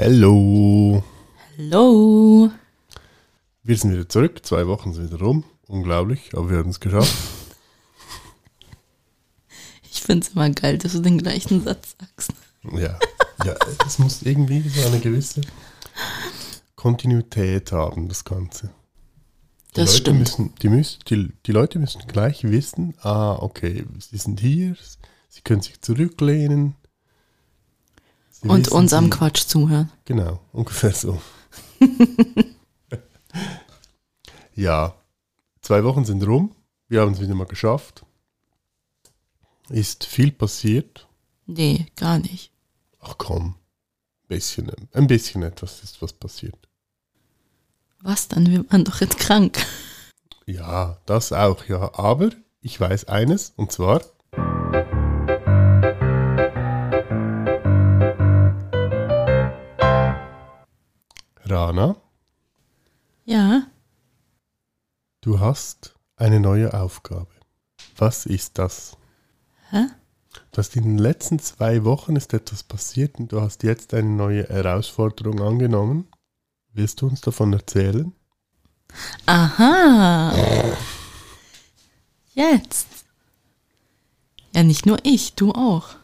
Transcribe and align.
Hallo. 0.00 1.02
Hallo. 1.58 2.52
Wir 3.64 3.76
sind 3.76 3.94
wieder 3.94 4.08
zurück. 4.08 4.46
Zwei 4.46 4.68
Wochen 4.68 4.92
sind 4.92 5.10
wieder 5.10 5.18
rum. 5.18 5.42
Unglaublich, 5.66 6.30
aber 6.34 6.50
wir 6.50 6.58
haben 6.58 6.70
es 6.70 6.78
geschafft. 6.78 7.12
Ich 9.90 10.02
finde 10.02 10.24
es 10.24 10.32
immer 10.34 10.48
geil, 10.50 10.78
dass 10.78 10.92
du 10.92 11.00
den 11.00 11.18
gleichen 11.18 11.64
Satz 11.64 11.96
sagst. 11.98 12.32
Ja, 12.72 12.96
ja, 13.44 13.56
es 13.84 13.98
muss 13.98 14.22
irgendwie 14.22 14.66
so 14.68 14.86
eine 14.86 15.00
gewisse 15.00 15.40
Kontinuität 16.76 17.72
haben, 17.72 18.08
das 18.08 18.24
Ganze. 18.24 18.70
Die 19.70 19.80
Das 19.80 19.90
Leute 19.90 19.98
stimmt. 19.98 20.18
Müssen, 20.20 20.54
die, 20.62 20.68
müssen, 20.68 20.98
die, 21.10 21.32
die 21.44 21.52
Leute 21.52 21.80
müssen 21.80 22.02
gleich 22.06 22.44
wissen, 22.44 22.94
ah, 23.02 23.34
okay, 23.34 23.84
sie 23.98 24.16
sind 24.16 24.38
hier, 24.38 24.76
sie 25.28 25.40
können 25.42 25.60
sich 25.60 25.80
zurücklehnen. 25.80 26.76
Sie 28.40 28.48
Und 28.48 28.66
wissen, 28.66 28.76
uns 28.76 28.92
am 28.92 29.10
Quatsch 29.10 29.46
zuhören. 29.46 29.90
Genau, 30.04 30.40
ungefähr 30.52 30.92
so. 30.92 31.20
ja, 34.54 34.94
zwei 35.60 35.82
Wochen 35.82 36.04
sind 36.04 36.24
rum, 36.24 36.54
wir 36.88 37.00
haben 37.00 37.12
es 37.12 37.20
wieder 37.20 37.34
mal 37.34 37.46
geschafft. 37.46 38.04
Ist 39.70 40.04
viel 40.04 40.30
passiert. 40.30 41.08
Nee, 41.46 41.86
gar 41.96 42.18
nicht. 42.18 42.52
Ach 43.00 43.16
komm, 43.18 43.56
bisschen, 44.28 44.70
ein 44.92 45.06
bisschen 45.08 45.42
etwas 45.42 45.82
ist 45.82 46.00
was 46.00 46.12
passiert. 46.12 46.68
Was 48.00 48.28
dann? 48.28 48.46
Wir 48.46 48.70
waren 48.70 48.84
doch 48.84 49.00
jetzt 49.00 49.18
krank. 49.18 49.58
Ja, 50.46 50.98
das 51.06 51.32
auch, 51.32 51.64
ja. 51.64 51.92
Aber 51.94 52.30
ich 52.60 52.80
weiß 52.80 53.06
eines, 53.06 53.52
und 53.56 53.72
zwar. 53.72 54.02
Rana, 61.48 61.96
Ja, 63.24 63.66
du 65.22 65.40
hast 65.40 65.94
eine 66.16 66.40
neue 66.40 66.74
Aufgabe. 66.74 67.28
Was 67.96 68.26
ist 68.26 68.58
das? 68.58 68.96
Hä? 69.70 69.86
Du 70.52 70.58
hast 70.58 70.76
in 70.76 70.84
den 70.84 70.98
letzten 70.98 71.38
zwei 71.38 71.84
Wochen 71.84 72.16
ist 72.16 72.34
etwas 72.34 72.62
passiert 72.62 73.18
und 73.18 73.32
du 73.32 73.40
hast 73.40 73.62
jetzt 73.62 73.94
eine 73.94 74.08
neue 74.08 74.46
Herausforderung 74.48 75.40
angenommen. 75.40 76.08
Willst 76.72 77.00
du 77.00 77.06
uns 77.06 77.20
davon 77.20 77.52
erzählen? 77.52 78.12
Aha. 79.26 80.32
Jetzt. 82.34 82.88
Ja, 84.54 84.62
nicht 84.62 84.86
nur 84.86 84.98
ich, 85.02 85.34
du 85.34 85.52
auch. 85.52 85.96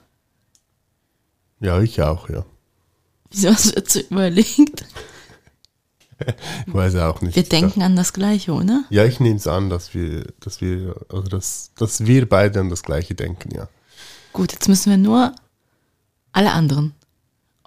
Ja, 1.61 1.81
ich 1.81 2.03
auch, 2.03 2.29
ja. 2.29 2.45
Wieso 3.31 3.51
hast 3.51 3.67
du 3.67 3.71
jetzt 3.81 3.93
so 3.93 4.01
überlegt? 4.01 4.85
Ich 6.67 6.75
weiß 6.75 6.97
auch 6.97 7.21
nicht. 7.21 7.37
Wir 7.37 7.43
denken 7.43 7.83
an 7.83 7.97
das 7.97 8.13
Gleiche, 8.13 8.53
oder? 8.53 8.85
Ja, 8.91 9.05
ich 9.05 9.21
nehme 9.21 9.37
es 9.37 9.47
an, 9.47 9.71
dass 9.71 9.95
wir, 9.95 10.25
dass 10.41 10.61
wir, 10.61 10.97
also 11.09 11.29
dass, 11.29 11.71
dass 11.77 12.07
wir 12.07 12.29
beide 12.29 12.61
an 12.61 12.71
das 12.71 12.83
Gleiche 12.83 13.15
denken, 13.15 13.55
ja. 13.55 13.69
Gut, 14.33 14.53
jetzt 14.53 14.69
müssen 14.69 14.91
wir 14.91 14.97
nur 14.97 15.33
alle 16.33 16.53
anderen 16.53 16.95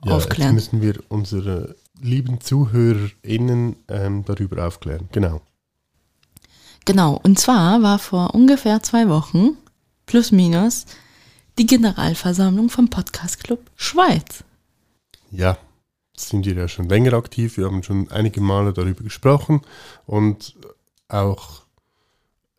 ja 0.03 0.13
aufklären. 0.13 0.56
Jetzt 0.56 0.74
müssen 0.74 0.81
wir 0.81 1.03
unsere 1.09 1.75
lieben 2.02 2.41
ZuhörerInnen 2.41 3.78
ähm, 3.88 4.25
darüber 4.25 4.68
aufklären. 4.68 5.09
Genau. 5.12 5.41
Genau, 6.86 7.19
und 7.22 7.38
zwar 7.40 7.81
war 7.81 8.00
vor 8.00 8.34
ungefähr 8.34 8.81
zwei 8.81 9.09
Wochen, 9.09 9.57
plus 10.06 10.31
minus, 10.31 10.86
die 11.57 11.66
Generalversammlung 11.66 12.69
vom 12.69 12.90
Podcast 12.90 13.44
Club 13.44 13.59
Schweiz. 13.75 14.44
Ja, 15.31 15.57
sind 16.20 16.46
wir 16.46 16.54
ja 16.54 16.68
schon 16.68 16.90
länger 16.90 17.14
aktiv. 17.14 17.58
Wir 17.58 17.66
haben 17.66 17.84
schon 17.84 18.10
einige 18.12 18.42
Male 18.42 18.74
darüber 18.74 19.04
gesprochen 19.04 19.62
und 20.06 20.56
auch 21.08 21.64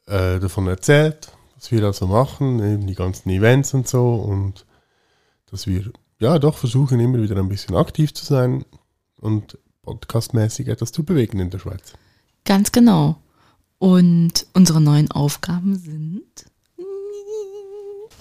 äh, 0.07 0.39
davon 0.39 0.67
erzählt, 0.67 1.33
was 1.57 1.71
wir 1.71 1.81
da 1.81 1.93
so 1.93 2.07
machen, 2.07 2.59
eben 2.61 2.87
die 2.87 2.95
ganzen 2.95 3.31
Events 3.31 3.75
und 3.75 3.89
so 3.89 4.15
und 4.15 4.65
dass 5.51 5.67
wir 5.67 5.91
ja 6.19 6.39
doch 6.39 6.57
versuchen, 6.57 7.01
immer 7.01 7.23
wieder 7.23 7.37
ein 7.37 7.49
bisschen 7.49 7.77
aktiv 7.77 8.15
zu 8.15 8.25
sein 8.25 8.65
und 9.21 9.59
podcastmäßig 9.83 10.69
etwas 10.69 10.93
zu 10.93 11.05
bewegen 11.05 11.41
in 11.41 11.51
der 11.51 11.59
Schweiz. 11.59 11.93
Ganz 12.45 12.73
genau. 12.73 13.17
Und 13.79 14.47
unsere 14.55 14.81
neuen 14.81 15.11
Aufgaben 15.11 15.77
sind, 15.77 16.47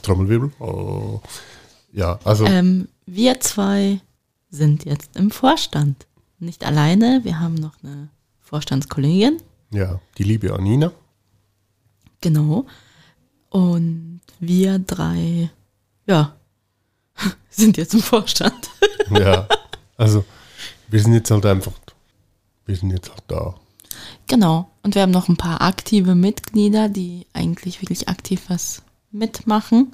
Trommelwirbel. 0.07 0.51
Oh. 0.59 1.19
Ja, 1.91 2.19
also 2.23 2.45
ähm, 2.45 2.87
wir 3.05 3.39
zwei 3.39 3.99
sind 4.49 4.85
jetzt 4.85 5.15
im 5.15 5.31
Vorstand. 5.31 6.07
Nicht 6.39 6.65
alleine, 6.65 7.21
wir 7.23 7.39
haben 7.39 7.55
noch 7.55 7.73
eine 7.83 8.09
Vorstandskollegin, 8.39 9.37
ja, 9.71 9.99
die 10.17 10.23
liebe 10.23 10.53
Anina. 10.53 10.91
genau. 12.21 12.65
Und 13.49 14.21
wir 14.39 14.79
drei, 14.79 15.49
ja, 16.05 16.35
sind 17.49 17.77
jetzt 17.77 17.93
im 17.93 18.01
Vorstand. 18.01 18.69
Ja, 19.09 19.47
also 19.95 20.25
wir 20.89 20.99
sind 20.99 21.13
jetzt 21.13 21.31
halt 21.31 21.45
einfach, 21.45 21.71
wir 22.65 22.75
sind 22.75 22.91
jetzt 22.91 23.09
halt 23.09 23.23
da. 23.29 23.55
Genau. 24.27 24.69
Und 24.83 24.95
wir 24.95 25.01
haben 25.01 25.11
noch 25.11 25.29
ein 25.29 25.37
paar 25.37 25.61
aktive 25.61 26.13
Mitglieder, 26.13 26.89
die 26.89 27.25
eigentlich 27.31 27.81
wirklich 27.81 28.09
aktiv 28.09 28.43
was 28.49 28.81
mitmachen. 29.11 29.93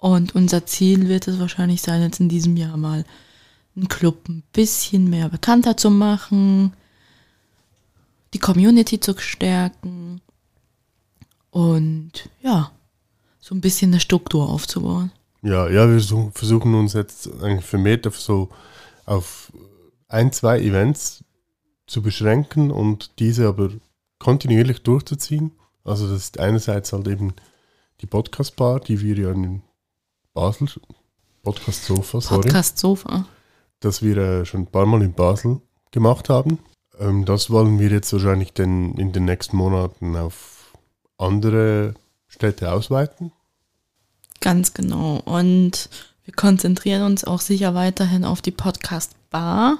Und 0.00 0.34
unser 0.34 0.66
Ziel 0.66 1.08
wird 1.08 1.28
es 1.28 1.38
wahrscheinlich 1.38 1.82
sein, 1.82 2.02
jetzt 2.02 2.18
in 2.18 2.28
diesem 2.28 2.56
Jahr 2.56 2.76
mal 2.76 3.04
einen 3.76 3.88
Club 3.88 4.28
ein 4.28 4.42
bisschen 4.52 5.08
mehr 5.08 5.28
bekannter 5.28 5.76
zu 5.76 5.90
machen, 5.90 6.74
die 8.34 8.38
Community 8.38 9.00
zu 9.00 9.16
stärken 9.18 10.20
und 11.50 12.28
ja, 12.40 12.70
so 13.40 13.54
ein 13.54 13.60
bisschen 13.60 13.90
eine 13.90 14.00
Struktur 14.00 14.48
aufzubauen. 14.48 15.12
Ja, 15.42 15.68
ja, 15.68 15.88
wir 15.88 16.00
versuchen 16.32 16.74
uns 16.74 16.92
jetzt 16.92 17.28
eigentlich 17.42 17.64
vermehrt 17.64 18.06
auf 18.06 18.20
so 18.20 18.48
auf 19.04 19.52
ein, 20.08 20.32
zwei 20.32 20.60
Events 20.60 21.24
zu 21.86 22.02
beschränken 22.02 22.70
und 22.70 23.18
diese 23.18 23.48
aber 23.48 23.70
kontinuierlich 24.18 24.82
durchzuziehen. 24.82 25.52
Also 25.84 26.08
das 26.08 26.22
ist 26.22 26.40
einerseits 26.40 26.92
halt 26.92 27.08
eben 27.08 27.34
die 28.00 28.06
Podcast-Bar, 28.06 28.80
die 28.80 29.00
wir 29.00 29.16
ja 29.16 29.32
in 29.32 29.62
Basel, 30.32 30.68
Podcast-Sofa, 31.42 32.20
sorry, 32.20 32.42
Podcast 32.42 32.78
Dass 33.82 34.02
wir 34.02 34.16
äh, 34.16 34.44
schon 34.46 34.62
ein 34.62 34.66
paar 34.66 34.86
Mal 34.86 35.02
in 35.02 35.12
Basel 35.12 35.60
gemacht 35.90 36.28
haben. 36.28 36.58
Ähm, 36.98 37.24
das 37.24 37.50
wollen 37.50 37.78
wir 37.78 37.90
jetzt 37.90 38.12
wahrscheinlich 38.12 38.52
denn 38.52 38.94
in 38.94 39.12
den 39.12 39.26
nächsten 39.26 39.56
Monaten 39.56 40.16
auf 40.16 40.72
andere 41.18 41.94
Städte 42.26 42.72
ausweiten. 42.72 43.32
Ganz 44.40 44.74
genau. 44.74 45.20
Und 45.24 45.88
wir 46.24 46.34
konzentrieren 46.34 47.02
uns 47.02 47.24
auch 47.24 47.40
sicher 47.40 47.74
weiterhin 47.74 48.24
auf 48.24 48.40
die 48.40 48.50
Podcast 48.50 49.12
Bar. 49.30 49.78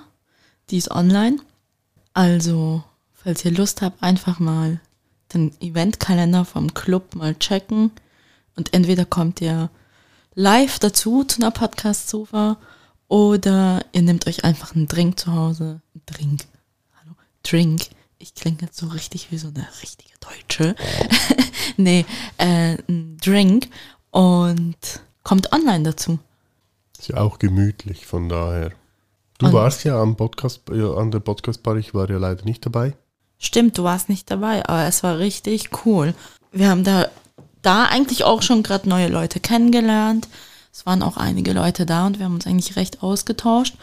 Die 0.71 0.77
ist 0.77 0.91
online. 0.91 1.39
Also, 2.15 2.85
falls 3.13 3.45
ihr 3.45 3.53
Lust 3.53 3.83
habt, 3.83 4.03
einfach 4.03 4.39
mal 4.39 4.81
den 5.33 5.53
Eventkalender 5.61 6.45
vom 6.45 6.75
Club 6.75 7.15
mal 7.15 7.35
checken. 7.35 7.91
Und 8.57 8.75
entweder 8.75 9.05
kommt 9.05 9.41
ihr 9.41 9.71
live 10.35 10.79
dazu 10.79 11.25
zu 11.25 11.41
einer 11.41 11.51
Podcast-Sofa 11.51 12.59
oder 13.09 13.85
ihr 13.93 14.03
nehmt 14.03 14.27
euch 14.27 14.45
einfach 14.45 14.75
einen 14.75 14.89
Drink 14.89 15.19
zu 15.19 15.33
Hause. 15.33 15.81
Drink. 16.07 16.45
Hallo? 17.01 17.15
Drink. 17.43 17.83
Ich 18.19 18.35
klinge 18.35 18.59
jetzt 18.63 18.79
so 18.79 18.87
richtig 18.89 19.31
wie 19.31 19.39
so 19.39 19.49
eine 19.49 19.67
richtige 19.83 20.13
Deutsche. 20.21 20.77
nee, 21.77 22.05
äh, 22.39 22.77
ein 22.89 23.17
Drink 23.19 23.69
und 24.11 24.77
kommt 25.25 25.53
online 25.53 25.85
dazu. 25.85 26.19
Ist 26.99 27.09
ja 27.09 27.17
auch 27.19 27.39
gemütlich, 27.39 28.07
von 28.07 28.29
daher. 28.29 28.71
Du 29.39 29.47
Und- 29.47 29.53
warst 29.53 29.85
ja 29.85 30.01
am 30.01 30.17
Podcast, 30.17 30.63
ja, 30.73 30.95
an 30.95 31.11
der 31.11 31.19
Podcast-Bar, 31.21 31.77
ich 31.77 31.95
war 31.95 32.09
ja 32.09 32.19
leider 32.19 32.45
nicht 32.45 32.65
dabei. 32.65 32.95
Stimmt, 33.39 33.77
du 33.77 33.83
warst 33.83 34.09
nicht 34.09 34.31
dabei, 34.31 34.65
aber 34.69 34.85
es 34.85 35.03
war 35.03 35.19
richtig 35.19 35.71
cool. 35.85 36.15
Wir 36.53 36.69
haben 36.69 36.85
da 36.85 37.09
da 37.63 37.85
eigentlich 37.87 38.25
auch 38.25 38.43
schon 38.43 38.63
gerade 38.63 38.89
neue 38.89 39.09
Leute 39.09 39.41
kennengelernt. 39.41 40.29
Es 40.73 40.87
waren 40.87 41.03
auch 41.03 41.17
einige 41.17 41.53
Leute 41.53 41.87
da 41.87 42.07
und 42.07 42.19
wir 42.19 42.25
haben 42.25 42.35
uns 42.35 42.47
eigentlich 42.47 42.77
recht 42.77 43.03
ausgetauscht. 43.03 43.75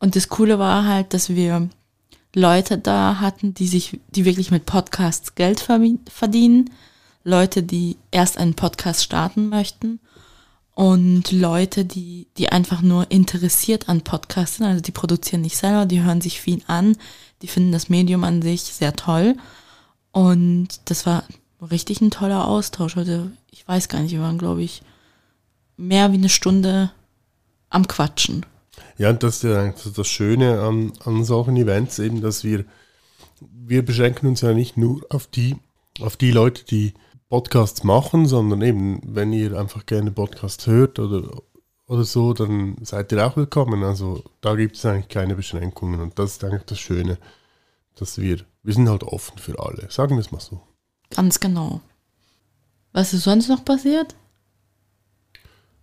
Und 0.00 0.16
das 0.16 0.28
Coole 0.28 0.58
war 0.58 0.84
halt, 0.84 1.14
dass 1.14 1.28
wir 1.30 1.68
Leute 2.34 2.78
da 2.78 3.20
hatten, 3.20 3.54
die 3.54 3.68
sich, 3.68 4.00
die 4.10 4.24
wirklich 4.24 4.50
mit 4.50 4.66
Podcasts 4.66 5.34
Geld 5.34 5.60
verdienen. 5.60 6.70
Leute, 7.24 7.62
die 7.62 7.96
erst 8.10 8.38
einen 8.38 8.54
Podcast 8.54 9.04
starten 9.04 9.48
möchten 9.48 10.00
und 10.78 11.32
Leute, 11.32 11.84
die, 11.84 12.28
die 12.36 12.50
einfach 12.50 12.82
nur 12.82 13.10
interessiert 13.10 13.88
an 13.88 14.02
Podcasts 14.02 14.58
sind, 14.58 14.66
also 14.66 14.80
die 14.80 14.92
produzieren 14.92 15.42
nicht 15.42 15.56
selber, 15.56 15.86
die 15.86 16.02
hören 16.02 16.20
sich 16.20 16.40
viel 16.40 16.62
an, 16.68 16.96
die 17.42 17.48
finden 17.48 17.72
das 17.72 17.88
Medium 17.88 18.22
an 18.22 18.42
sich 18.42 18.62
sehr 18.62 18.94
toll. 18.94 19.36
Und 20.12 20.68
das 20.84 21.04
war 21.04 21.24
richtig 21.60 22.00
ein 22.00 22.12
toller 22.12 22.46
Austausch. 22.46 22.96
Also 22.96 23.28
ich 23.50 23.66
weiß 23.66 23.88
gar 23.88 23.98
nicht, 24.00 24.12
wir 24.12 24.20
waren, 24.20 24.38
glaube 24.38 24.62
ich, 24.62 24.82
mehr 25.78 26.12
wie 26.12 26.16
eine 26.16 26.28
Stunde 26.28 26.90
am 27.70 27.88
Quatschen. 27.88 28.44
Ja, 28.98 29.10
und 29.10 29.22
das 29.22 29.36
ist 29.36 29.42
ja 29.44 29.72
das 29.96 30.06
Schöne 30.06 30.60
an, 30.60 30.92
an 31.04 31.24
solchen 31.24 31.56
Events 31.56 31.98
eben, 31.98 32.20
dass 32.20 32.44
wir, 32.44 32.64
wir 33.40 33.84
beschränken 33.84 34.26
uns 34.26 34.40
ja 34.40 34.52
nicht 34.52 34.76
nur 34.76 35.06
auf 35.08 35.26
die, 35.26 35.56
auf 36.00 36.16
die 36.16 36.32
Leute, 36.32 36.64
die 36.64 36.94
Podcasts 37.28 37.84
machen, 37.84 38.26
sondern 38.26 38.62
eben, 38.62 39.00
wenn 39.04 39.32
ihr 39.32 39.58
einfach 39.58 39.86
gerne 39.86 40.10
Podcasts 40.10 40.66
hört 40.66 40.98
oder, 40.98 41.42
oder 41.86 42.04
so, 42.04 42.32
dann 42.32 42.76
seid 42.82 43.12
ihr 43.12 43.24
auch 43.24 43.36
willkommen. 43.36 43.84
Also 43.84 44.24
da 44.40 44.54
gibt 44.56 44.76
es 44.76 44.84
eigentlich 44.84 45.08
keine 45.08 45.36
Beschränkungen 45.36 46.00
und 46.00 46.18
das 46.18 46.32
ist 46.32 46.44
eigentlich 46.44 46.64
das 46.64 46.80
Schöne, 46.80 47.18
dass 47.94 48.18
wir, 48.18 48.38
wir 48.62 48.74
sind 48.74 48.88
halt 48.88 49.04
offen 49.04 49.38
für 49.38 49.58
alle, 49.60 49.90
sagen 49.90 50.16
wir 50.16 50.20
es 50.20 50.32
mal 50.32 50.40
so. 50.40 50.60
Ganz 51.10 51.38
genau. 51.38 51.80
Was 52.92 53.12
ist 53.12 53.24
sonst 53.24 53.48
noch 53.48 53.64
passiert? 53.64 54.16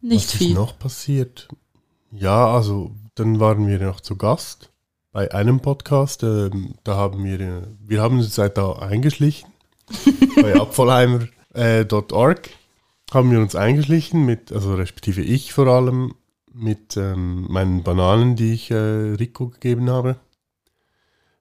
Nicht 0.06 0.28
Was 0.28 0.34
viel. 0.34 0.48
Was 0.48 0.52
ist 0.52 0.56
noch 0.56 0.78
passiert? 0.80 1.48
Ja, 2.12 2.54
also 2.54 2.92
dann 3.16 3.40
waren 3.40 3.66
wir 3.66 3.80
noch 3.80 4.02
zu 4.02 4.16
Gast 4.16 4.70
bei 5.12 5.32
einem 5.32 5.62
Podcast. 5.62 6.22
Ähm, 6.22 6.76
da 6.84 6.96
haben 6.96 7.24
wir, 7.24 7.68
wir 7.80 8.02
haben 8.04 8.20
uns 8.20 8.36
seit 8.36 8.60
da 8.60 8.74
eingeschlichen 8.74 9.50
bei 10.42 10.54
Abfallheimer 10.56 11.28
äh, 11.56 11.86
haben 13.12 13.32
wir 13.32 13.40
uns 13.40 13.56
eingeschlichen, 13.56 14.26
mit, 14.26 14.52
also 14.52 14.76
respektive 14.76 15.22
ich 15.22 15.54
vor 15.54 15.66
allem, 15.68 16.14
mit 16.54 16.98
ähm, 16.98 17.48
meinen 17.50 17.82
Bananen, 17.82 18.36
die 18.36 18.54
ich 18.54 18.70
äh, 18.70 18.76
Rico 18.76 19.50
gegeben 19.50 19.90
habe. 19.90 20.18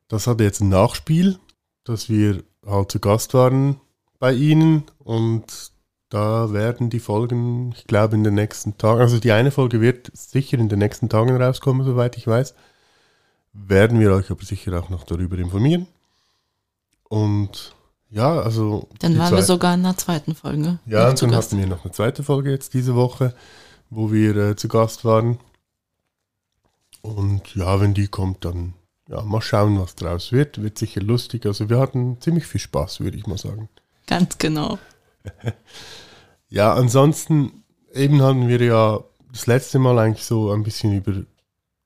Das 0.08 0.26
hatte 0.26 0.44
jetzt 0.44 0.62
ein 0.62 0.70
Nachspiel, 0.70 1.38
dass 1.84 2.08
wir 2.08 2.42
halt 2.66 2.90
zu 2.90 2.98
Gast 2.98 3.34
waren 3.34 3.78
bei 4.18 4.32
ihnen 4.32 4.84
und 4.98 5.73
da 6.14 6.52
werden 6.52 6.90
die 6.90 7.00
Folgen, 7.00 7.74
ich 7.76 7.88
glaube, 7.88 8.14
in 8.14 8.22
den 8.22 8.34
nächsten 8.34 8.78
Tagen, 8.78 9.00
also 9.00 9.18
die 9.18 9.32
eine 9.32 9.50
Folge 9.50 9.80
wird 9.80 10.12
sicher 10.14 10.58
in 10.58 10.68
den 10.68 10.78
nächsten 10.78 11.08
Tagen 11.08 11.36
rauskommen, 11.36 11.84
soweit 11.84 12.16
ich 12.16 12.28
weiß. 12.28 12.54
Werden 13.52 13.98
wir 13.98 14.12
euch 14.12 14.30
aber 14.30 14.44
sicher 14.44 14.78
auch 14.78 14.90
noch 14.90 15.02
darüber 15.02 15.36
informieren. 15.38 15.88
Und 17.08 17.74
ja, 18.10 18.40
also. 18.40 18.88
Dann 19.00 19.18
waren 19.18 19.34
wir 19.34 19.42
sogar 19.42 19.74
in 19.74 19.82
der 19.82 19.96
zweiten 19.96 20.36
Folge. 20.36 20.78
Ja, 20.86 21.08
und 21.08 21.20
dann 21.20 21.34
hatten 21.34 21.58
wir 21.58 21.66
noch 21.66 21.84
eine 21.84 21.92
zweite 21.92 22.22
Folge 22.22 22.52
jetzt 22.52 22.74
diese 22.74 22.94
Woche, 22.94 23.34
wo 23.90 24.12
wir 24.12 24.36
äh, 24.36 24.56
zu 24.56 24.68
Gast 24.68 25.04
waren. 25.04 25.40
Und 27.02 27.56
ja, 27.56 27.80
wenn 27.80 27.92
die 27.92 28.06
kommt, 28.06 28.44
dann 28.44 28.74
ja, 29.08 29.20
mal 29.22 29.42
schauen, 29.42 29.80
was 29.80 29.96
draus 29.96 30.30
wird. 30.30 30.62
Wird 30.62 30.78
sicher 30.78 31.00
lustig. 31.00 31.44
Also 31.44 31.68
wir 31.68 31.80
hatten 31.80 32.20
ziemlich 32.20 32.46
viel 32.46 32.60
Spaß, 32.60 33.00
würde 33.00 33.16
ich 33.16 33.26
mal 33.26 33.36
sagen. 33.36 33.68
Ganz 34.06 34.38
genau. 34.38 34.78
ja, 36.48 36.74
ansonsten, 36.74 37.64
eben 37.92 38.22
hatten 38.22 38.48
wir 38.48 38.60
ja 38.60 39.04
das 39.32 39.46
letzte 39.46 39.78
Mal 39.78 39.98
eigentlich 39.98 40.24
so 40.24 40.52
ein 40.52 40.62
bisschen 40.62 40.96
über 40.96 41.24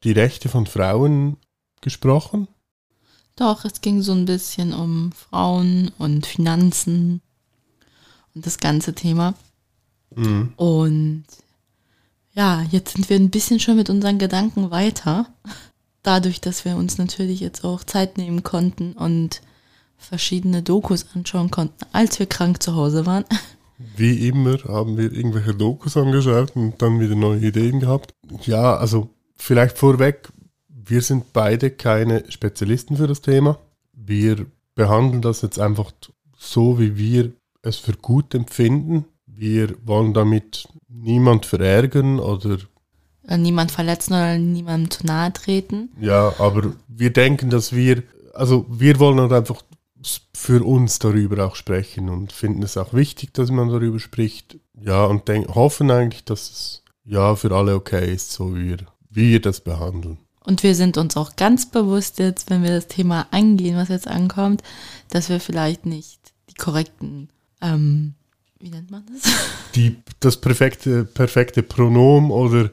die 0.05 0.12
Rechte 0.12 0.49
von 0.49 0.67
Frauen 0.67 1.37
gesprochen. 1.81 2.49
Doch, 3.37 3.64
es 3.64 3.81
ging 3.81 4.02
so 4.02 4.12
ein 4.12 4.25
bisschen 4.25 4.73
um 4.73 5.12
Frauen 5.12 5.93
und 5.99 6.26
Finanzen 6.26 7.20
und 8.35 8.44
das 8.46 8.58
ganze 8.58 8.94
Thema. 8.94 9.35
Mhm. 10.14 10.52
Und 10.56 11.25
ja, 12.35 12.62
jetzt 12.70 12.94
sind 12.94 13.08
wir 13.08 13.17
ein 13.17 13.31
bisschen 13.31 13.61
schon 13.61 13.76
mit 13.76 13.90
unseren 13.90 14.19
Gedanken 14.19 14.70
weiter. 14.70 15.26
Dadurch, 16.02 16.40
dass 16.40 16.64
wir 16.64 16.76
uns 16.76 16.99
natürlich 16.99 17.40
jetzt 17.40 17.64
auch 17.64 17.85
Zeit 17.85 18.19
nehmen 18.19 18.43
konnten 18.43 18.93
und 18.93 19.40
verschiedene 19.99 20.62
Dokus 20.62 21.06
anschauen 21.15 21.50
konnten, 21.50 21.85
als 21.93 22.19
wir 22.19 22.27
krank 22.27 22.62
zu 22.62 22.75
Hause 22.75 23.05
waren. 23.05 23.25
Wie 23.97 24.27
immer 24.27 24.59
haben 24.65 24.97
wir 24.97 25.12
irgendwelche 25.12 25.55
Dokus 25.55 25.97
angeschaut 25.97 26.56
und 26.56 26.81
dann 26.83 26.99
wieder 26.99 27.15
neue 27.15 27.41
Ideen 27.41 27.81
gehabt. 27.81 28.15
Ja, 28.45 28.77
also 28.77 29.11
vielleicht 29.37 29.79
vorweg, 29.79 30.29
wir 30.69 31.03
sind 31.03 31.33
beide 31.33 31.71
keine 31.71 32.25
Spezialisten 32.31 32.97
für 32.97 33.06
das 33.06 33.21
Thema. 33.21 33.59
Wir 33.93 34.47
behandeln 34.75 35.23
das 35.23 35.43
jetzt 35.43 35.61
einfach 35.61 35.93
so, 36.37 36.79
wie 36.79 36.97
wir 36.97 37.33
es 37.62 37.77
für 37.77 37.93
gut 37.93 38.35
empfinden. 38.35 39.05
Wir 39.27 39.75
wollen 39.85 40.15
damit 40.15 40.67
niemand 40.89 41.47
verärgern 41.47 42.19
oder 42.19 42.59
niemand 43.37 43.71
verletzen 43.71 44.15
oder 44.15 44.39
niemandem 44.39 44.91
zu 44.91 45.06
nahe 45.06 45.33
treten. 45.33 45.91
Ja, 46.00 46.33
aber 46.39 46.73
wir 46.89 47.12
denken, 47.12 47.50
dass 47.50 47.73
wir, 47.73 48.03
also 48.35 48.67
wir 48.69 48.99
wollen 48.99 49.21
halt 49.21 49.33
einfach 49.33 49.62
für 50.35 50.65
uns 50.65 50.99
darüber 50.99 51.47
auch 51.47 51.56
sprechen 51.56 52.09
und 52.09 52.33
finden 52.33 52.62
es 52.62 52.77
auch 52.77 52.93
wichtig, 52.93 53.35
dass 53.35 53.50
man 53.50 53.69
darüber 53.69 53.99
spricht. 53.99 54.59
Ja, 54.81 55.05
und 55.05 55.29
denk, 55.29 55.55
hoffen 55.55 55.91
eigentlich, 55.91 56.25
dass 56.25 56.50
es 56.50 56.83
ja 57.05 57.35
für 57.35 57.53
alle 57.53 57.75
okay 57.75 58.12
ist, 58.12 58.33
so 58.33 58.55
wie 58.55 58.69
wir, 58.69 58.79
wie 59.11 59.31
wir 59.31 59.41
das 59.41 59.61
behandeln. 59.61 60.19
Und 60.45 60.62
wir 60.62 60.75
sind 60.75 60.97
uns 60.97 61.17
auch 61.17 61.37
ganz 61.37 61.71
bewusst 61.71 62.19
jetzt, 62.19 62.49
wenn 62.49 62.62
wir 62.62 62.71
das 62.71 62.87
Thema 62.87 63.27
angehen, 63.33 63.77
was 63.77 63.89
jetzt 63.89 64.09
ankommt, 64.09 64.62
dass 65.11 65.29
wir 65.29 65.41
vielleicht 65.41 65.85
nicht 65.85 66.21
die 66.49 66.55
korrekten, 66.55 67.29
ähm, 67.61 68.15
wie 68.59 68.71
nennt 68.71 68.91
man 68.91 69.05
das? 69.12 69.31
Die, 69.75 69.97
das 70.21 70.39
perfekte, 70.39 71.05
perfekte 71.05 71.62
Pronom 71.62 72.33
oder 72.33 72.71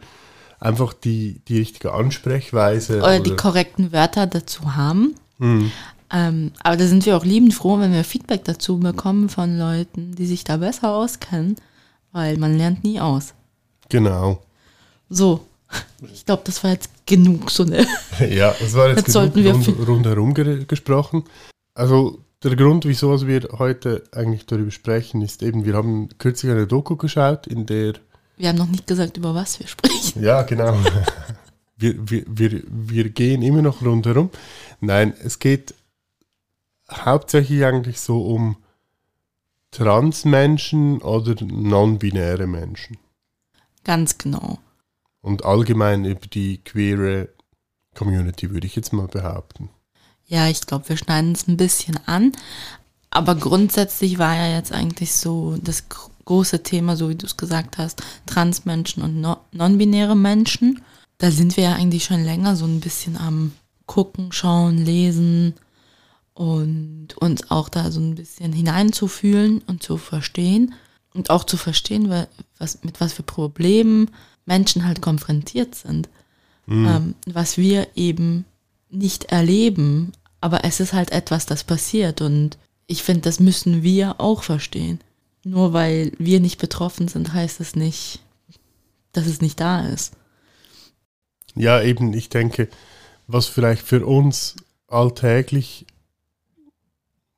einfach 0.59 0.93
die, 0.93 1.41
die 1.47 1.59
richtige 1.59 1.93
Ansprechweise. 1.93 2.97
Oder, 2.97 3.05
oder 3.05 3.19
die 3.19 3.35
korrekten 3.35 3.91
Wörter 3.91 4.25
dazu 4.25 4.75
haben. 4.75 5.13
Mhm. 5.37 5.71
Ähm, 6.15 6.53
aber 6.63 6.77
da 6.77 6.87
sind 6.87 7.05
wir 7.05 7.17
auch 7.17 7.25
liebend 7.25 7.53
froh, 7.53 7.77
wenn 7.77 7.91
wir 7.91 8.05
Feedback 8.05 8.45
dazu 8.45 8.79
bekommen 8.79 9.27
von 9.27 9.57
Leuten, 9.57 10.15
die 10.15 10.25
sich 10.25 10.45
da 10.45 10.55
besser 10.55 10.95
auskennen, 10.95 11.57
weil 12.13 12.37
man 12.37 12.57
lernt 12.57 12.85
nie 12.85 13.01
aus. 13.01 13.33
Genau. 13.89 14.41
So, 15.09 15.41
ich 16.13 16.25
glaube, 16.25 16.43
das 16.45 16.63
war 16.63 16.71
jetzt 16.71 16.89
genug 17.05 17.51
so 17.51 17.63
eine. 17.63 17.85
Ja, 18.29 18.55
das 18.57 18.73
war 18.75 18.87
jetzt, 18.87 19.13
jetzt 19.13 19.35
wir 19.35 19.51
rund, 19.51 19.87
rundherum 19.87 20.33
ge 20.33 20.63
gesprochen. 20.65 21.25
Also 21.73 22.19
der 22.41 22.55
Grund, 22.55 22.85
wieso 22.85 23.27
wir 23.27 23.49
heute 23.59 24.03
eigentlich 24.13 24.45
darüber 24.45 24.71
sprechen, 24.71 25.21
ist 25.21 25.43
eben, 25.43 25.65
wir 25.65 25.73
haben 25.73 26.07
kürzlich 26.17 26.49
eine 26.49 26.65
Doku 26.65 26.95
geschaut, 26.95 27.45
in 27.45 27.65
der. 27.65 27.95
Wir 28.37 28.49
haben 28.49 28.57
noch 28.57 28.69
nicht 28.69 28.87
gesagt, 28.87 29.17
über 29.17 29.35
was 29.35 29.59
wir 29.59 29.67
sprechen. 29.67 30.23
Ja, 30.23 30.43
genau. 30.43 30.77
wir, 31.75 32.09
wir, 32.09 32.23
wir, 32.25 32.63
wir 32.69 33.09
gehen 33.09 33.41
immer 33.41 33.61
noch 33.61 33.81
rundherum. 33.81 34.29
Nein, 34.79 35.13
es 35.21 35.39
geht 35.39 35.73
hauptsächlich 36.91 37.65
eigentlich 37.65 37.99
so 37.99 38.25
um 38.25 38.57
Transmenschen 39.71 41.01
oder 41.01 41.35
non-binäre 41.43 42.47
Menschen. 42.47 42.97
Ganz 43.83 44.17
genau 44.17 44.59
und 45.25 45.43
allgemein 45.43 46.05
über 46.05 46.27
die 46.27 46.59
queere 46.59 47.29
Community, 47.95 48.51
würde 48.51 48.67
ich 48.67 48.75
jetzt 48.75 48.93
mal 48.93 49.07
behaupten. 49.07 49.69
Ja, 50.27 50.47
ich 50.47 50.61
glaube, 50.61 50.87
wir 50.87 50.97
schneiden 50.97 51.31
es 51.31 51.47
ein 51.47 51.57
bisschen 51.57 51.99
an. 52.05 52.31
Aber 53.09 53.33
grundsätzlich 53.33 54.19
war 54.19 54.35
ja 54.35 54.55
jetzt 54.55 54.71
eigentlich 54.71 55.13
so 55.13 55.57
das 55.59 55.85
große 56.25 56.61
Thema, 56.61 56.95
so 56.95 57.09
wie 57.09 57.15
du 57.15 57.25
es 57.25 57.37
gesagt 57.37 57.79
hast, 57.79 58.03
Transmenschen 58.27 59.01
und 59.01 59.19
non-binäre 59.51 60.15
Menschen. 60.15 60.83
Da 61.17 61.31
sind 61.31 61.57
wir 61.57 61.63
ja 61.63 61.73
eigentlich 61.73 62.03
schon 62.03 62.23
länger 62.23 62.55
so 62.55 62.65
ein 62.65 62.79
bisschen 62.79 63.17
am 63.17 63.53
gucken, 63.87 64.31
schauen, 64.31 64.77
lesen 64.77 65.55
und 66.35 67.17
uns 67.17 67.49
auch 67.49 67.69
da 67.69 67.89
so 67.91 67.99
ein 67.99 68.15
bisschen 68.15 68.53
hineinzufühlen 68.53 69.63
und 69.65 69.81
zu 69.81 69.97
verstehen 69.97 70.75
und 71.13 71.29
auch 71.29 71.45
zu 71.45 71.57
verstehen, 71.57 72.13
was, 72.59 72.83
mit 72.83 73.01
was 73.01 73.13
für 73.13 73.23
Problemen 73.23 74.11
Menschen 74.45 74.85
halt 74.85 75.01
konfrontiert 75.01 75.73
sind, 75.73 76.09
mhm. 76.67 76.85
ähm, 76.85 77.15
was 77.25 77.57
wir 77.57 77.87
eben 77.95 78.45
nicht 78.89 79.25
erleben, 79.25 80.11
aber 80.41 80.65
es 80.65 80.79
ist 80.79 80.93
halt 80.93 81.11
etwas, 81.11 81.45
das 81.45 81.63
passiert 81.63 82.21
und 82.21 82.57
ich 82.85 83.01
finde, 83.01 83.21
das 83.21 83.39
müssen 83.39 83.81
wir 83.81 84.19
auch 84.19 84.43
verstehen. 84.43 84.99
Nur 85.43 85.73
weil 85.73 86.11
wir 86.17 86.39
nicht 86.39 86.59
betroffen 86.59 87.07
sind, 87.07 87.33
heißt 87.33 87.61
es 87.61 87.75
nicht, 87.75 88.19
dass 89.13 89.25
es 89.25 89.41
nicht 89.41 89.59
da 89.59 89.87
ist. 89.87 90.13
Ja, 91.55 91.81
eben, 91.81 92.13
ich 92.13 92.29
denke, 92.29 92.67
was 93.27 93.47
vielleicht 93.47 93.83
für 93.83 94.05
uns 94.05 94.55
alltäglich 94.87 95.85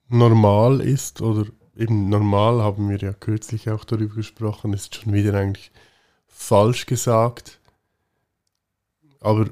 normal 0.10 0.82
ist 0.82 1.22
oder 1.22 1.46
eben 1.76 2.10
normal 2.10 2.62
haben 2.62 2.90
wir 2.90 2.98
ja 2.98 3.14
kürzlich 3.14 3.70
auch 3.70 3.86
darüber 3.86 4.16
gesprochen, 4.16 4.74
ist 4.74 4.96
schon 4.96 5.14
wieder 5.14 5.34
eigentlich 5.34 5.72
falsch 6.28 6.86
gesagt. 6.86 7.60
Aber 9.20 9.50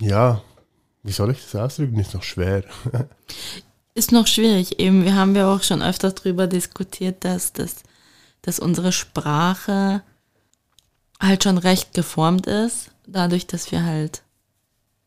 ja, 0.00 0.42
wie 1.02 1.12
soll 1.12 1.30
ich 1.30 1.42
das 1.42 1.56
ausdrücken? 1.56 1.98
Ist 1.98 2.14
noch 2.14 2.22
schwer. 2.22 2.64
ist 3.94 4.12
noch 4.12 4.26
schwierig. 4.26 4.78
Eben, 4.78 5.04
wir 5.04 5.14
haben 5.14 5.34
ja 5.34 5.52
auch 5.52 5.62
schon 5.62 5.82
öfters 5.82 6.14
darüber 6.14 6.46
diskutiert, 6.46 7.24
dass, 7.24 7.52
dass, 7.52 7.82
dass 8.42 8.58
unsere 8.58 8.92
Sprache 8.92 10.02
halt 11.20 11.44
schon 11.44 11.58
recht 11.58 11.94
geformt 11.94 12.46
ist, 12.46 12.90
dadurch, 13.06 13.46
dass 13.46 13.72
wir 13.72 13.84
halt, 13.84 14.22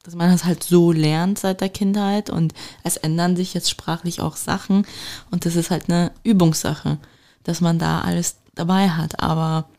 dass 0.03 0.15
man 0.15 0.31
das 0.31 0.45
halt 0.45 0.63
so 0.63 0.91
lernt 0.91 1.39
seit 1.39 1.61
der 1.61 1.69
Kindheit 1.69 2.29
und 2.29 2.53
es 2.83 2.97
ändern 2.97 3.35
sich 3.35 3.53
jetzt 3.53 3.69
sprachlich 3.69 4.21
auch 4.21 4.35
Sachen 4.35 4.85
und 5.29 5.45
das 5.45 5.55
ist 5.55 5.69
halt 5.71 5.89
eine 5.89 6.11
Übungssache, 6.23 6.97
dass 7.43 7.61
man 7.61 7.79
da 7.79 8.01
alles 8.01 8.37
dabei 8.55 8.89
hat. 8.89 9.19
Aber 9.21 9.69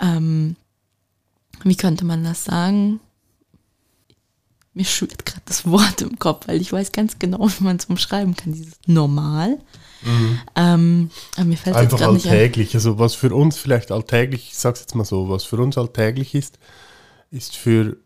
ähm, 0.00 0.56
wie 1.62 1.76
könnte 1.76 2.04
man 2.04 2.24
das 2.24 2.44
sagen? 2.44 3.00
Mir 4.72 4.84
schwirrt 4.84 5.26
gerade 5.26 5.42
das 5.46 5.66
Wort 5.66 6.00
im 6.00 6.18
Kopf, 6.18 6.48
weil 6.48 6.60
ich 6.60 6.72
weiß 6.72 6.92
ganz 6.92 7.18
genau, 7.18 7.48
wie 7.48 7.64
man 7.64 7.76
es 7.76 7.86
umschreiben 7.86 8.36
kann. 8.36 8.52
Dieses 8.52 8.74
normal. 8.86 9.58
Mhm. 10.02 10.38
Ähm, 10.56 11.10
aber 11.36 11.44
mir 11.44 11.56
fällt 11.56 11.76
Einfach 11.76 12.00
alltäglich. 12.00 12.74
Also 12.74 12.98
was 12.98 13.14
für 13.14 13.34
uns 13.34 13.58
vielleicht 13.58 13.90
alltäglich, 13.90 14.48
ich 14.50 14.58
sag's 14.58 14.80
jetzt 14.80 14.94
mal 14.94 15.04
so, 15.04 15.28
was 15.28 15.44
für 15.44 15.56
uns 15.56 15.76
alltäglich 15.76 16.34
ist, 16.34 16.58
ist 17.30 17.56
für 17.56 17.96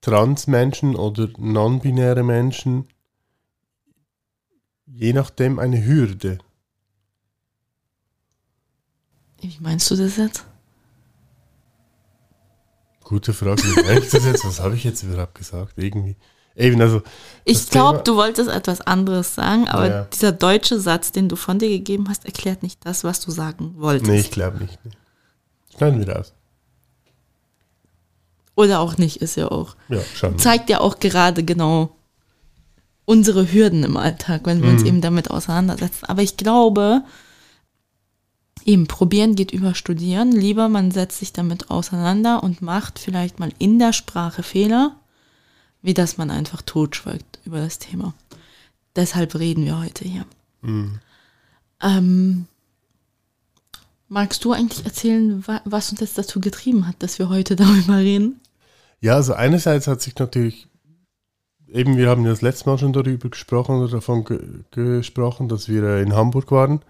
Transmenschen 0.00 0.96
oder 0.96 1.28
non-binäre 1.38 2.22
Menschen 2.22 2.88
je 4.98 5.12
nachdem 5.12 5.58
eine 5.58 5.84
Hürde. 5.84 6.38
Wie 9.40 9.56
meinst 9.60 9.90
du 9.90 9.96
das 9.96 10.16
jetzt? 10.16 10.44
Gute 13.04 13.32
Frage. 13.32 13.62
Was 13.62 14.60
habe 14.60 14.74
ich 14.74 14.84
jetzt 14.84 15.02
überhaupt 15.02 15.34
gesagt? 15.34 15.74
Irgendwie. 15.76 16.16
Eben, 16.56 16.80
also. 16.80 17.02
Ich 17.44 17.70
glaube, 17.70 18.02
du 18.02 18.16
wolltest 18.16 18.50
etwas 18.50 18.80
anderes 18.80 19.34
sagen, 19.36 19.68
aber 19.68 19.88
ja. 19.88 20.04
dieser 20.04 20.32
deutsche 20.32 20.80
Satz, 20.80 21.12
den 21.12 21.28
du 21.28 21.36
von 21.36 21.58
dir 21.58 21.68
gegeben 21.68 22.08
hast, 22.08 22.26
erklärt 22.26 22.62
nicht 22.62 22.84
das, 22.84 23.04
was 23.04 23.20
du 23.20 23.30
sagen 23.30 23.74
wolltest. 23.76 24.10
Nee, 24.10 24.18
ich 24.18 24.30
glaube 24.32 24.58
nicht. 24.58 24.78
Nee. 24.84 24.90
Schneiden 25.76 26.04
wir 26.04 26.18
aus. 26.18 26.34
Oder 28.58 28.80
auch 28.80 28.98
nicht, 28.98 29.18
ist 29.18 29.36
ja 29.36 29.52
auch. 29.52 29.76
Ja, 29.88 30.00
schon. 30.16 30.36
Zeigt 30.36 30.68
ja 30.68 30.80
auch 30.80 30.98
gerade 30.98 31.44
genau 31.44 31.94
unsere 33.04 33.52
Hürden 33.52 33.84
im 33.84 33.96
Alltag, 33.96 34.40
wenn 34.46 34.62
wir 34.62 34.70
mhm. 34.70 34.74
uns 34.74 34.82
eben 34.82 35.00
damit 35.00 35.30
auseinandersetzen. 35.30 36.06
Aber 36.06 36.22
ich 36.22 36.36
glaube, 36.36 37.04
eben 38.64 38.88
probieren 38.88 39.36
geht 39.36 39.52
über 39.52 39.76
studieren. 39.76 40.32
Lieber 40.32 40.68
man 40.68 40.90
setzt 40.90 41.20
sich 41.20 41.32
damit 41.32 41.70
auseinander 41.70 42.42
und 42.42 42.60
macht 42.60 42.98
vielleicht 42.98 43.38
mal 43.38 43.52
in 43.60 43.78
der 43.78 43.92
Sprache 43.92 44.42
Fehler, 44.42 44.96
wie 45.80 45.94
dass 45.94 46.18
man 46.18 46.28
einfach 46.28 46.60
totschweigt 46.60 47.38
über 47.44 47.60
das 47.60 47.78
Thema. 47.78 48.12
Deshalb 48.96 49.36
reden 49.36 49.66
wir 49.66 49.78
heute 49.78 50.04
hier. 50.04 50.26
Mhm. 50.62 50.98
Ähm, 51.80 52.46
magst 54.08 54.44
du 54.44 54.50
eigentlich 54.50 54.84
erzählen, 54.84 55.44
was 55.64 55.92
uns 55.92 56.00
jetzt 56.00 56.18
dazu 56.18 56.40
getrieben 56.40 56.88
hat, 56.88 56.96
dass 57.04 57.20
wir 57.20 57.28
heute 57.28 57.54
darüber 57.56 57.98
reden? 57.98 58.40
Ja, 59.00 59.14
also 59.14 59.34
einerseits 59.34 59.86
hat 59.86 60.00
sich 60.00 60.16
natürlich, 60.16 60.68
eben 61.68 61.96
wir 61.96 62.08
haben 62.08 62.24
ja 62.24 62.30
das 62.30 62.42
letzte 62.42 62.68
Mal 62.68 62.78
schon 62.78 62.92
darüber 62.92 63.28
gesprochen 63.28 63.76
oder 63.80 63.92
davon 63.92 64.24
ge 64.24 64.40
gesprochen, 64.70 65.48
dass 65.48 65.68
wir 65.68 65.98
in 65.98 66.14
Hamburg 66.14 66.50
waren 66.50 66.82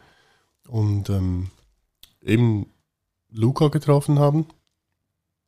und 0.67 1.11
ähm, 1.11 1.51
eben 2.23 2.67
Luca 3.31 3.69
getroffen 3.69 4.19
haben. 4.19 4.47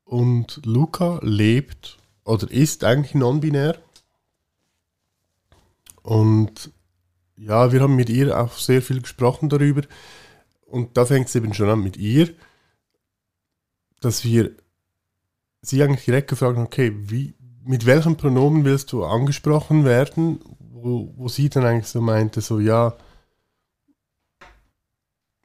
Und 0.05 0.61
Luca 0.65 1.21
lebt 1.23 1.99
oder 2.25 2.51
ist 2.51 2.85
eigentlich 2.85 3.15
non-binär. 3.15 3.79
Und 6.03 6.73
ja, 7.37 7.73
wir 7.73 7.81
haben 7.81 7.97
mit 7.97 8.11
ihr 8.11 8.39
auch 8.39 8.53
sehr 8.59 8.83
viel 8.83 9.01
gesprochen 9.01 9.49
darüber. 9.49 9.83
Und 10.67 10.97
da 10.97 11.07
fängt 11.07 11.29
es 11.29 11.35
eben 11.35 11.55
schon 11.55 11.71
an 11.71 11.83
mit 11.83 11.97
ihr, 11.97 12.35
dass 14.01 14.25
wir 14.25 14.53
sie 15.63 15.83
eigentlich 15.83 16.05
direkt 16.05 16.29
gefragt 16.29 16.57
haben, 16.57 16.67
okay, 16.67 16.93
wie, 16.97 17.35
mit 17.65 17.87
welchem 17.87 18.17
Pronomen 18.17 18.65
willst 18.65 18.93
du 18.93 19.05
angesprochen 19.05 19.85
werden? 19.85 20.41
Wo, 20.59 21.13
wo 21.17 21.29
sie 21.29 21.49
dann 21.51 21.65
eigentlich 21.65 21.89
so 21.89 22.01
meinte, 22.01 22.41
so 22.41 22.59
ja, 22.59 22.97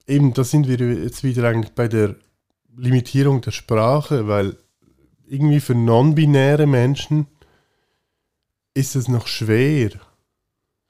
eben, 0.07 0.33
da 0.33 0.43
sind 0.43 0.67
wir 0.67 0.77
jetzt 0.77 1.23
wieder 1.23 1.47
eigentlich 1.47 1.73
bei 1.73 1.87
der 1.87 2.15
Limitierung 2.77 3.41
der 3.41 3.51
Sprache, 3.51 4.27
weil 4.27 4.57
irgendwie 5.27 5.59
für 5.59 5.75
non-binäre 5.75 6.67
Menschen 6.67 7.27
ist 8.73 8.95
es 8.95 9.07
noch 9.07 9.27
schwer, 9.27 9.91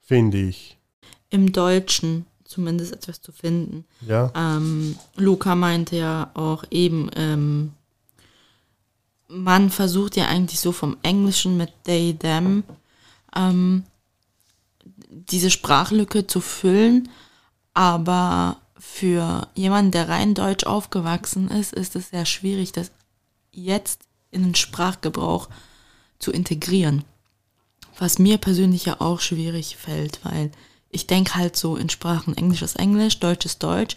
finde 0.00 0.38
ich. 0.38 0.78
Im 1.30 1.52
Deutschen 1.52 2.26
zumindest 2.44 2.92
etwas 2.92 3.20
zu 3.20 3.32
finden. 3.32 3.84
Ja. 4.06 4.32
Ähm, 4.34 4.96
Luca 5.16 5.54
meinte 5.54 5.96
ja 5.96 6.30
auch 6.34 6.64
eben, 6.70 7.10
ähm, 7.16 7.72
man 9.28 9.70
versucht 9.70 10.16
ja 10.16 10.26
eigentlich 10.26 10.60
so 10.60 10.72
vom 10.72 10.96
Englischen 11.02 11.56
mit 11.56 11.72
they, 11.84 12.14
them 12.14 12.64
ähm, 13.34 13.84
diese 15.08 15.50
Sprachlücke 15.50 16.26
zu 16.26 16.40
füllen, 16.40 17.08
aber 17.74 18.58
für 18.78 19.48
jemanden, 19.54 19.90
der 19.90 20.08
rein 20.08 20.34
deutsch 20.34 20.64
aufgewachsen 20.64 21.48
ist, 21.48 21.72
ist 21.72 21.96
es 21.96 22.10
sehr 22.10 22.24
schwierig, 22.24 22.72
das 22.72 22.90
jetzt 23.50 24.02
in 24.30 24.42
den 24.42 24.54
Sprachgebrauch 24.54 25.48
zu 26.18 26.30
integrieren. 26.30 27.04
Was 27.98 28.18
mir 28.18 28.38
persönlich 28.38 28.84
ja 28.84 29.00
auch 29.00 29.20
schwierig 29.20 29.76
fällt, 29.76 30.20
weil 30.24 30.50
ich 30.90 31.06
denke 31.06 31.34
halt 31.34 31.56
so 31.56 31.76
in 31.76 31.88
Sprachen, 31.88 32.36
Englisch 32.36 32.62
ist 32.62 32.76
Englisch, 32.76 33.18
Deutsch 33.18 33.46
ist 33.46 33.62
Deutsch. 33.62 33.96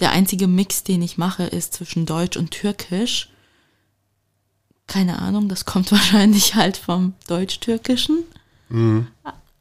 Der 0.00 0.12
einzige 0.12 0.46
Mix, 0.46 0.84
den 0.84 1.02
ich 1.02 1.18
mache, 1.18 1.44
ist 1.44 1.74
zwischen 1.74 2.06
Deutsch 2.06 2.36
und 2.36 2.50
Türkisch. 2.50 3.31
Keine 4.86 5.18
Ahnung, 5.20 5.48
das 5.48 5.64
kommt 5.64 5.92
wahrscheinlich 5.92 6.54
halt 6.54 6.76
vom 6.76 7.14
Deutsch-Türkischen. 7.28 8.24
Mhm. 8.68 9.06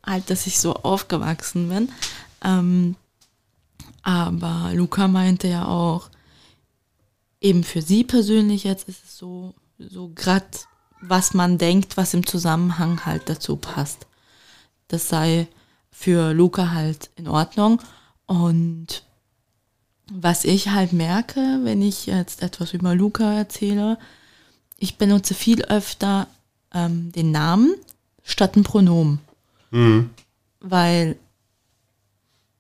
Halt, 0.04 0.30
dass 0.30 0.48
ich 0.48 0.60
so 0.60 0.74
aufgewachsen 0.74 1.70
bin. 1.70 1.90
Ähm, 2.44 2.96
aber 4.04 4.72
Luca 4.74 5.08
meinte 5.08 5.48
ja 5.48 5.68
auch, 5.68 6.10
eben 7.40 7.64
für 7.64 7.82
sie 7.82 8.04
persönlich 8.04 8.64
jetzt 8.64 8.88
ist 8.88 9.04
es 9.04 9.18
so, 9.18 9.54
so 9.78 10.12
grad, 10.14 10.68
was 11.02 11.34
man 11.34 11.58
denkt, 11.58 11.98
was 11.98 12.14
im 12.14 12.26
Zusammenhang 12.26 13.06
halt 13.06 13.30
dazu 13.30 13.58
passt. 13.58 14.08
Das 14.88 15.10
sei 15.10 15.48
für 15.92 16.34
Luca 16.34 16.72
halt 16.72 17.10
in 17.16 17.28
Ordnung. 17.28 17.82
Und 18.26 19.04
was 20.12 20.46
ich 20.46 20.70
halt 20.70 20.94
merke, 20.94 21.60
wenn 21.64 21.82
ich 21.82 22.06
jetzt 22.06 22.42
etwas 22.42 22.74
über 22.74 22.96
Luca 22.96 23.34
erzähle, 23.34 23.98
ich 24.82 24.98
benutze 24.98 25.36
viel 25.36 25.62
öfter 25.66 26.28
ähm, 26.74 27.12
den 27.12 27.32
Namen 27.32 27.76
statt 28.24 28.56
ein 28.56 28.64
Pronomen. 28.64 29.20
Mhm. 29.70 30.10
Weil 30.60 31.18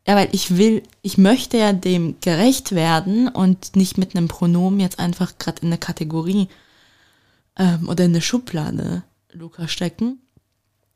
ja, 0.08 0.16
weil 0.16 0.30
ich 0.32 0.58
will, 0.58 0.84
ich 1.01 1.18
möchte 1.18 1.58
ja 1.58 1.74
dem 1.74 2.16
gerecht 2.22 2.74
werden 2.74 3.28
und 3.28 3.75
nicht 3.75 3.98
mit 3.98 4.16
einem 4.16 4.28
Pronomen 4.28 4.80
jetzt 4.80 5.00
einfach 5.00 5.38
gerade 5.38 5.62
in 5.62 5.68
eine 5.68 5.78
Kategorie 5.78 6.48
ähm, 7.58 7.88
oder 7.88 8.06
in 8.06 8.12
eine 8.12 8.22
Schublade 8.22 9.04
Luca 9.32 9.68
stecken. 9.68 10.20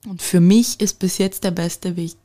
Und 0.07 0.21
für 0.21 0.39
mich 0.39 0.79
ist 0.79 0.99
bis 0.99 1.17
jetzt 1.17 1.43
der 1.43 1.51
beste 1.51 1.95
Weg, 1.95 2.15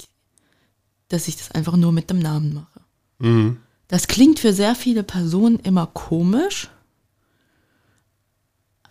dass 1.09 1.29
ich 1.29 1.37
das 1.37 1.51
einfach 1.53 1.77
nur 1.77 1.93
mit 1.93 2.11
dem 2.11 2.19
Namen 2.19 2.55
mache. 2.55 2.81
Mhm. 3.19 3.59
Das 3.89 4.09
klingt 4.09 4.41
für 4.41 4.53
sehr 4.53 4.75
viele 4.75 5.03
Personen 5.03 5.59
immer 5.61 5.87
komisch. 5.87 6.71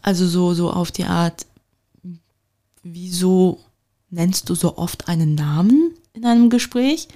Also 0.02 0.28
so, 0.28 0.54
so 0.54 0.72
auf 0.72 0.92
die 0.92 1.06
Art, 1.06 1.46
wieso 2.84 3.60
nennst 4.10 4.50
du 4.50 4.56
so 4.56 4.78
oft 4.78 5.08
einen 5.08 5.36
Namen 5.36 5.94
in 6.14 6.26
einem 6.26 6.50
Gespräch? 6.50 7.08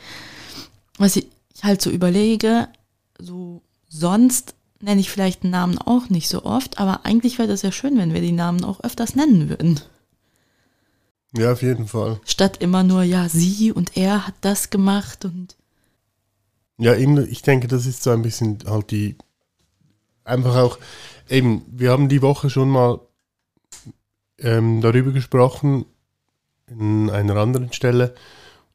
was 0.98 1.16
ich 1.16 1.28
halt 1.62 1.82
so 1.82 1.90
überlege, 1.90 2.68
so 3.20 3.62
sonst 3.90 4.56
nenne 4.80 5.02
ich 5.02 5.10
vielleicht 5.10 5.44
einen 5.44 5.52
Namen 5.52 5.78
auch 5.78 6.10
nicht 6.10 6.28
so 6.28 6.44
oft, 6.44 6.80
aber 6.80 7.06
eigentlich 7.06 7.38
wäre 7.38 7.48
das 7.48 7.62
ja 7.62 7.72
schön, 7.72 7.98
wenn 7.98 8.13
wir 8.13 8.22
die 8.22 8.32
Namen 8.32 8.63
auch 8.63 8.82
öfters 8.82 9.16
nennen 9.16 9.50
würden. 9.50 9.80
Ja, 11.36 11.54
auf 11.54 11.62
jeden 11.62 11.88
Fall. 11.88 12.20
Statt 12.25 12.58
immer 12.62 12.84
nur, 12.84 13.04
ja, 13.04 13.30
sie 13.30 13.72
und 13.72 13.98
er 13.98 14.28
hat 14.28 14.36
das 14.42 14.70
gemacht 14.70 15.25
und. 15.25 15.56
Ja, 16.78 16.96
ich 16.96 17.42
denke, 17.44 17.68
das 17.68 17.86
ist 17.86 18.04
so 18.04 18.12
ein 18.12 18.24
bisschen 18.24 18.60
halt 18.68 18.92
die, 18.92 19.16
einfach 20.25 20.56
auch, 20.56 20.80
eben, 21.30 21.65
wir 21.68 21.92
haben 21.92 22.10
die 22.10 22.22
Woche 22.22 22.50
schon 22.50 22.70
mal 22.70 23.00
ähm, 24.39 24.82
darüber 24.82 25.12
gesprochen, 25.12 25.86
in 26.68 27.10
einer 27.10 27.36
anderen 27.38 27.72
Stelle. 27.74 28.15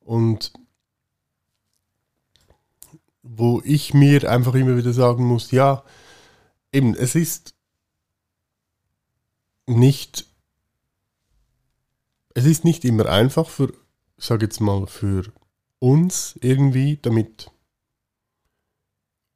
Und 0.01 0.53
wo 3.23 3.61
ich 3.65 3.95
mir 3.95 4.31
einfach 4.31 4.55
immer 4.55 4.77
wieder 4.77 4.93
sagen 4.93 5.25
muss, 5.25 5.51
ja, 5.51 5.85
eben, 6.73 6.95
es 6.95 7.15
ist 7.15 7.55
nicht, 9.67 10.27
es 12.35 12.47
ist 12.47 12.65
nicht 12.65 12.85
immer 12.85 13.07
einfach 13.07 13.49
für, 13.49 13.73
ich 14.17 14.31
jetzt 14.31 14.61
mal, 14.61 14.87
für 14.87 15.25
uns 15.79 16.39
irgendwie 16.41 16.99
damit 17.01 17.51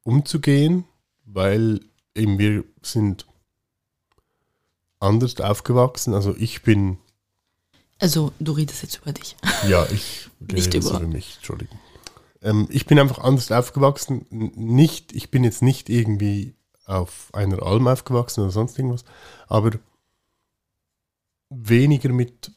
umzugehen, 0.03 0.85
weil 1.25 1.81
eben 2.15 2.39
wir 2.39 2.65
sind 2.83 3.27
anders 5.01 5.41
aufgewachsen. 5.41 6.15
Also 6.15 6.35
ich 6.37 6.63
bin. 6.63 6.99
Also 7.99 8.33
du 8.41 8.53
redest 8.53 8.83
jetzt 8.83 8.97
über 9.03 9.13
dich. 9.13 9.37
Ja, 9.69 9.87
ich 9.91 10.29
Nicht 10.41 10.67
rede 10.75 10.79
über- 10.79 10.99
über 10.99 11.07
mich, 11.07 11.37
Entschuldigung. 11.37 11.79
Ähm, 12.43 12.67
ich 12.71 12.87
bin 12.87 12.99
einfach 12.99 13.19
anders 13.19 13.53
aufgewachsen. 13.53 14.27
Nicht, 14.31 15.13
ich 15.13 15.31
bin 15.31 15.45
jetzt 15.45 15.63
nicht 15.63 15.89
irgendwie 15.89 16.57
auf 16.85 17.31
einer 17.33 17.63
Alm 17.63 17.87
aufgewachsen 17.87 18.41
oder 18.41 18.51
sonst 18.51 18.77
irgendwas, 18.77 19.05
aber 19.47 19.79
weniger 21.49 22.09
mit, 22.09 22.51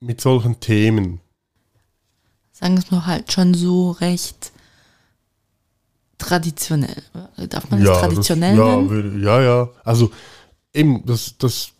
mit 0.00 0.20
solchen 0.20 0.60
Themen. 0.60 1.20
Sagen 2.52 2.74
wir 2.76 2.84
es 2.84 2.90
mal 2.92 3.06
halt 3.06 3.32
schon 3.32 3.54
so 3.54 3.90
recht 3.90 4.52
traditionell. 6.26 7.02
Darf 7.48 7.70
man 7.70 7.84
das 7.84 8.00
traditionell 8.00 8.56
das, 8.56 8.66
ja, 8.66 8.76
nennen? 8.76 9.22
ja, 9.22 9.42
ja. 9.42 9.68
Also 9.84 10.10
eben 10.72 11.04
das, 11.06 11.36
das, 11.38 11.72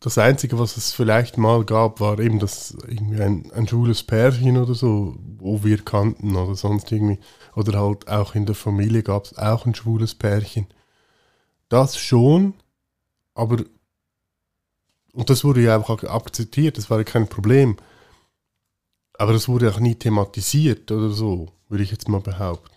das 0.00 0.18
Einzige, 0.18 0.58
was 0.58 0.76
es 0.76 0.92
vielleicht 0.92 1.38
mal 1.38 1.64
gab, 1.64 2.00
war 2.00 2.18
eben 2.18 2.38
das 2.38 2.76
irgendwie 2.86 3.20
ein, 3.22 3.50
ein 3.52 3.66
schwules 3.68 4.02
Pärchen 4.02 4.56
oder 4.56 4.74
so, 4.74 5.16
wo 5.38 5.64
wir 5.64 5.78
kannten 5.84 6.36
oder 6.36 6.54
sonst 6.54 6.90
irgendwie. 6.92 7.18
Oder 7.54 7.80
halt 7.80 8.08
auch 8.08 8.34
in 8.34 8.46
der 8.46 8.54
Familie 8.54 9.02
gab 9.02 9.24
es 9.24 9.36
auch 9.38 9.66
ein 9.66 9.74
schwules 9.74 10.14
Pärchen. 10.14 10.66
Das 11.68 11.96
schon, 11.98 12.54
aber 13.34 13.64
und 15.12 15.30
das 15.30 15.44
wurde 15.44 15.62
ja 15.62 15.78
auch 15.78 15.88
ak- 15.88 16.10
akzeptiert, 16.10 16.76
das 16.76 16.90
war 16.90 16.98
ja 16.98 17.04
kein 17.04 17.26
Problem. 17.26 17.76
Aber 19.18 19.32
das 19.32 19.48
wurde 19.48 19.70
auch 19.70 19.80
nie 19.80 19.94
thematisiert 19.94 20.92
oder 20.92 21.10
so, 21.10 21.48
würde 21.70 21.82
ich 21.84 21.90
jetzt 21.90 22.08
mal 22.08 22.20
behaupten. 22.20 22.75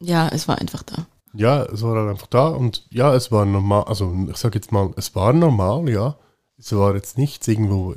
Ja, 0.00 0.28
es 0.28 0.48
war 0.48 0.58
einfach 0.58 0.82
da. 0.82 1.06
Ja, 1.34 1.64
es 1.64 1.82
war 1.82 1.96
halt 1.96 2.10
einfach 2.10 2.26
da 2.26 2.48
und 2.48 2.86
ja, 2.90 3.14
es 3.14 3.30
war 3.30 3.44
normal, 3.44 3.84
also 3.84 4.14
ich 4.30 4.36
sag 4.36 4.54
jetzt 4.54 4.72
mal, 4.72 4.92
es 4.96 5.14
war 5.14 5.32
normal, 5.32 5.88
ja. 5.88 6.16
Es 6.56 6.74
war 6.74 6.94
jetzt 6.94 7.18
nichts 7.18 7.46
irgendwo, 7.46 7.94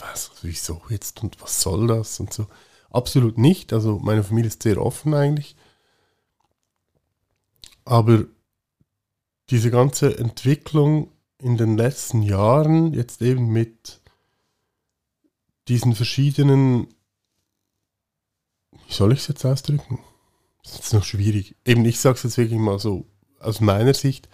was, 0.00 0.30
wieso 0.42 0.80
jetzt 0.88 1.22
und 1.22 1.40
was 1.42 1.60
soll 1.60 1.86
das 1.86 2.18
und 2.18 2.32
so. 2.32 2.46
Absolut 2.90 3.36
nicht, 3.36 3.72
also 3.74 3.98
meine 3.98 4.24
Familie 4.24 4.48
ist 4.48 4.62
sehr 4.62 4.80
offen 4.80 5.12
eigentlich. 5.12 5.56
Aber 7.84 8.24
diese 9.50 9.70
ganze 9.70 10.18
Entwicklung 10.18 11.10
in 11.38 11.56
den 11.56 11.76
letzten 11.76 12.22
Jahren, 12.22 12.94
jetzt 12.94 13.20
eben 13.22 13.48
mit 13.48 14.00
diesen 15.68 15.94
verschiedenen, 15.94 16.88
wie 18.86 18.92
soll 18.92 19.12
ich 19.12 19.20
es 19.20 19.28
jetzt 19.28 19.44
ausdrücken? 19.44 19.98
Das 20.76 20.86
ist 20.86 20.92
noch 20.94 21.04
schwierig. 21.04 21.56
Eben, 21.64 21.84
ich 21.84 22.00
sage 22.00 22.16
es 22.16 22.22
jetzt 22.22 22.38
wirklich 22.38 22.58
mal 22.58 22.78
so 22.78 23.06
aus 23.40 23.60
meiner 23.60 23.94
Sicht, 23.94 24.28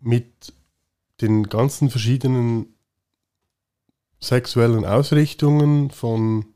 mit 0.00 0.52
den 1.20 1.48
ganzen 1.48 1.90
verschiedenen 1.90 2.74
sexuellen 4.20 4.84
Ausrichtungen 4.84 5.90
von, 5.90 6.46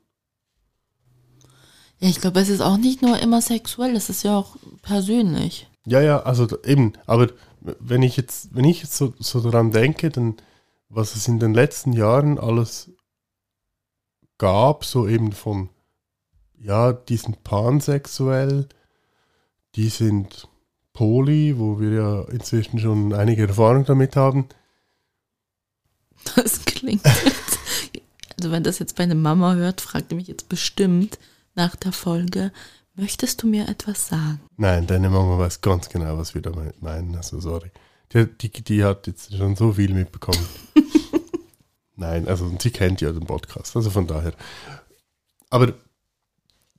Ja, 1.99 2.09
ich 2.09 2.21
glaube, 2.21 2.41
es 2.41 2.49
ist 2.49 2.61
auch 2.61 2.77
nicht 2.77 3.03
nur 3.03 3.19
immer 3.19 3.43
sexuell, 3.43 3.95
es 3.97 4.09
ist 4.09 4.23
ja 4.23 4.37
auch 4.37 4.57
persönlich. 4.83 5.69
ja, 5.87 6.01
ja, 6.01 6.23
also 6.23 6.47
eben, 6.65 6.95
aber 7.07 7.29
wenn 7.61 8.03
ich 8.03 8.17
jetzt, 8.17 8.55
wenn 8.55 8.65
ich 8.65 8.83
jetzt 8.83 8.97
so, 8.97 9.15
so 9.19 9.41
daran 9.41 9.71
denke, 9.71 10.11
dann, 10.11 10.37
was 10.89 11.15
es 11.17 11.29
in 11.29 11.39
den 11.39 11.55
letzten 11.55 11.93
Jahren 11.93 12.39
alles 12.39 12.91
gab, 14.39 14.85
so 14.85 15.07
eben 15.07 15.33
von, 15.33 15.69
ja, 16.59 16.93
die 16.93 17.17
sind 17.17 17.45
pansexuell, 17.45 18.69
die 19.77 19.89
sind 19.89 20.49
poly, 20.93 21.59
wo 21.59 21.81
wir 21.81 21.91
ja 21.93 22.23
inzwischen 22.25 22.79
schon 22.79 23.13
einige 23.15 23.47
Erfahrung 23.47 23.85
damit 23.85 24.17
haben. 24.17 24.49
Das 26.35 26.65
klingt 26.65 27.05
jetzt. 27.05 27.59
Also, 28.37 28.51
wenn 28.51 28.63
das 28.63 28.79
jetzt 28.79 28.99
meine 28.99 29.15
Mama 29.15 29.55
hört, 29.55 29.81
fragt 29.81 30.11
die 30.11 30.15
mich 30.15 30.29
jetzt 30.29 30.49
bestimmt 30.49 31.19
nach 31.55 31.77
der 31.77 31.93
Folge: 31.93 32.53
Möchtest 32.95 33.43
du 33.43 33.47
mir 33.47 33.69
etwas 33.69 34.09
sagen? 34.09 34.41
Nein, 34.57 34.87
deine 34.87 35.09
Mama 35.09 35.39
weiß 35.39 35.61
ganz 35.61 35.89
genau, 35.89 36.19
was 36.19 36.35
wir 36.35 36.43
damit 36.43 36.83
meinen. 36.83 37.17
Also 37.17 37.41
sorry. 37.41 37.71
Die, 38.13 38.27
die, 38.27 38.51
die 38.51 38.85
hat 38.85 39.07
jetzt 39.07 39.37
schon 39.37 39.57
so 39.57 39.73
viel 39.73 39.95
mitbekommen. 39.95 40.45
Nein, 41.97 42.27
also 42.29 42.53
sie 42.59 42.71
kennt 42.71 43.01
ja 43.01 43.13
den 43.13 43.27
Podcast, 43.27 43.77
also 43.77 43.91
von 43.91 44.07
daher. 44.07 44.33
Aber 45.51 45.75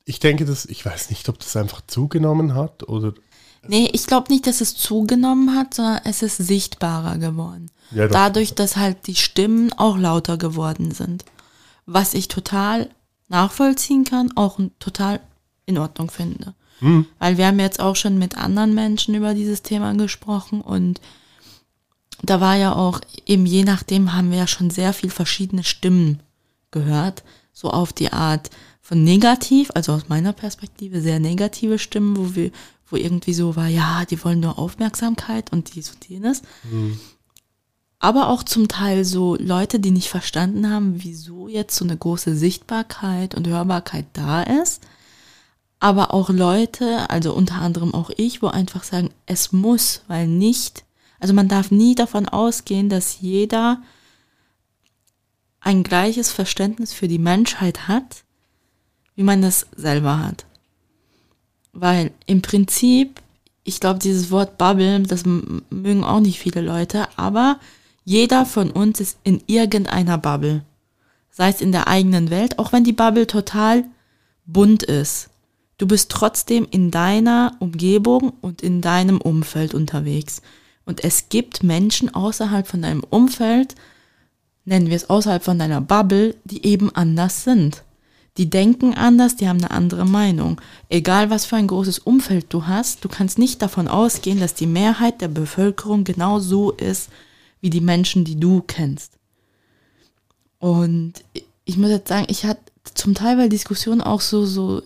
ich 0.06 0.20
denke, 0.20 0.46
dass 0.46 0.66
ich 0.66 0.86
weiß 0.86 1.10
nicht, 1.10 1.30
ob 1.30 1.40
das 1.40 1.56
einfach 1.56 1.82
zugenommen 1.88 2.56
hat 2.56 2.88
oder 2.88 3.14
Nee, 3.68 3.90
ich 3.94 4.08
glaube 4.08 4.32
nicht, 4.32 4.48
dass 4.48 4.60
es 4.60 4.76
zugenommen 4.76 5.56
hat, 5.56 5.76
sondern 5.76 6.02
es 6.06 6.24
ist 6.24 6.38
sichtbarer 6.38 7.18
geworden. 7.20 7.70
ja, 7.92 8.08
doch, 8.08 8.14
Dadurch, 8.14 8.56
dass 8.56 8.76
halt 8.76 9.06
die 9.06 9.16
Stimmen 9.16 9.72
auch 9.74 9.98
lauter 9.98 10.38
geworden 10.38 10.92
sind. 10.92 11.26
Was 11.86 12.16
ich 12.16 12.28
total 12.28 12.90
nachvollziehen 13.28 14.04
kann, 14.04 14.36
auch 14.36 14.60
total 14.80 15.20
in 15.66 15.78
Ordnung 15.78 16.10
finde. 16.10 16.56
Hm. 16.80 17.06
Weil 17.20 17.38
wir 17.38 17.48
haben 17.48 17.60
jetzt 17.60 17.80
auch 17.80 17.96
schon 17.96 18.18
mit 18.18 18.36
anderen 18.36 18.74
Menschen 18.74 19.14
über 19.14 19.36
dieses 19.36 19.62
Thema 19.62 19.94
gesprochen 19.94 20.62
und 20.62 21.00
da 22.24 22.42
war 22.42 22.56
ja 22.56 22.76
auch 22.76 23.00
eben 23.26 23.46
je 23.46 23.64
nachdem 23.64 24.14
haben 24.14 24.32
wir 24.32 24.40
ja 24.40 24.48
schon 24.48 24.70
sehr 24.70 24.94
viel 24.94 25.10
verschiedene 25.10 25.64
Stimmen 25.64 26.22
gehört. 26.72 27.24
So 27.54 27.70
auf 27.70 27.94
die 27.94 28.12
Art 28.12 28.50
von 28.92 29.06
negativ, 29.06 29.72
also 29.74 29.94
aus 29.94 30.10
meiner 30.10 30.34
Perspektive 30.34 31.00
sehr 31.00 31.22
negative 31.22 31.80
Stimmen, 31.80 32.18
wo 32.18 32.36
wir, 32.36 32.52
wo 32.90 32.98
irgendwie 32.98 33.34
so 33.34 33.56
war, 33.56 33.70
ja, 33.70 34.04
die 34.04 34.22
wollen 34.22 34.42
nur 34.42 34.60
Aufmerksamkeit 34.60 35.54
und 35.54 35.74
dies 35.74 35.92
und 35.92 36.10
jenes. 36.10 36.42
Aber 38.00 38.28
auch 38.28 38.44
zum 38.44 38.68
Teil 38.68 39.06
so 39.06 39.38
Leute, 39.38 39.80
die 39.80 39.92
nicht 39.92 40.10
verstanden 40.10 40.70
haben, 40.70 40.96
wieso 40.98 41.48
jetzt 41.48 41.78
so 41.78 41.86
eine 41.86 41.96
große 41.96 42.36
Sichtbarkeit 42.36 43.34
und 43.34 43.48
Hörbarkeit 43.48 44.08
da 44.12 44.44
ist. 44.44 44.82
Aber 45.80 46.14
auch 46.14 46.30
Leute, 46.30 47.10
also 47.10 47.34
unter 47.34 47.62
anderem 47.62 47.94
auch 47.94 48.10
ich, 48.18 48.42
wo 48.42 48.48
einfach 48.48 48.84
sagen, 48.84 49.12
es 49.26 49.54
muss, 49.54 50.02
weil 50.10 50.28
nicht, 50.28 50.84
also 51.18 51.34
man 51.34 51.48
darf 51.48 51.72
nie 51.72 51.96
davon 51.96 52.28
ausgehen, 52.28 52.90
dass 52.90 53.22
jeder 53.22 53.82
ein 55.62 55.84
gleiches 55.84 56.30
Verständnis 56.30 56.92
für 56.92 57.08
die 57.08 57.20
Menschheit 57.20 57.88
hat, 57.88 58.26
wie 59.16 59.24
man 59.24 59.42
das 59.42 59.68
selber 59.76 60.20
hat. 60.20 60.46
Weil 61.74 62.12
im 62.26 62.42
Prinzip, 62.42 63.22
ich 63.64 63.80
glaube, 63.80 64.00
dieses 64.00 64.32
Wort 64.32 64.58
Bubble, 64.58 65.02
das 65.02 65.24
mögen 65.26 66.04
auch 66.04 66.20
nicht 66.20 66.40
viele 66.40 66.62
Leute, 66.62 67.08
aber 67.18 67.60
jeder 68.04 68.46
von 68.46 68.72
uns 68.72 69.00
ist 69.00 69.18
in 69.24 69.42
irgendeiner 69.48 70.18
Bubble. 70.18 70.64
Sei 71.30 71.50
es 71.50 71.62
in 71.62 71.72
der 71.72 71.88
eigenen 71.88 72.30
Welt, 72.30 72.60
auch 72.60 72.74
wenn 72.74 72.84
die 72.84 72.94
Bubble 72.94 73.28
total 73.28 73.86
bunt 74.46 74.84
ist. 74.84 75.30
Du 75.78 75.88
bist 75.88 76.12
trotzdem 76.12 76.68
in 76.70 76.92
deiner 76.92 77.56
Umgebung 77.60 78.34
und 78.42 78.62
in 78.62 78.82
deinem 78.82 79.20
Umfeld 79.20 79.74
unterwegs. 79.74 80.42
Und 80.86 81.04
es 81.04 81.30
gibt 81.30 81.64
Menschen 81.64 82.14
außerhalb 82.14 82.68
von 82.68 82.82
deinem 82.82 83.04
Umfeld, 83.10 83.76
nennen 84.66 84.88
wir 84.88 84.96
es 84.96 85.10
außerhalb 85.10 85.44
von 85.44 85.58
deiner 85.58 85.82
Bubble, 85.82 86.36
die 86.44 86.66
eben 86.66 86.94
anders 86.96 87.44
sind. 87.44 87.84
Die 88.38 88.50
denken 88.50 88.94
anders, 88.94 89.36
die 89.36 89.48
haben 89.48 89.58
eine 89.58 89.72
andere 89.72 90.06
Meinung. 90.06 90.62
Egal 90.90 91.30
was 91.30 91.46
für 91.46 91.58
ein 91.58 91.68
großes 91.68 92.00
Umfeld 92.00 92.46
du 92.50 92.66
hast, 92.66 93.04
du 93.04 93.10
kannst 93.10 93.38
nicht 93.38 93.62
davon 93.62 93.88
ausgehen, 93.88 94.40
dass 94.40 94.54
die 94.54 94.68
Mehrheit 94.68 95.20
der 95.22 95.28
Bevölkerung 95.28 96.06
genau 96.06 96.40
so 96.40 96.72
ist, 96.72 97.10
wie 97.60 97.70
die 97.70 97.82
Menschen, 97.82 98.24
die 98.24 98.40
du 98.40 98.62
kennst. 98.62 99.14
Und 100.60 101.14
ich 101.66 101.78
muss 101.78 101.90
jetzt 101.90 102.08
sagen, 102.08 102.28
ich 102.30 102.46
hatte 102.46 102.62
zum 102.94 103.16
Teil 103.16 103.36
bei 103.36 103.50
Diskussionen 103.50 104.02
auch 104.02 104.22
so, 104.22 104.46
so, 104.46 104.82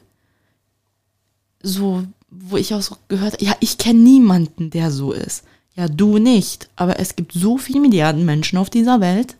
so, 1.61 2.03
wo 2.29 2.57
ich 2.57 2.73
auch 2.73 2.81
so 2.81 2.97
gehört 3.07 3.33
habe, 3.33 3.45
ja, 3.45 3.55
ich 3.59 3.77
kenne 3.77 3.99
niemanden, 3.99 4.71
der 4.71 4.91
so 4.91 5.11
ist. 5.11 5.43
Ja, 5.75 5.87
du 5.87 6.17
nicht. 6.17 6.69
Aber 6.75 6.99
es 6.99 7.15
gibt 7.15 7.33
so 7.33 7.57
viele 7.57 7.81
Milliarden 7.81 8.25
Menschen 8.25 8.57
auf 8.57 8.69
dieser 8.69 9.01
Welt. 9.01 9.35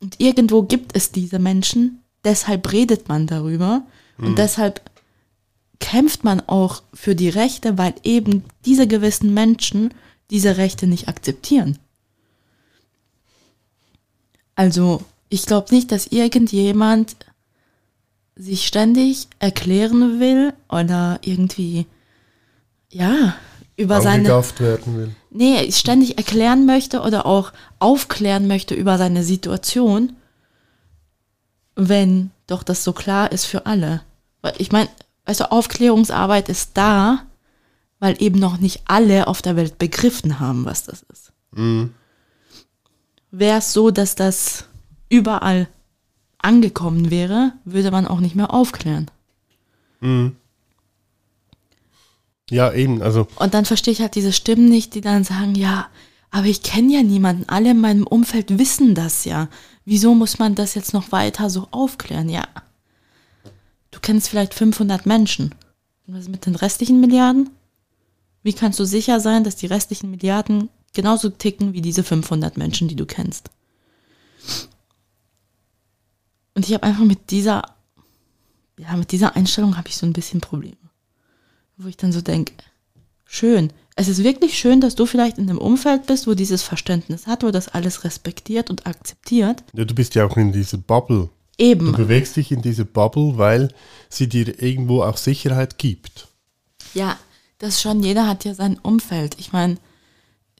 Und 0.00 0.20
irgendwo 0.20 0.62
gibt 0.62 0.96
es 0.96 1.12
diese 1.12 1.38
Menschen. 1.38 2.02
Deshalb 2.24 2.72
redet 2.72 3.08
man 3.08 3.26
darüber. 3.26 3.82
Und 4.18 4.38
deshalb 4.38 4.80
kämpft 5.78 6.24
man 6.24 6.40
auch 6.40 6.82
für 6.94 7.14
die 7.14 7.28
Rechte, 7.28 7.78
weil 7.78 7.94
eben 8.02 8.44
diese 8.64 8.86
gewissen 8.86 9.34
Menschen 9.34 9.92
diese 10.30 10.56
Rechte 10.56 10.86
nicht 10.86 11.08
akzeptieren. 11.08 11.78
Also, 14.54 15.02
ich 15.28 15.44
glaube 15.44 15.74
nicht, 15.74 15.92
dass 15.92 16.06
irgendjemand 16.06 17.16
sich 18.36 18.66
ständig 18.66 19.28
erklären 19.38 20.18
will 20.18 20.52
oder 20.68 21.18
irgendwie, 21.22 21.86
ja, 22.90 23.36
über 23.76 24.00
seine, 24.00 24.28
werden 24.28 24.96
will. 24.96 25.10
nee, 25.30 25.70
ständig 25.70 26.16
erklären 26.16 26.64
möchte 26.64 27.00
oder 27.02 27.26
auch 27.26 27.52
aufklären 27.78 28.46
möchte 28.46 28.74
über 28.74 28.96
seine 28.96 29.22
Situation, 29.22 30.16
wenn 31.76 32.30
doch 32.46 32.62
das 32.62 32.82
so 32.82 32.92
klar 32.92 33.30
ist 33.30 33.44
für 33.44 33.66
alle. 33.66 34.02
Weil 34.42 34.54
ich 34.58 34.72
meine, 34.72 34.88
du, 35.26 35.52
Aufklärungsarbeit 35.52 36.48
ist 36.48 36.70
da, 36.74 37.26
weil 38.00 38.20
eben 38.20 38.38
noch 38.38 38.58
nicht 38.58 38.82
alle 38.86 39.28
auf 39.28 39.42
der 39.42 39.56
Welt 39.56 39.78
begriffen 39.78 40.40
haben, 40.40 40.64
was 40.64 40.84
das 40.84 41.02
ist. 41.12 41.32
Mhm. 41.52 41.94
Wäre 43.30 43.58
es 43.58 43.72
so, 43.72 43.90
dass 43.90 44.14
das 44.14 44.64
überall 45.08 45.68
angekommen 46.38 47.10
wäre, 47.10 47.52
würde 47.64 47.90
man 47.90 48.06
auch 48.06 48.20
nicht 48.20 48.34
mehr 48.34 48.52
aufklären. 48.52 49.10
Mhm. 50.00 50.36
Ja, 52.48 52.72
eben, 52.72 53.02
also 53.02 53.26
Und 53.36 53.54
dann 53.54 53.64
verstehe 53.64 53.92
ich 53.92 54.00
halt 54.00 54.14
diese 54.14 54.32
Stimmen 54.32 54.68
nicht, 54.68 54.94
die 54.94 55.00
dann 55.00 55.24
sagen, 55.24 55.54
ja, 55.56 55.88
aber 56.36 56.48
ich 56.48 56.62
kenne 56.62 56.92
ja 56.92 57.02
niemanden. 57.02 57.48
Alle 57.48 57.70
in 57.70 57.80
meinem 57.80 58.06
Umfeld 58.06 58.58
wissen 58.58 58.94
das 58.94 59.24
ja. 59.24 59.48
Wieso 59.86 60.14
muss 60.14 60.38
man 60.38 60.54
das 60.54 60.74
jetzt 60.74 60.92
noch 60.92 61.10
weiter 61.10 61.48
so 61.48 61.66
aufklären? 61.70 62.28
Ja. 62.28 62.46
Du 63.90 64.00
kennst 64.00 64.28
vielleicht 64.28 64.52
500 64.52 65.06
Menschen. 65.06 65.54
Und 66.06 66.14
was 66.14 66.28
mit 66.28 66.44
den 66.44 66.54
restlichen 66.54 67.00
Milliarden? 67.00 67.48
Wie 68.42 68.52
kannst 68.52 68.78
du 68.78 68.84
sicher 68.84 69.18
sein, 69.18 69.44
dass 69.44 69.56
die 69.56 69.64
restlichen 69.64 70.10
Milliarden 70.10 70.68
genauso 70.92 71.30
ticken 71.30 71.72
wie 71.72 71.80
diese 71.80 72.04
500 72.04 72.58
Menschen, 72.58 72.86
die 72.86 72.96
du 72.96 73.06
kennst? 73.06 73.48
Und 76.54 76.68
ich 76.68 76.74
habe 76.74 76.82
einfach 76.82 77.04
mit 77.04 77.30
dieser, 77.30 77.62
ja, 78.78 78.94
mit 78.94 79.10
dieser 79.10 79.36
Einstellung 79.36 79.78
habe 79.78 79.88
ich 79.88 79.96
so 79.96 80.04
ein 80.04 80.12
bisschen 80.12 80.42
Probleme. 80.42 80.76
Wo 81.78 81.88
ich 81.88 81.96
dann 81.96 82.12
so 82.12 82.20
denke, 82.20 82.52
schön. 83.26 83.72
Es 83.96 84.08
ist 84.08 84.22
wirklich 84.24 84.58
schön, 84.58 84.80
dass 84.80 84.94
du 84.94 85.06
vielleicht 85.06 85.38
in 85.38 85.48
einem 85.48 85.58
Umfeld 85.58 86.06
bist, 86.06 86.26
wo 86.26 86.34
dieses 86.34 86.62
Verständnis 86.62 87.26
hat, 87.26 87.42
wo 87.42 87.50
das 87.50 87.68
alles 87.68 88.04
respektiert 88.04 88.70
und 88.70 88.86
akzeptiert. 88.86 89.62
ja, 89.72 89.84
du 89.84 89.94
bist 89.94 90.14
ja 90.14 90.26
auch 90.26 90.36
in 90.36 90.52
dieser 90.52 90.78
Bubble. 90.78 91.28
Du 91.58 91.64
Eben. 91.64 91.92
bewegst 91.92 92.36
dich 92.36 92.52
in 92.52 92.60
dieser 92.60 92.84
Bubble, 92.84 93.38
weil 93.38 93.68
sie 94.10 94.28
dir 94.28 94.62
irgendwo 94.62 95.02
auch 95.02 95.16
Sicherheit 95.16 95.78
gibt. 95.78 96.28
Ja, 96.92 97.16
das 97.58 97.80
schon. 97.80 98.02
Jeder 98.02 98.26
hat 98.28 98.44
ja 98.44 98.52
sein 98.54 98.78
Umfeld. 98.78 99.36
Ich 99.38 99.52
meine, 99.52 99.78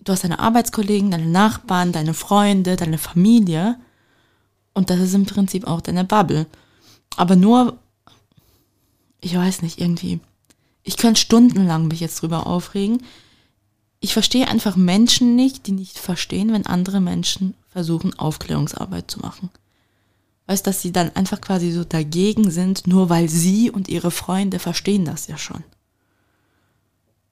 du 0.03 0.13
hast 0.13 0.25
deine 0.25 0.39
Arbeitskollegen, 0.39 1.11
deine 1.11 1.27
Nachbarn, 1.27 1.93
deine 1.93 2.15
Freunde, 2.15 2.77
deine 2.77 2.97
Familie. 2.97 3.77
Und 4.73 4.89
das 4.89 5.01
ist 5.01 5.15
im 5.15 5.27
Prinzip 5.27 5.67
auch 5.67 5.83
deine 5.83 6.05
Bubble. 6.05 6.47
Aber 7.17 7.37
nur, 7.37 7.79
ich 9.21 9.37
weiß 9.37 9.61
nicht, 9.61 9.79
irgendwie. 9.79 10.21
Ich 10.87 10.97
könnte 10.97 11.21
stundenlang 11.21 11.89
mich 11.89 11.99
jetzt 11.99 12.23
drüber 12.23 12.47
aufregen. 12.47 13.03
Ich 13.99 14.13
verstehe 14.13 14.47
einfach 14.47 14.77
Menschen 14.77 15.35
nicht, 15.35 15.67
die 15.67 15.73
nicht 15.73 15.99
verstehen, 15.99 16.53
wenn 16.53 16.65
andere 16.65 17.01
Menschen 17.01 17.55
versuchen, 17.69 18.17
Aufklärungsarbeit 18.17 19.11
zu 19.11 19.19
machen. 19.19 19.51
Weißt, 20.47 20.65
dass 20.65 20.83
sie 20.83 20.93
dann 20.93 21.11
einfach 21.17 21.41
quasi 21.41 21.73
so 21.73 21.83
dagegen 21.83 22.53
sind, 22.53 22.87
nur 22.87 23.11
weil 23.11 23.29
sie 23.29 23.69
und 23.69 23.89
ihre 23.89 24.13
Freunde 24.13 24.61
verstehen 24.61 25.05
das 25.05 25.27
ja 25.27 25.37
schon. 25.37 25.65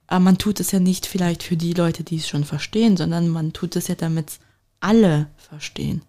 Aber 0.08 0.18
man 0.18 0.36
tut 0.36 0.58
es 0.58 0.72
ja 0.72 0.80
nicht 0.80 1.06
vielleicht 1.06 1.44
für 1.44 1.56
die 1.56 1.74
Leute, 1.74 2.02
die 2.02 2.16
es 2.16 2.28
schon 2.28 2.44
verstehen, 2.44 2.96
sondern 2.96 3.28
man 3.28 3.52
tut 3.52 3.76
es 3.76 3.86
ja, 3.86 3.94
damit 3.94 4.40
alle 4.80 5.28
verstehen. 5.36 6.02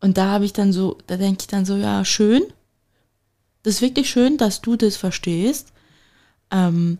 Und 0.00 0.18
da 0.18 0.32
habe 0.32 0.46
ich 0.46 0.52
dann 0.52 0.72
so, 0.72 0.98
da 1.06 1.16
denke 1.16 1.42
ich 1.42 1.46
dann 1.46 1.64
so, 1.64 1.76
ja, 1.76 2.04
schön. 2.04 2.42
Das 3.64 3.76
ist 3.76 3.82
wirklich 3.82 4.08
schön, 4.10 4.36
dass 4.36 4.60
du 4.60 4.76
das 4.76 4.96
verstehst. 4.96 5.72
Ähm, 6.52 6.98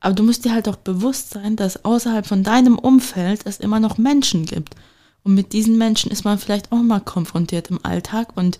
aber 0.00 0.14
du 0.14 0.22
musst 0.22 0.44
dir 0.44 0.52
halt 0.52 0.68
auch 0.68 0.76
bewusst 0.76 1.30
sein, 1.30 1.54
dass 1.54 1.84
außerhalb 1.84 2.26
von 2.26 2.42
deinem 2.42 2.78
Umfeld 2.78 3.42
es 3.46 3.60
immer 3.60 3.78
noch 3.78 3.96
Menschen 3.96 4.46
gibt. 4.46 4.74
Und 5.22 5.34
mit 5.34 5.52
diesen 5.52 5.78
Menschen 5.78 6.10
ist 6.10 6.24
man 6.24 6.38
vielleicht 6.38 6.72
auch 6.72 6.82
mal 6.82 7.00
konfrontiert 7.00 7.70
im 7.70 7.84
Alltag 7.84 8.36
und 8.36 8.58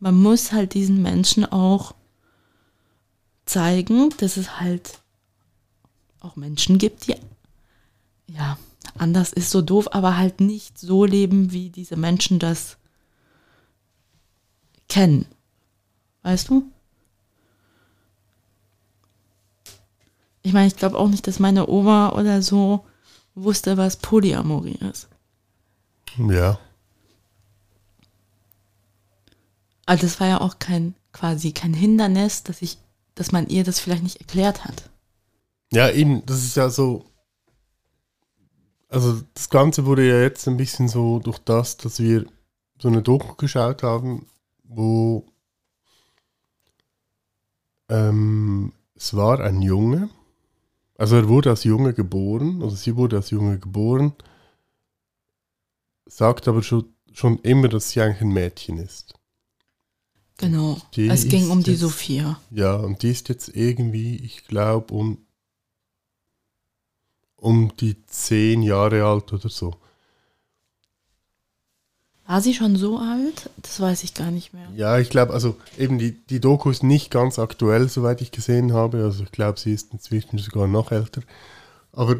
man 0.00 0.20
muss 0.20 0.52
halt 0.52 0.74
diesen 0.74 1.00
Menschen 1.00 1.44
auch 1.44 1.94
zeigen, 3.46 4.10
dass 4.18 4.36
es 4.36 4.58
halt 4.58 5.00
auch 6.20 6.36
Menschen 6.36 6.78
gibt, 6.78 7.06
die 7.06 7.14
ja 8.26 8.58
anders 8.96 9.32
ist 9.32 9.50
so 9.50 9.62
doof, 9.62 9.88
aber 9.92 10.16
halt 10.16 10.40
nicht 10.40 10.78
so 10.78 11.04
leben, 11.04 11.52
wie 11.52 11.70
diese 11.70 11.96
Menschen 11.96 12.38
das 12.38 12.76
kennen. 14.88 15.26
Weißt 16.22 16.48
du? 16.48 16.70
Ich 20.42 20.52
meine, 20.52 20.66
ich 20.66 20.76
glaube 20.76 20.98
auch 20.98 21.08
nicht, 21.08 21.26
dass 21.26 21.38
meine 21.38 21.68
Oma 21.68 22.10
oder 22.10 22.42
so 22.42 22.84
wusste, 23.34 23.76
was 23.76 23.96
Polyamorie 23.96 24.78
ist. 24.90 25.08
Ja. 26.16 26.58
Aber 29.86 29.98
das 29.98 30.20
war 30.20 30.28
ja 30.28 30.40
auch 30.40 30.58
kein 30.58 30.94
quasi 31.12 31.52
kein 31.52 31.74
Hindernis, 31.74 32.42
dass 32.42 32.62
ich, 32.62 32.78
dass 33.14 33.32
man 33.32 33.48
ihr 33.48 33.64
das 33.64 33.78
vielleicht 33.78 34.02
nicht 34.02 34.20
erklärt 34.20 34.64
hat. 34.64 34.90
Ja, 35.70 35.90
eben, 35.90 36.24
das 36.26 36.44
ist 36.44 36.56
ja 36.56 36.68
so. 36.70 37.06
Also, 38.88 39.22
das 39.34 39.48
Ganze 39.48 39.86
wurde 39.86 40.06
ja 40.06 40.20
jetzt 40.20 40.46
ein 40.48 40.58
bisschen 40.58 40.88
so 40.88 41.18
durch 41.18 41.38
das, 41.38 41.78
dass 41.78 41.98
wir 41.98 42.26
so 42.78 42.88
eine 42.88 43.02
Doku 43.02 43.34
geschaut 43.36 43.82
haben, 43.82 44.26
wo 44.64 45.24
ähm, 47.92 48.72
es 48.94 49.14
war 49.14 49.40
ein 49.40 49.60
Junge. 49.62 50.08
Also, 50.96 51.16
er 51.16 51.28
wurde 51.28 51.50
als 51.50 51.64
Junge 51.64 51.92
geboren, 51.94 52.62
also 52.62 52.76
sie 52.76 52.96
wurde 52.96 53.16
als 53.16 53.30
Junge 53.30 53.58
geboren, 53.58 54.12
sagt 56.06 56.46
aber 56.48 56.62
schon, 56.62 56.84
schon 57.12 57.38
immer, 57.40 57.68
dass 57.68 57.90
sie 57.90 58.00
eigentlich 58.00 58.20
ein 58.22 58.32
Mädchen 58.32 58.78
ist. 58.78 59.14
Genau. 60.38 60.80
Die 60.94 61.08
es 61.08 61.28
ging 61.28 61.50
um 61.50 61.62
die 61.62 61.72
jetzt- 61.72 61.80
Sophia. 61.80 62.40
Ja, 62.50 62.76
und 62.76 63.02
die 63.02 63.10
ist 63.10 63.28
jetzt 63.28 63.48
irgendwie, 63.54 64.16
ich 64.16 64.44
glaube, 64.46 64.94
um, 64.94 65.18
um 67.36 67.76
die 67.76 68.04
zehn 68.06 68.62
Jahre 68.62 69.04
alt 69.04 69.32
oder 69.32 69.48
so. 69.48 69.74
War 72.26 72.40
sie 72.40 72.54
schon 72.54 72.76
so 72.76 72.98
alt? 72.98 73.50
Das 73.56 73.80
weiß 73.80 74.04
ich 74.04 74.14
gar 74.14 74.30
nicht 74.30 74.54
mehr. 74.54 74.68
Ja, 74.74 74.98
ich 74.98 75.10
glaube, 75.10 75.32
also 75.32 75.56
eben 75.76 75.98
die, 75.98 76.12
die 76.12 76.40
Doku 76.40 76.70
ist 76.70 76.82
nicht 76.82 77.10
ganz 77.10 77.38
aktuell, 77.38 77.88
soweit 77.88 78.22
ich 78.22 78.30
gesehen 78.30 78.72
habe. 78.72 79.04
Also 79.04 79.24
ich 79.24 79.32
glaube, 79.32 79.58
sie 79.58 79.72
ist 79.72 79.92
inzwischen 79.92 80.38
sogar 80.38 80.68
noch 80.68 80.92
älter. 80.92 81.22
Aber 81.92 82.16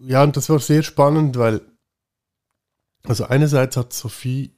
ja, 0.00 0.22
und 0.22 0.36
das 0.36 0.48
war 0.48 0.58
sehr 0.58 0.82
spannend, 0.82 1.38
weil 1.38 1.60
also 3.06 3.24
einerseits 3.24 3.76
hat 3.76 3.92
Sophie, 3.92 4.50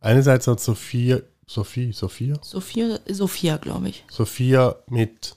einerseits 0.00 0.46
hat 0.46 0.60
Sophie, 0.60 1.20
Sophie, 1.46 1.92
Sophia, 1.92 2.38
Sophia, 2.42 2.98
Sophia, 3.08 3.56
glaube 3.56 3.90
ich. 3.90 4.04
Sophia 4.10 4.76
mit 4.88 5.36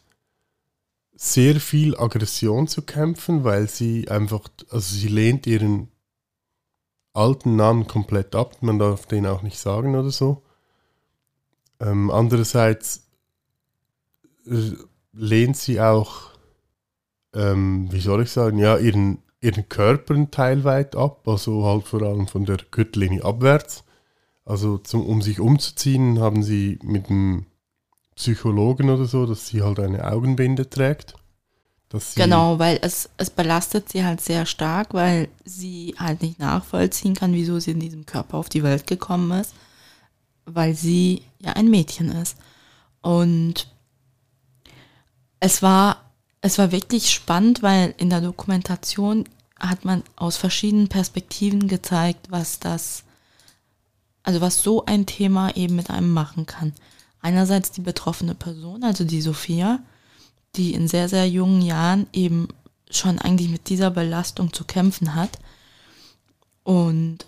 sehr 1.15 1.59
viel 1.59 1.95
Aggression 1.97 2.67
zu 2.67 2.81
kämpfen, 2.83 3.43
weil 3.43 3.67
sie 3.67 4.09
einfach, 4.09 4.41
also 4.69 4.95
sie 4.95 5.07
lehnt 5.07 5.45
ihren 5.45 5.90
alten 7.13 7.55
Namen 7.55 7.87
komplett 7.87 8.35
ab, 8.35 8.57
man 8.61 8.79
darf 8.79 9.05
den 9.05 9.25
auch 9.25 9.41
nicht 9.41 9.59
sagen 9.59 9.95
oder 9.95 10.11
so. 10.11 10.43
Ähm, 11.79 12.11
andererseits 12.11 13.07
äh, 14.45 14.71
lehnt 15.13 15.57
sie 15.57 15.81
auch, 15.81 16.29
ähm, 17.33 17.91
wie 17.91 17.99
soll 17.99 18.23
ich 18.23 18.31
sagen, 18.31 18.57
ja, 18.57 18.77
ihren, 18.77 19.23
ihren 19.41 19.67
Körper 19.67 20.13
einen 20.13 20.31
Teil 20.31 20.63
weit 20.63 20.95
ab, 20.95 21.27
also 21.27 21.65
halt 21.65 21.87
vor 21.87 22.01
allem 22.01 22.27
von 22.27 22.45
der 22.45 22.57
Gürtellinie 22.69 23.23
abwärts. 23.25 23.83
Also 24.45 24.77
zum, 24.77 25.05
um 25.05 25.21
sich 25.21 25.39
umzuziehen, 25.39 26.19
haben 26.19 26.43
sie 26.43 26.79
mit 26.83 27.09
dem 27.09 27.45
Psychologen 28.15 28.89
oder 28.89 29.05
so, 29.05 29.25
dass 29.25 29.47
sie 29.47 29.61
halt 29.61 29.79
eine 29.79 30.11
Augenbinde 30.11 30.69
trägt. 30.69 31.15
Genau, 32.15 32.57
weil 32.57 32.79
es, 32.81 33.09
es 33.17 33.29
belastet 33.29 33.89
sie 33.89 34.05
halt 34.05 34.21
sehr 34.21 34.45
stark, 34.45 34.93
weil 34.93 35.27
sie 35.43 35.95
halt 35.97 36.21
nicht 36.21 36.39
nachvollziehen 36.39 37.15
kann, 37.15 37.33
wieso 37.33 37.59
sie 37.59 37.71
in 37.71 37.79
diesem 37.79 38.05
Körper 38.05 38.37
auf 38.37 38.49
die 38.49 38.63
Welt 38.63 38.87
gekommen 38.87 39.39
ist, 39.39 39.53
weil 40.45 40.73
sie 40.73 41.23
ja 41.39 41.53
ein 41.53 41.69
Mädchen 41.69 42.09
ist. 42.09 42.37
Und 43.01 43.67
es 45.39 45.61
war, 45.61 46.11
es 46.39 46.57
war 46.57 46.71
wirklich 46.71 47.11
spannend, 47.11 47.61
weil 47.61 47.93
in 47.97 48.09
der 48.09 48.21
Dokumentation 48.21 49.25
hat 49.59 49.85
man 49.85 50.03
aus 50.15 50.37
verschiedenen 50.37 50.87
Perspektiven 50.87 51.67
gezeigt, 51.67 52.27
was 52.31 52.59
das, 52.59 53.03
also 54.23 54.39
was 54.39 54.63
so 54.63 54.85
ein 54.85 55.05
Thema 55.05 55.55
eben 55.55 55.75
mit 55.75 55.89
einem 55.89 56.11
machen 56.11 56.45
kann. 56.45 56.73
Einerseits 57.21 57.71
die 57.71 57.81
betroffene 57.81 58.33
Person, 58.33 58.83
also 58.83 59.03
die 59.03 59.21
Sophia, 59.21 59.79
die 60.55 60.73
in 60.73 60.87
sehr, 60.87 61.09
sehr 61.09 61.27
jungen 61.27 61.61
Jahren 61.61 62.07
eben 62.13 62.47
schon 62.89 63.19
eigentlich 63.19 63.49
mit 63.49 63.69
dieser 63.69 63.89
Belastung 63.91 64.53
zu 64.53 64.65
kämpfen 64.65 65.15
hat. 65.15 65.39
Und 66.63 67.19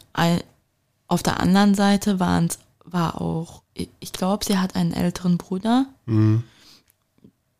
auf 1.07 1.23
der 1.23 1.39
anderen 1.39 1.75
Seite 1.75 2.19
waren 2.19 2.47
es 2.47 2.59
war 2.85 3.21
auch, 3.21 3.63
ich 3.73 4.11
glaube, 4.11 4.45
sie 4.45 4.57
hat 4.59 4.75
einen 4.75 4.93
älteren 4.93 5.37
Bruder, 5.37 5.85
Mhm. 6.05 6.43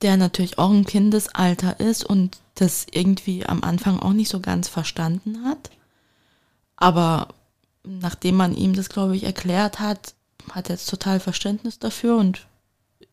der 0.01 0.17
natürlich 0.17 0.57
auch 0.59 0.69
im 0.69 0.85
Kindesalter 0.85 1.79
ist 1.79 2.03
und 2.03 2.39
das 2.55 2.85
irgendwie 2.91 3.45
am 3.45 3.63
Anfang 3.63 3.99
auch 3.99 4.11
nicht 4.11 4.29
so 4.29 4.41
ganz 4.41 4.67
verstanden 4.67 5.45
hat. 5.45 5.71
Aber 6.75 7.29
nachdem 7.83 8.35
man 8.35 8.53
ihm 8.53 8.73
das, 8.73 8.89
glaube 8.89 9.15
ich, 9.15 9.23
erklärt 9.23 9.79
hat, 9.79 10.13
hat 10.51 10.69
er 10.69 10.75
jetzt 10.75 10.89
total 10.89 11.19
Verständnis 11.21 11.79
dafür 11.79 12.17
und 12.17 12.45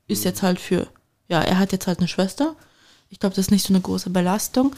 ist 0.08 0.24
jetzt 0.24 0.42
halt 0.42 0.58
für, 0.58 0.88
ja, 1.30 1.40
er 1.40 1.58
hat 1.58 1.72
jetzt 1.72 1.86
halt 1.86 2.00
eine 2.00 2.08
Schwester. 2.08 2.56
Ich 3.08 3.20
glaube, 3.20 3.34
das 3.34 3.46
ist 3.46 3.50
nicht 3.50 3.66
so 3.66 3.72
eine 3.72 3.80
große 3.80 4.10
Belastung. 4.10 4.74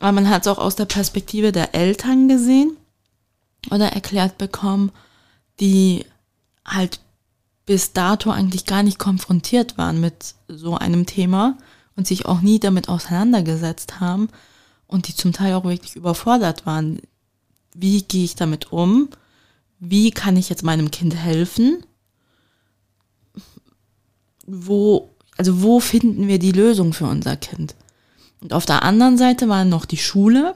Aber 0.00 0.12
man 0.12 0.28
hat 0.28 0.42
es 0.42 0.48
auch 0.48 0.58
aus 0.58 0.76
der 0.76 0.84
Perspektive 0.84 1.52
der 1.52 1.74
Eltern 1.74 2.28
gesehen 2.28 2.76
oder 3.70 3.92
erklärt 3.92 4.36
bekommen, 4.36 4.92
die 5.60 6.04
halt 6.64 7.00
bis 7.64 7.92
dato 7.92 8.30
eigentlich 8.30 8.66
gar 8.66 8.82
nicht 8.82 8.98
konfrontiert 8.98 9.78
waren 9.78 10.00
mit 10.00 10.34
so 10.48 10.76
einem 10.76 11.06
Thema 11.06 11.56
und 11.96 12.06
sich 12.06 12.26
auch 12.26 12.40
nie 12.40 12.58
damit 12.58 12.88
auseinandergesetzt 12.88 14.00
haben 14.00 14.28
und 14.86 15.08
die 15.08 15.14
zum 15.14 15.32
Teil 15.32 15.54
auch 15.54 15.64
wirklich 15.64 15.96
überfordert 15.96 16.66
waren. 16.66 17.00
Wie 17.74 18.02
gehe 18.02 18.24
ich 18.24 18.34
damit 18.34 18.72
um? 18.72 19.08
Wie 19.78 20.10
kann 20.10 20.36
ich 20.36 20.48
jetzt 20.48 20.62
meinem 20.62 20.90
Kind 20.90 21.14
helfen? 21.14 21.84
Wo, 24.46 25.15
also 25.36 25.62
wo 25.62 25.80
finden 25.80 26.28
wir 26.28 26.38
die 26.38 26.52
Lösung 26.52 26.92
für 26.92 27.06
unser 27.06 27.36
Kind? 27.36 27.74
Und 28.40 28.52
auf 28.52 28.66
der 28.66 28.82
anderen 28.82 29.18
Seite 29.18 29.48
war 29.48 29.64
noch 29.64 29.84
die 29.84 29.96
Schule, 29.96 30.54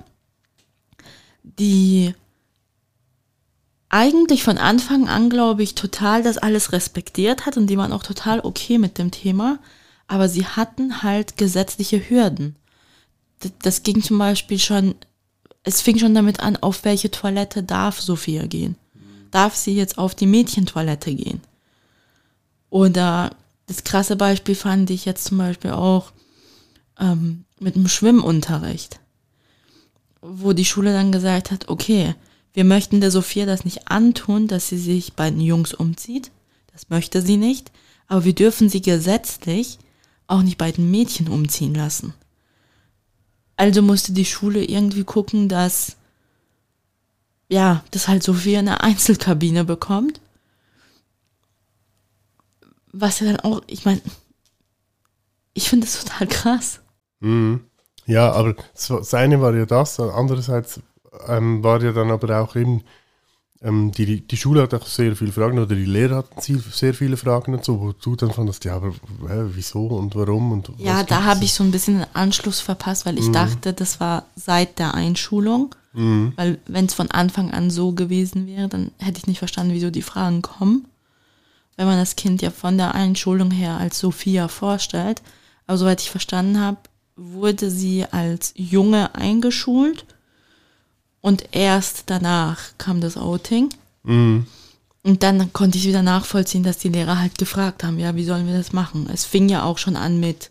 die 1.42 2.14
eigentlich 3.88 4.44
von 4.44 4.56
Anfang 4.56 5.08
an, 5.08 5.28
glaube 5.28 5.62
ich, 5.62 5.74
total 5.74 6.22
das 6.22 6.38
alles 6.38 6.72
respektiert 6.72 7.44
hat 7.44 7.56
und 7.56 7.66
die 7.66 7.76
waren 7.76 7.92
auch 7.92 8.04
total 8.04 8.40
okay 8.40 8.78
mit 8.78 8.98
dem 8.98 9.10
Thema, 9.10 9.58
aber 10.06 10.28
sie 10.28 10.46
hatten 10.46 11.02
halt 11.02 11.36
gesetzliche 11.36 12.08
Hürden. 12.08 12.56
Das 13.62 13.82
ging 13.82 14.02
zum 14.02 14.18
Beispiel 14.18 14.58
schon, 14.58 14.94
es 15.64 15.80
fing 15.80 15.98
schon 15.98 16.14
damit 16.14 16.40
an, 16.40 16.56
auf 16.56 16.84
welche 16.84 17.10
Toilette 17.10 17.62
darf 17.62 18.00
Sophia 18.00 18.46
gehen. 18.46 18.76
Darf 19.30 19.56
sie 19.56 19.74
jetzt 19.74 19.98
auf 19.98 20.14
die 20.14 20.26
Mädchentoilette 20.26 21.14
gehen? 21.14 21.40
Oder 22.70 23.30
das 23.70 23.84
krasse 23.84 24.16
Beispiel 24.16 24.56
fand 24.56 24.90
ich 24.90 25.04
jetzt 25.04 25.22
zum 25.26 25.38
Beispiel 25.38 25.70
auch 25.70 26.10
ähm, 26.98 27.44
mit 27.60 27.76
dem 27.76 27.86
Schwimmunterricht, 27.86 28.98
wo 30.20 30.52
die 30.52 30.64
Schule 30.64 30.92
dann 30.92 31.12
gesagt 31.12 31.52
hat, 31.52 31.68
okay, 31.68 32.16
wir 32.52 32.64
möchten 32.64 33.00
der 33.00 33.12
Sophia 33.12 33.46
das 33.46 33.64
nicht 33.64 33.86
antun, 33.86 34.48
dass 34.48 34.68
sie 34.68 34.76
sich 34.76 35.12
bei 35.12 35.30
den 35.30 35.40
Jungs 35.40 35.72
umzieht. 35.72 36.32
Das 36.72 36.90
möchte 36.90 37.22
sie 37.22 37.36
nicht. 37.36 37.70
Aber 38.08 38.24
wir 38.24 38.34
dürfen 38.34 38.68
sie 38.68 38.82
gesetzlich 38.82 39.78
auch 40.26 40.42
nicht 40.42 40.58
bei 40.58 40.72
den 40.72 40.90
Mädchen 40.90 41.28
umziehen 41.28 41.76
lassen. 41.76 42.12
Also 43.56 43.82
musste 43.82 44.10
die 44.12 44.24
Schule 44.24 44.64
irgendwie 44.64 45.04
gucken, 45.04 45.48
dass, 45.48 45.94
ja, 47.48 47.84
dass 47.92 48.08
halt 48.08 48.24
Sophia 48.24 48.58
eine 48.58 48.80
Einzelkabine 48.80 49.64
bekommt. 49.64 50.20
Was 52.92 53.20
ja 53.20 53.26
dann 53.26 53.40
auch, 53.40 53.62
ich 53.66 53.84
meine, 53.84 54.00
ich 55.54 55.68
finde 55.68 55.86
das 55.86 56.04
total 56.04 56.26
krass. 56.26 56.80
Mhm. 57.20 57.60
Ja, 58.06 58.32
aber 58.32 58.54
das 58.74 59.14
eine 59.14 59.40
war 59.40 59.54
ja 59.54 59.66
das, 59.66 60.00
andererseits 60.00 60.80
ähm, 61.28 61.62
war 61.62 61.82
ja 61.82 61.92
dann 61.92 62.10
aber 62.10 62.40
auch 62.40 62.56
eben, 62.56 62.82
ähm, 63.62 63.92
die, 63.92 64.26
die 64.26 64.36
Schule 64.36 64.62
hat 64.62 64.74
auch 64.74 64.86
sehr 64.86 65.14
viele 65.14 65.32
Fragen 65.32 65.58
oder 65.58 65.74
die 65.74 65.84
Lehrer 65.84 66.16
hatten 66.16 66.40
sehr 66.72 66.94
viele 66.94 67.16
Fragen 67.16 67.54
und 67.54 67.64
so, 67.64 67.80
wo 67.80 67.92
du 67.92 68.16
dann 68.16 68.32
fandest, 68.32 68.64
ja, 68.64 68.76
aber 68.76 68.90
hä, 68.90 69.50
wieso 69.52 69.86
und 69.86 70.14
warum 70.16 70.52
und 70.52 70.70
Ja, 70.78 71.04
da 71.04 71.24
habe 71.24 71.44
ich 71.44 71.52
so 71.52 71.62
ein 71.62 71.70
bisschen 71.70 71.98
den 71.98 72.06
Anschluss 72.14 72.60
verpasst, 72.60 73.06
weil 73.06 73.18
ich 73.18 73.30
dachte, 73.30 73.72
das 73.72 74.00
war 74.00 74.24
seit 74.34 74.78
der 74.78 74.94
Einschulung. 74.94 75.74
Weil 75.92 76.58
wenn 76.66 76.86
es 76.86 76.94
von 76.94 77.10
Anfang 77.10 77.50
an 77.50 77.68
so 77.70 77.92
gewesen 77.92 78.46
wäre, 78.46 78.68
dann 78.68 78.92
hätte 78.98 79.18
ich 79.18 79.26
nicht 79.26 79.40
verstanden, 79.40 79.74
wieso 79.74 79.90
die 79.90 80.02
Fragen 80.02 80.40
kommen. 80.40 80.86
Wenn 81.80 81.86
man 81.86 81.96
das 81.96 82.14
Kind 82.14 82.42
ja 82.42 82.50
von 82.50 82.76
der 82.76 82.94
Einschulung 82.94 83.50
her 83.50 83.78
als 83.78 84.00
Sophia 84.00 84.48
vorstellt. 84.48 85.22
Aber 85.66 85.78
soweit 85.78 86.02
ich 86.02 86.10
verstanden 86.10 86.60
habe, 86.60 86.76
wurde 87.16 87.70
sie 87.70 88.04
als 88.04 88.52
Junge 88.54 89.14
eingeschult 89.14 90.04
und 91.22 91.48
erst 91.52 92.02
danach 92.10 92.60
kam 92.76 93.00
das 93.00 93.16
Outing. 93.16 93.70
Mhm. 94.02 94.46
Und 95.04 95.22
dann 95.22 95.54
konnte 95.54 95.78
ich 95.78 95.86
wieder 95.86 96.02
nachvollziehen, 96.02 96.64
dass 96.64 96.76
die 96.76 96.90
Lehrer 96.90 97.18
halt 97.18 97.38
gefragt 97.38 97.82
haben, 97.82 97.98
ja, 97.98 98.14
wie 98.14 98.26
sollen 98.26 98.46
wir 98.46 98.58
das 98.58 98.74
machen? 98.74 99.08
Es 99.10 99.24
fing 99.24 99.48
ja 99.48 99.62
auch 99.62 99.78
schon 99.78 99.96
an 99.96 100.20
mit, 100.20 100.50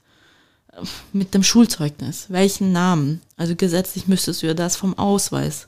äh, 0.71 0.83
mit 1.13 1.35
dem 1.35 1.43
Schulzeugnis. 1.43 2.25
Welchen 2.29 2.71
Namen? 2.71 3.21
Also 3.37 3.55
gesetzlich 3.55 4.07
müsstest 4.07 4.41
du 4.41 4.47
ja 4.47 4.55
das 4.55 4.77
vom 4.77 4.97
Ausweis. 4.97 5.67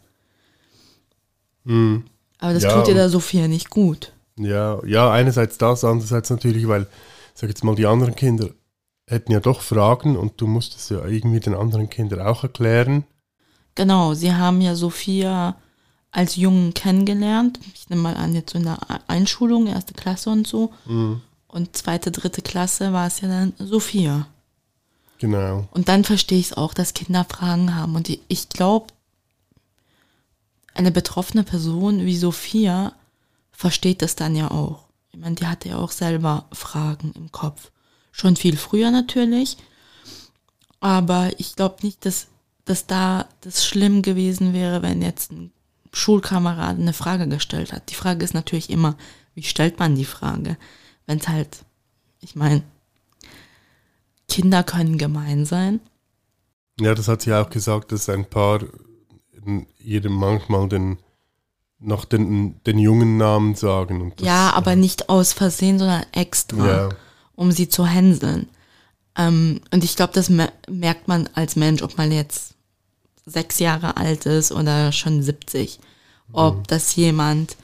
Mhm. 1.66 2.06
Aber 2.40 2.56
das 2.56 2.64
Ja, 2.64 2.74
tut 2.74 2.88
dir 2.88 2.96
der 2.96 3.10
Sophia 3.10 3.48
nicht 3.48 3.70
gut. 3.70 4.12
Ja, 4.44 4.84
ja, 4.86 5.12
einerseits 5.12 5.58
das, 5.58 5.84
andererseits 5.84 6.30
natürlich, 6.30 6.68
weil, 6.68 6.88
sag 7.34 7.50
jetzt 7.50 7.64
mal, 7.64 7.76
die 7.76 7.86
anderen 7.86 8.16
Kinder 8.16 8.50
hätten 9.08 9.32
ja 9.32 9.40
doch 9.40 9.62
Fragen 9.62 10.18
und 10.18 10.40
du 10.40 10.48
musst 10.48 10.76
es 10.76 10.90
ja 10.90 11.06
irgendwie 11.06 11.40
den 11.40 11.54
anderen 11.56 11.90
Kindern 11.90 12.22
auch 12.22 12.44
erklären. 12.44 13.04
Genau, 13.76 14.14
sie 14.14 14.34
haben 14.34 14.62
ja 14.62 14.76
Sophia 14.76 15.56
als 16.12 16.36
Jungen 16.36 16.74
kennengelernt. 16.74 17.60
Ich 17.74 17.90
nehme 17.90 18.02
mal 18.02 18.16
an, 18.16 18.36
jetzt 18.36 18.52
so 18.52 18.58
in 18.58 18.66
der 18.66 18.80
Einschulung, 19.08 19.68
erste 19.68 19.94
Klasse 19.94 20.30
und 20.30 20.48
so. 20.48 20.74
Und 21.48 21.76
zweite, 21.76 22.12
dritte 22.12 22.42
Klasse 22.42 22.94
war 22.94 23.08
es 23.08 23.22
ja 23.22 23.28
dann 23.28 23.54
Sophia. 23.58 24.28
Genau. 25.20 25.68
Und 25.72 25.88
dann 25.88 26.04
verstehe 26.04 26.40
ich 26.40 26.48
es 26.48 26.58
auch, 26.58 26.74
dass 26.74 26.94
Kinder 26.94 27.26
Fragen 27.26 27.76
haben. 27.76 27.96
Und 27.96 28.10
ich 28.10 28.50
glaube, 28.50 28.88
eine 30.74 30.92
betroffene 30.92 31.44
Person 31.44 32.06
wie 32.06 32.18
Sophia 32.18 32.94
versteht 33.62 34.02
das 34.02 34.16
dann 34.16 34.36
ja 34.36 34.50
auch. 34.50 34.88
Ich 35.12 35.20
meine, 35.20 35.36
die 35.36 35.46
hatte 35.46 35.70
ja 35.70 35.78
auch 35.78 35.92
selber 35.92 36.48
Fragen 36.52 37.12
im 37.14 37.32
Kopf. 37.32 37.72
Schon 38.12 38.36
viel 38.36 38.58
früher 38.58 38.90
natürlich. 38.90 39.56
Aber 40.80 41.30
ich 41.38 41.56
glaube 41.56 41.76
nicht, 41.84 42.04
dass, 42.04 42.26
dass 42.66 42.88
da 42.88 43.30
das 43.42 43.64
schlimm 43.64 44.02
gewesen 44.02 44.54
wäre, 44.54 44.82
wenn 44.82 45.04
jetzt 45.04 45.32
ein 45.32 45.52
Schulkamerad 45.94 46.80
eine 46.80 46.94
Frage 46.94 47.28
gestellt 47.28 47.72
hat. 47.72 47.92
Die 47.92 47.96
Frage 47.96 48.26
ist 48.26 48.34
natürlich 48.34 48.72
immer, 48.72 48.98
wie 49.36 49.44
stellt 49.44 49.78
man 49.78 49.94
die 49.94 50.06
Frage? 50.06 50.58
Wenn 51.06 51.20
es 51.20 51.28
halt, 51.28 51.64
ich 52.20 52.36
meine, 52.36 52.64
Kinder 54.28 54.64
können 54.64 54.98
gemein 54.98 55.46
sein. 55.46 55.82
Ja, 56.80 56.96
das 56.96 57.08
hat 57.08 57.22
sie 57.22 57.34
auch 57.34 57.52
gesagt, 57.52 57.92
dass 57.92 58.10
ein 58.10 58.26
Paar 58.26 58.62
jedem 59.78 60.14
manchmal 60.14 60.68
den 60.68 60.98
noch 61.82 62.06
den, 62.06 62.62
den 62.66 62.78
jungen 62.80 63.18
Namen 63.18 63.56
sagen. 63.56 64.02
Und 64.02 64.20
das, 64.22 64.28
ja, 64.28 64.52
aber 64.54 64.76
nicht 64.76 65.10
aus 65.10 65.34
Versehen, 65.34 65.80
sondern 65.80 66.06
extra, 66.12 66.68
Ja. 66.68 66.90
um 67.36 67.52
sie 67.52 67.68
zu 67.70 67.86
hänseln. 67.86 68.48
Ähm, 69.18 69.62
und 69.72 69.84
ich 69.84 69.96
glaube, 69.96 70.14
das 70.14 70.30
me 70.30 70.52
merkt 70.70 71.08
man 71.08 71.28
als 71.34 71.56
Mensch, 71.56 71.82
ob 71.82 71.98
man 71.98 72.12
jetzt 72.12 72.54
sechs 73.26 73.60
Jahre 73.60 73.98
alt 73.98 74.26
ist 74.26 74.52
oder 74.52 74.92
schon 74.92 75.22
70. 75.22 75.80
Ob 76.34 76.68
das 76.70 76.96
jemand 76.96 77.58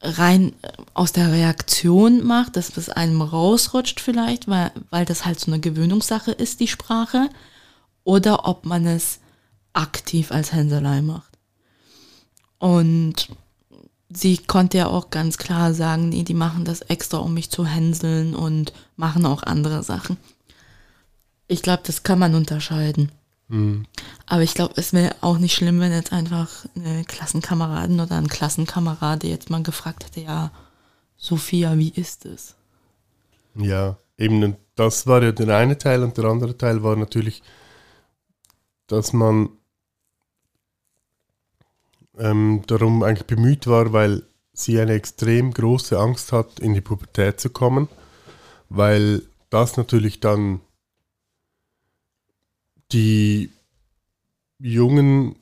rein 0.00 0.52
äh, 0.62 0.68
aus 0.94 1.12
der 1.12 1.32
Reaktion 1.32 2.24
macht, 2.24 2.56
dass 2.56 2.76
es 2.76 2.88
einem 2.88 3.20
rausrutscht 3.22 4.00
vielleicht, 4.00 4.46
weil, 4.48 4.70
weil 4.90 5.04
das 5.06 5.24
halt 5.24 5.40
so 5.40 5.50
eine 5.50 5.60
Gewöhnungssache 5.60 6.30
ist, 6.30 6.60
die 6.60 6.68
Sprache, 6.68 7.30
oder 8.04 8.46
ob 8.46 8.64
man 8.66 8.86
es 8.86 9.18
aktiv 9.72 10.30
als 10.30 10.52
Hänselei 10.52 11.00
macht. 11.02 11.33
Und 12.64 13.28
sie 14.08 14.38
konnte 14.38 14.78
ja 14.78 14.86
auch 14.86 15.10
ganz 15.10 15.36
klar 15.36 15.74
sagen, 15.74 16.08
nee, 16.08 16.22
die 16.22 16.32
machen 16.32 16.64
das 16.64 16.80
extra, 16.80 17.18
um 17.18 17.34
mich 17.34 17.50
zu 17.50 17.66
hänseln 17.66 18.34
und 18.34 18.72
machen 18.96 19.26
auch 19.26 19.42
andere 19.42 19.82
Sachen. 19.82 20.16
Ich 21.46 21.60
glaube, 21.60 21.82
das 21.84 22.04
kann 22.04 22.18
man 22.18 22.34
unterscheiden. 22.34 23.12
Mhm. 23.48 23.84
Aber 24.24 24.40
ich 24.40 24.54
glaube, 24.54 24.72
es 24.78 24.94
wäre 24.94 25.14
auch 25.20 25.36
nicht 25.36 25.54
schlimm, 25.54 25.78
wenn 25.78 25.92
jetzt 25.92 26.14
einfach 26.14 26.64
eine 26.74 27.04
Klassenkameradin 27.04 28.00
oder 28.00 28.16
ein 28.16 28.28
Klassenkamerad 28.28 29.24
jetzt 29.24 29.50
mal 29.50 29.62
gefragt 29.62 30.06
hätte, 30.06 30.22
ja, 30.22 30.50
Sophia, 31.18 31.76
wie 31.76 31.90
ist 31.90 32.24
es? 32.24 32.54
Ja, 33.56 33.98
eben, 34.16 34.56
das 34.74 35.06
war 35.06 35.22
ja 35.22 35.32
der 35.32 35.54
eine 35.54 35.76
Teil 35.76 36.02
und 36.02 36.16
der 36.16 36.24
andere 36.24 36.56
Teil 36.56 36.82
war 36.82 36.96
natürlich, 36.96 37.42
dass 38.86 39.12
man 39.12 39.50
ähm, 42.18 42.62
darum 42.66 43.02
eigentlich 43.02 43.26
bemüht 43.26 43.66
war, 43.66 43.92
weil 43.92 44.22
sie 44.52 44.80
eine 44.80 44.92
extrem 44.92 45.52
große 45.52 45.98
Angst 45.98 46.32
hat, 46.32 46.60
in 46.60 46.74
die 46.74 46.80
Pubertät 46.80 47.40
zu 47.40 47.50
kommen, 47.50 47.88
weil 48.68 49.22
das 49.50 49.76
natürlich 49.76 50.20
dann 50.20 50.60
die 52.92 53.50
Jungen 54.58 55.36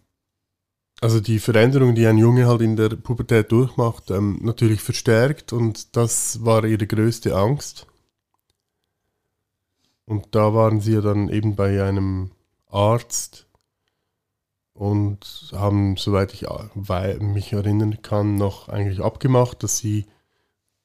also 1.02 1.18
die 1.18 1.40
Veränderung, 1.40 1.96
die 1.96 2.06
ein 2.06 2.16
Junge 2.16 2.46
halt 2.46 2.60
in 2.60 2.76
der 2.76 2.90
Pubertät 2.90 3.50
durchmacht, 3.50 4.12
ähm, 4.12 4.38
natürlich 4.40 4.80
verstärkt 4.80 5.52
und 5.52 5.96
das 5.96 6.44
war 6.44 6.64
ihre 6.64 6.86
größte 6.86 7.34
Angst. 7.34 7.88
Und 10.04 10.28
da 10.30 10.54
waren 10.54 10.80
sie 10.80 10.92
ja 10.92 11.00
dann 11.00 11.28
eben 11.28 11.56
bei 11.56 11.82
einem 11.82 12.30
Arzt 12.68 13.46
und 14.74 15.50
haben, 15.52 15.96
soweit 15.96 16.32
ich 16.32 16.46
mich 17.20 17.52
erinnern 17.52 18.00
kann, 18.02 18.36
noch 18.36 18.68
eigentlich 18.68 19.00
abgemacht, 19.00 19.62
dass 19.62 19.78
sie 19.78 20.06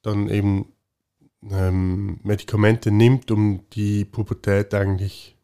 dann 0.02 0.30
eben 0.30 0.74
ähm, 1.50 2.20
Medikamente 2.24 2.92
nimmt, 2.92 3.32
um 3.32 3.62
die 3.74 4.06
Pubertät 4.06 4.74
eigentlich 4.74 5.36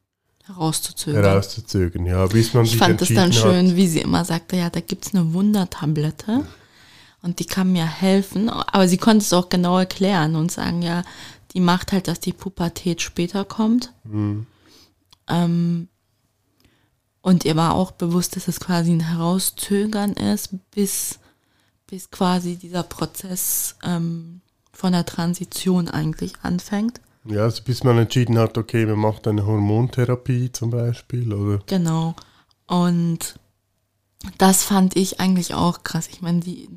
herauszuzögern. 0.46 1.24
herauszuzögern 1.24 2.06
ja, 2.06 2.26
bis 2.26 2.54
man 2.54 2.66
ich 2.66 2.78
fand 2.78 3.02
es 3.02 3.14
dann 3.14 3.32
schön, 3.32 3.70
hat. 3.70 3.76
wie 3.76 3.88
sie 3.88 4.02
immer 4.02 4.26
sagte, 4.26 4.58
ja, 4.58 4.70
da 4.70 4.82
gibt 4.82 5.06
es 5.06 5.14
eine 5.14 5.34
Wundertablette 5.34 6.46
und 7.22 7.40
die 7.40 7.46
kann 7.46 7.72
mir 7.72 7.86
helfen, 7.86 8.50
aber 8.50 8.88
sie 8.88 8.98
konnte 8.98 9.24
es 9.24 9.32
auch 9.32 9.50
genau 9.50 9.78
erklären 9.78 10.36
und 10.36 10.52
sagen, 10.52 10.82
ja, 10.82 11.04
die 11.54 11.62
macht 11.62 11.92
halt, 11.92 12.08
dass 12.08 12.20
die 12.20 12.34
Pubertät 12.34 13.02
später 13.02 13.46
kommt. 13.46 13.94
Mhm. 14.04 14.48
Ähm, 15.30 15.88
und 17.24 17.46
ihr 17.46 17.56
war 17.56 17.74
auch 17.74 17.92
bewusst, 17.92 18.36
dass 18.36 18.50
es 18.50 18.60
quasi 18.60 18.92
ein 18.92 19.00
Herauszögern 19.00 20.12
ist, 20.12 20.50
bis, 20.72 21.20
bis 21.88 22.12
quasi 22.12 22.58
dieser 22.58 22.84
Prozess 22.84 23.78
ähm, 23.82 24.42
von 24.74 24.92
der 24.92 25.06
Transition 25.06 25.88
eigentlich 25.88 26.34
anfängt. 26.44 27.00
Ja, 27.24 27.44
also 27.44 27.64
bis 27.64 27.86
man 27.86 27.98
entschieden 27.98 28.38
hat, 28.38 28.58
okay, 28.58 28.86
man 28.86 29.00
macht 29.00 29.26
eine 29.26 29.46
Hormontherapie 29.46 30.52
zum 30.52 30.72
Beispiel, 30.72 31.32
oder? 31.32 31.64
Genau. 31.66 32.14
Und 32.68 33.40
das 34.38 34.64
fand 34.64 34.98
ich 34.98 35.22
eigentlich 35.22 35.54
auch 35.54 35.84
krass. 35.84 36.10
Ich 36.12 36.22
meine, 36.22 36.42
die, 36.42 36.68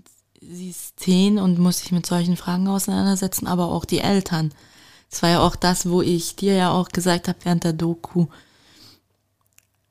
sie 0.41 0.71
ist 0.71 1.01
zehn 1.01 1.41
und 1.41 1.59
muss 1.59 1.81
sich 1.81 1.91
mit 1.91 2.07
solchen 2.07 2.37
Fragen 2.37 2.69
auseinandersetzen, 2.69 3.49
aber 3.49 3.67
auch 3.67 3.85
die 3.85 3.99
Eltern. 3.99 4.55
Das 5.11 5.23
war 5.23 5.31
ja 5.31 5.41
auch 5.41 5.57
das, 5.57 5.91
wo 5.91 6.03
ich 6.03 6.37
dir 6.37 6.55
ja 6.55 6.71
auch 6.71 6.91
gesagt 6.91 7.27
habe 7.27 7.39
während 7.43 7.65
der 7.65 7.73
Doku. 7.73 8.29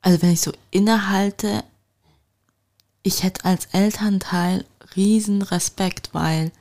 Also 0.05 0.21
wenn 0.21 0.33
ich 0.33 0.41
so 0.41 0.51
innehalte, 0.69 1.63
ich 3.01 3.23
hätte 3.23 3.43
als 3.43 3.65
Elternteil 3.71 4.63
riesen 4.95 5.41
Respekt, 5.41 6.09
weil 6.13 6.51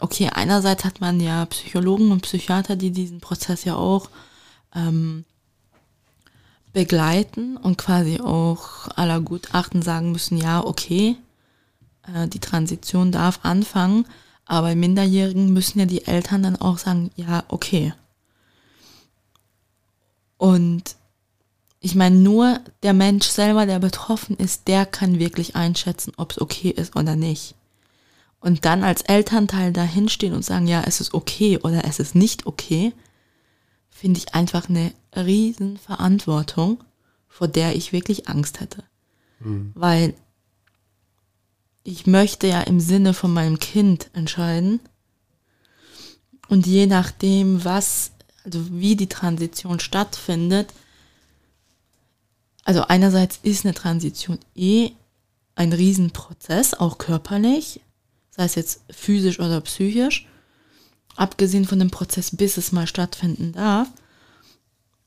okay, 0.00 0.28
einerseits 0.34 0.84
hat 0.84 1.00
man 1.00 1.18
ja 1.18 1.46
Psychologen 1.46 2.12
und 2.12 2.20
Psychiater, 2.20 2.76
die 2.76 2.90
diesen 2.90 3.20
Prozess 3.20 3.64
ja 3.64 3.76
auch 3.76 4.10
ähm, 4.74 5.24
begleiten 6.74 7.56
und 7.56 7.78
quasi 7.78 8.20
auch 8.20 8.86
aller 8.96 9.22
Gutachten 9.22 9.80
sagen 9.80 10.12
müssen, 10.12 10.36
ja, 10.36 10.62
okay, 10.62 11.16
äh, 12.02 12.28
die 12.28 12.40
Transition 12.40 13.12
darf 13.12 13.40
anfangen, 13.44 14.04
aber 14.44 14.66
bei 14.66 14.74
Minderjährigen 14.74 15.54
müssen 15.54 15.78
ja 15.78 15.86
die 15.86 16.06
Eltern 16.06 16.42
dann 16.42 16.56
auch 16.56 16.76
sagen, 16.76 17.12
ja, 17.16 17.44
okay. 17.48 17.94
Und 20.36 20.96
ich 21.82 21.94
meine, 21.94 22.16
nur 22.16 22.60
der 22.82 22.94
Mensch 22.94 23.26
selber, 23.26 23.66
der 23.66 23.78
betroffen 23.78 24.36
ist, 24.36 24.68
der 24.68 24.86
kann 24.86 25.18
wirklich 25.18 25.56
einschätzen, 25.56 26.12
ob 26.16 26.32
es 26.32 26.40
okay 26.40 26.70
ist 26.70 26.96
oder 26.96 27.16
nicht 27.16 27.54
und 28.42 28.64
dann 28.64 28.82
als 28.82 29.02
Elternteil 29.02 29.72
dahinstehen 29.72 30.34
und 30.34 30.44
sagen, 30.44 30.66
ja, 30.66 30.82
es 30.84 31.00
ist 31.00 31.14
okay 31.14 31.58
oder 31.58 31.84
es 31.84 32.00
ist 32.00 32.14
nicht 32.14 32.44
okay, 32.44 32.92
finde 33.88 34.18
ich 34.18 34.34
einfach 34.34 34.68
eine 34.68 34.92
riesen 35.14 35.76
Verantwortung, 35.76 36.82
vor 37.28 37.46
der 37.46 37.76
ich 37.76 37.92
wirklich 37.92 38.28
Angst 38.28 38.60
hätte. 38.60 38.82
Mhm. 39.38 39.70
Weil 39.74 40.14
ich 41.84 42.06
möchte 42.06 42.48
ja 42.48 42.60
im 42.62 42.80
Sinne 42.80 43.14
von 43.14 43.32
meinem 43.32 43.60
Kind 43.60 44.10
entscheiden. 44.12 44.80
Und 46.48 46.66
je 46.66 46.86
nachdem, 46.86 47.64
was, 47.64 48.10
also 48.44 48.72
wie 48.72 48.96
die 48.96 49.08
Transition 49.08 49.78
stattfindet, 49.78 50.74
also 52.64 52.82
einerseits 52.82 53.40
ist 53.42 53.64
eine 53.64 53.74
Transition 53.74 54.38
eh 54.54 54.92
ein 55.54 55.72
Riesenprozess, 55.72 56.74
auch 56.74 56.98
körperlich, 56.98 57.80
sei 58.30 58.44
es 58.44 58.54
jetzt 58.54 58.82
physisch 58.90 59.38
oder 59.40 59.60
psychisch, 59.60 60.26
abgesehen 61.16 61.66
von 61.66 61.78
dem 61.78 61.90
Prozess, 61.90 62.34
bis 62.34 62.56
es 62.56 62.72
mal 62.72 62.86
stattfinden 62.86 63.52
darf. 63.52 63.88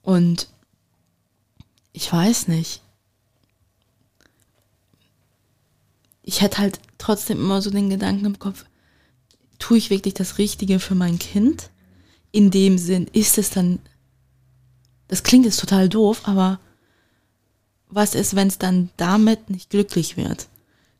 Und 0.01 0.49
ich 1.93 2.11
weiß 2.11 2.47
nicht. 2.47 2.81
Ich 6.21 6.41
hätte 6.41 6.59
halt 6.59 6.79
trotzdem 6.97 7.39
immer 7.39 7.61
so 7.61 7.69
den 7.69 7.89
Gedanken 7.89 8.25
im 8.25 8.39
Kopf, 8.39 8.65
tue 9.59 9.77
ich 9.77 9.89
wirklich 9.89 10.13
das 10.13 10.37
Richtige 10.37 10.79
für 10.79 10.95
mein 10.95 11.19
Kind? 11.19 11.69
In 12.31 12.51
dem 12.51 12.77
Sinn, 12.77 13.07
ist 13.13 13.37
es 13.37 13.49
dann, 13.49 13.79
das 15.07 15.23
klingt 15.23 15.45
jetzt 15.45 15.59
total 15.59 15.87
doof, 15.87 16.21
aber 16.25 16.59
was 17.89 18.15
ist, 18.15 18.35
wenn 18.35 18.47
es 18.47 18.57
dann 18.57 18.89
damit 18.97 19.49
nicht 19.49 19.69
glücklich 19.69 20.17
wird? 20.17 20.47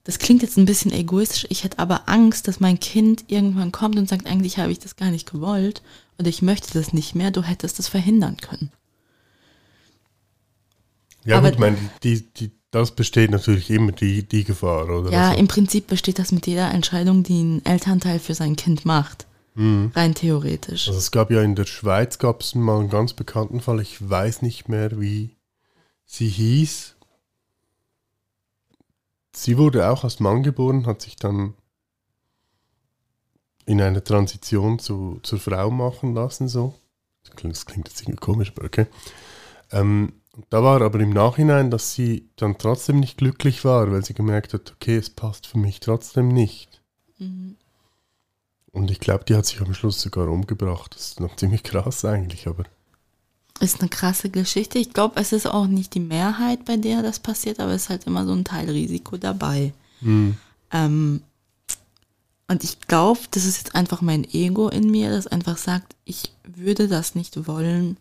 das 0.06 0.20
klingt 0.20 0.44
jetzt 0.44 0.58
ein 0.58 0.66
bisschen 0.66 0.92
egoistisch, 0.92 1.48
ich 1.50 1.64
hätte 1.64 1.80
aber 1.80 2.08
Angst, 2.08 2.48
dass 2.48 2.60
mein 2.60 2.80
Kind 2.80 3.26
irgendwann 3.28 3.72
kommt 3.72 3.98
und 3.98 4.08
sagt, 4.08 4.28
eigentlich 4.28 4.60
habe 4.60 4.72
ich 4.72 4.80
das 4.80 4.96
gar 4.96 5.10
nicht 5.10 5.30
gewollt 5.30 5.82
und 6.18 6.28
ich 6.28 6.42
möchte 6.42 6.74
das 6.74 6.94
nicht 6.94 7.16
mehr, 7.16 7.32
du 7.32 7.42
hättest 7.42 7.80
das 7.80 7.88
verhindern 7.88 8.38
können. 8.38 8.72
Ja 11.26 11.40
aber, 11.40 11.48
gut, 11.48 11.56
ich 11.56 11.60
meine, 11.60 11.78
die, 12.04 12.22
die, 12.22 12.52
das 12.70 12.92
besteht 12.92 13.32
natürlich 13.32 13.72
immer 13.72 13.92
die, 13.92 14.22
die 14.22 14.44
Gefahr, 14.44 14.88
oder? 14.88 15.12
Ja, 15.12 15.30
also. 15.30 15.40
im 15.40 15.48
Prinzip 15.48 15.88
besteht 15.88 16.20
das 16.20 16.32
mit 16.32 16.46
jeder 16.46 16.70
Entscheidung, 16.72 17.24
die 17.24 17.42
ein 17.42 17.66
Elternteil 17.66 18.20
für 18.20 18.36
sein 18.36 18.56
Kind 18.56 18.86
macht. 18.86 19.26
Mhm. 19.56 19.92
Rein 19.96 20.14
theoretisch. 20.14 20.88
Also 20.88 21.00
es 21.00 21.10
gab 21.10 21.32
ja 21.32 21.42
in 21.42 21.56
der 21.56 21.66
Schweiz 21.66 22.20
gab 22.20 22.42
es 22.42 22.54
mal 22.54 22.80
einen 22.80 22.90
ganz 22.90 23.14
bekannten 23.14 23.60
Fall, 23.60 23.80
ich 23.80 24.08
weiß 24.08 24.44
nicht 24.44 24.70
mehr, 24.70 25.00
wie 25.02 25.35
sie 26.06 26.28
hieß, 26.28 26.96
sie 29.34 29.58
wurde 29.58 29.90
auch 29.90 30.04
als 30.04 30.20
Mann 30.20 30.44
geboren, 30.44 30.86
hat 30.86 31.02
sich 31.02 31.16
dann 31.16 31.54
in 33.66 33.82
einer 33.82 34.04
Transition 34.04 34.80
zu, 34.80 35.20
zur 35.24 35.40
Frau 35.40 35.72
machen 35.72 36.14
lassen, 36.14 36.48
so. 36.48 36.76
Das 37.42 37.66
klingt 37.66 37.88
jetzt 37.88 38.02
irgendwie 38.02 38.20
komisch, 38.20 38.52
aber 38.56 38.66
okay. 38.66 38.86
Ähm, 39.72 40.14
da 40.50 40.64
war 40.64 40.82
aber 40.82 41.00
im 41.00 41.12
Nachhinein, 41.12 41.72
dass 41.72 41.94
sie 41.94 42.30
dann 42.36 42.58
trotzdem 42.58 43.00
nicht 43.00 43.18
glücklich 43.18 43.66
war, 43.66 43.92
weil 43.92 44.04
sie 44.04 44.14
gemerkt 44.14 44.54
hat, 44.54 44.74
okay, 44.74 44.98
es 44.98 45.10
passt 45.10 45.48
für 45.48 45.58
mich 45.58 45.80
trotzdem 45.80 46.28
nicht. 46.28 46.82
Mhm. 47.18 47.56
Und 48.72 48.92
ich 48.92 49.00
glaube, 49.00 49.24
die 49.24 49.36
hat 49.36 49.46
sich 49.46 49.62
am 49.62 49.74
Schluss 49.74 50.02
sogar 50.02 50.28
umgebracht. 50.28 50.96
Das 50.96 51.08
ist 51.08 51.20
noch 51.20 51.36
ziemlich 51.38 51.64
krass 51.64 52.04
eigentlich, 52.04 52.48
aber. 52.48 52.66
Ist 53.60 53.80
eine 53.80 53.90
krasse 53.90 54.30
Geschichte. 54.30 54.80
Ich 54.80 54.94
glaube, 54.94 55.20
es 55.20 55.32
ist 55.32 55.48
auch 55.48 55.68
nicht 55.68 55.94
die 55.94 56.02
Mehrheit, 56.02 56.66
bei 56.66 56.76
der 56.76 57.02
das 57.02 57.20
passiert, 57.20 57.60
aber 57.60 57.72
es 57.72 57.84
ist 57.84 57.90
halt 57.90 58.06
immer 58.06 58.26
so 58.26 58.34
ein 58.34 58.44
Teil 58.44 58.70
Risiko 58.70 59.18
dabei. 59.18 59.74
Mhm. 60.02 60.38
Ähm, 60.72 61.22
und 62.48 62.64
ich 62.64 62.80
glaube, 62.82 63.22
das 63.32 63.46
ist 63.46 63.58
jetzt 63.58 63.76
einfach 63.76 64.02
mein 64.02 64.24
Ego 64.24 64.70
in 64.70 64.92
mir, 64.92 65.10
das 65.10 65.28
einfach 65.28 65.58
sagt, 65.58 65.96
ich 66.04 66.32
würde 66.44 66.88
das 66.88 67.16
nicht 67.16 67.48
wollen, 67.48 67.98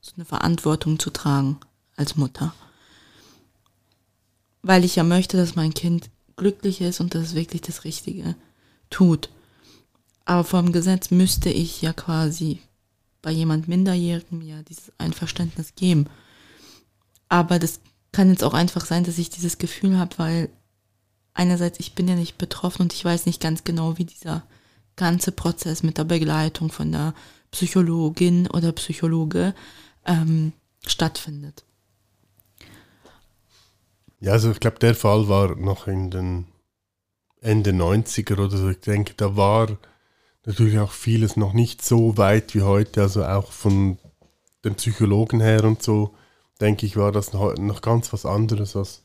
so 0.00 0.12
eine 0.16 0.24
Verantwortung 0.24 0.98
zu 0.98 1.10
tragen 1.10 1.58
als 1.96 2.16
Mutter. 2.16 2.54
Weil 4.62 4.84
ich 4.84 4.96
ja 4.96 5.02
möchte, 5.02 5.36
dass 5.36 5.56
mein 5.56 5.74
Kind 5.74 6.08
glücklich 6.36 6.80
ist 6.80 7.00
und 7.00 7.14
dass 7.14 7.22
es 7.24 7.34
wirklich 7.34 7.62
das 7.62 7.84
Richtige 7.84 8.34
tut. 8.90 9.28
Aber 10.24 10.44
vom 10.44 10.72
Gesetz 10.72 11.10
müsste 11.10 11.50
ich 11.50 11.82
ja 11.82 11.92
quasi 11.92 12.60
bei 13.24 13.32
jemand 13.32 13.68
Minderjährigem 13.68 14.42
ja 14.42 14.62
dieses 14.62 14.92
Einverständnis 14.98 15.74
geben. 15.74 16.06
Aber 17.30 17.58
das 17.58 17.80
kann 18.12 18.28
jetzt 18.28 18.44
auch 18.44 18.52
einfach 18.52 18.84
sein, 18.84 19.02
dass 19.02 19.16
ich 19.16 19.30
dieses 19.30 19.56
Gefühl 19.56 19.98
habe, 19.98 20.18
weil 20.18 20.50
einerseits 21.32 21.80
ich 21.80 21.94
bin 21.94 22.06
ja 22.06 22.16
nicht 22.16 22.36
betroffen 22.36 22.82
und 22.82 22.92
ich 22.92 23.02
weiß 23.02 23.24
nicht 23.24 23.40
ganz 23.40 23.64
genau, 23.64 23.96
wie 23.96 24.04
dieser 24.04 24.42
ganze 24.96 25.32
Prozess 25.32 25.82
mit 25.82 25.96
der 25.96 26.04
Begleitung 26.04 26.70
von 26.70 26.92
der 26.92 27.14
Psychologin 27.50 28.46
oder 28.48 28.72
Psychologe 28.72 29.54
ähm, 30.04 30.52
stattfindet. 30.86 31.64
Ja, 34.20 34.32
also 34.32 34.50
ich 34.50 34.60
glaube, 34.60 34.78
der 34.80 34.94
Fall 34.94 35.28
war 35.28 35.56
noch 35.56 35.88
in 35.88 36.10
den 36.10 36.46
Ende 37.40 37.70
90er 37.70 38.34
oder 38.34 38.56
so. 38.56 38.68
Ich 38.68 38.80
denke, 38.80 39.14
da 39.16 39.34
war 39.34 39.78
natürlich 40.44 40.78
auch 40.78 40.92
vieles 40.92 41.36
noch 41.36 41.52
nicht 41.52 41.84
so 41.84 42.16
weit 42.16 42.54
wie 42.54 42.62
heute, 42.62 43.02
also 43.02 43.24
auch 43.24 43.52
von 43.52 43.98
den 44.64 44.74
Psychologen 44.74 45.40
her 45.40 45.64
und 45.64 45.82
so, 45.82 46.14
denke 46.60 46.86
ich, 46.86 46.96
war 46.96 47.12
das 47.12 47.32
noch, 47.32 47.80
ganz 47.80 48.12
was 48.12 48.26
anderes, 48.26 48.76
als, 48.76 49.02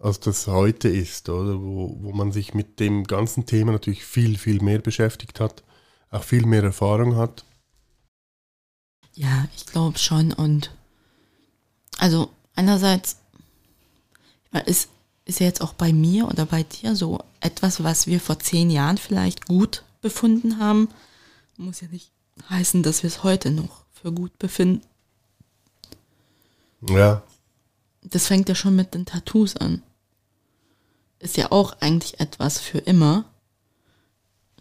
als 0.00 0.20
das 0.20 0.46
heute 0.46 0.88
ist, 0.88 1.28
oder? 1.28 1.60
Wo, 1.60 1.96
wo 2.00 2.12
man 2.12 2.32
sich 2.32 2.54
mit 2.54 2.80
dem 2.80 3.04
ganzen 3.04 3.46
Thema 3.46 3.72
natürlich 3.72 4.04
viel, 4.04 4.36
viel 4.36 4.62
mehr 4.62 4.78
beschäftigt 4.78 5.40
hat, 5.40 5.62
auch 6.10 6.22
viel 6.22 6.46
mehr 6.46 6.62
Erfahrung 6.62 7.16
hat. 7.16 7.44
Ja, 9.14 9.46
ich 9.56 9.66
glaube 9.66 9.98
schon. 9.98 10.32
Und 10.32 10.70
also 11.98 12.30
einerseits, 12.56 13.18
es 14.66 14.88
ist 15.24 15.40
ja 15.40 15.46
jetzt 15.46 15.60
auch 15.60 15.72
bei 15.72 15.92
mir 15.92 16.26
oder 16.26 16.46
bei 16.46 16.64
dir 16.64 16.96
so 16.96 17.20
etwas, 17.40 17.82
was 17.82 18.06
wir 18.06 18.20
vor 18.20 18.38
zehn 18.38 18.70
Jahren 18.70 18.98
vielleicht 18.98 19.46
gut 19.46 19.83
befunden 20.04 20.58
haben, 20.58 20.90
muss 21.56 21.80
ja 21.80 21.88
nicht 21.88 22.12
heißen, 22.50 22.82
dass 22.82 23.02
wir 23.02 23.08
es 23.08 23.22
heute 23.22 23.50
noch 23.50 23.86
für 23.90 24.12
gut 24.12 24.38
befinden. 24.38 24.86
Ja. 26.86 27.22
Das 28.02 28.26
fängt 28.26 28.50
ja 28.50 28.54
schon 28.54 28.76
mit 28.76 28.92
den 28.92 29.06
Tattoos 29.06 29.56
an. 29.56 29.82
Ist 31.20 31.38
ja 31.38 31.50
auch 31.50 31.80
eigentlich 31.80 32.20
etwas 32.20 32.58
für 32.58 32.78
immer. 32.78 33.24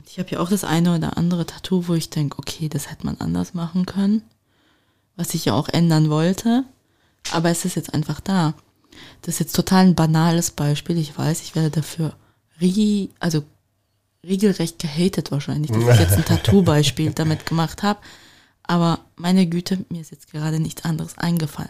Ich 0.07 0.17
habe 0.17 0.29
ja 0.29 0.39
auch 0.39 0.49
das 0.49 0.63
eine 0.63 0.95
oder 0.95 1.17
andere 1.17 1.45
Tattoo, 1.45 1.89
wo 1.89 1.93
ich 1.93 2.09
denke, 2.09 2.39
okay, 2.39 2.69
das 2.69 2.89
hätte 2.89 3.05
man 3.05 3.17
anders 3.17 3.53
machen 3.53 3.85
können, 3.85 4.21
was 5.17 5.33
ich 5.33 5.43
ja 5.43 5.53
auch 5.55 5.67
ändern 5.67 6.09
wollte, 6.09 6.63
aber 7.33 7.49
es 7.49 7.65
ist 7.65 7.75
jetzt 7.75 7.93
einfach 7.93 8.21
da. 8.21 8.53
Das 9.21 9.35
ist 9.35 9.39
jetzt 9.39 9.55
total 9.55 9.87
ein 9.87 9.95
banales 9.95 10.51
Beispiel. 10.51 10.97
Ich 10.97 11.17
weiß, 11.17 11.41
ich 11.41 11.55
werde 11.55 11.71
dafür 11.71 12.15
rie, 12.61 13.09
also 13.19 13.43
regelrecht 14.25 14.79
gehatet 14.79 15.31
wahrscheinlich, 15.31 15.71
dass 15.71 15.83
ich 15.83 15.99
jetzt 15.99 16.17
ein 16.17 16.25
Tattoo-Beispiel 16.43 17.11
damit 17.11 17.45
gemacht 17.45 17.83
habe. 17.83 17.99
Aber 18.63 18.99
meine 19.15 19.45
Güte, 19.45 19.85
mir 19.89 20.01
ist 20.01 20.11
jetzt 20.11 20.31
gerade 20.31 20.59
nichts 20.59 20.85
anderes 20.85 21.17
eingefallen. 21.17 21.69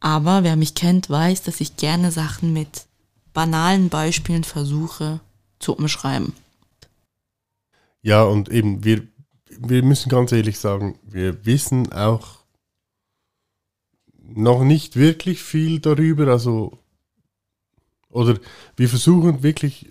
Aber 0.00 0.44
wer 0.44 0.56
mich 0.56 0.74
kennt, 0.74 1.10
weiß, 1.10 1.42
dass 1.42 1.60
ich 1.60 1.76
gerne 1.76 2.10
Sachen 2.12 2.52
mit 2.52 2.86
banalen 3.34 3.88
Beispielen 3.88 4.44
versuche 4.44 5.20
zu 5.58 5.74
umschreiben. 5.74 6.32
Ja, 8.00 8.22
und 8.22 8.48
eben, 8.48 8.84
wir, 8.84 9.06
wir 9.50 9.82
müssen 9.82 10.08
ganz 10.08 10.32
ehrlich 10.32 10.58
sagen, 10.58 10.98
wir 11.02 11.44
wissen 11.44 11.92
auch 11.92 12.38
noch 14.22 14.62
nicht 14.62 14.96
wirklich 14.96 15.42
viel 15.42 15.80
darüber, 15.80 16.28
also, 16.28 16.78
oder 18.08 18.38
wir 18.76 18.88
versuchen 18.88 19.42
wirklich 19.42 19.90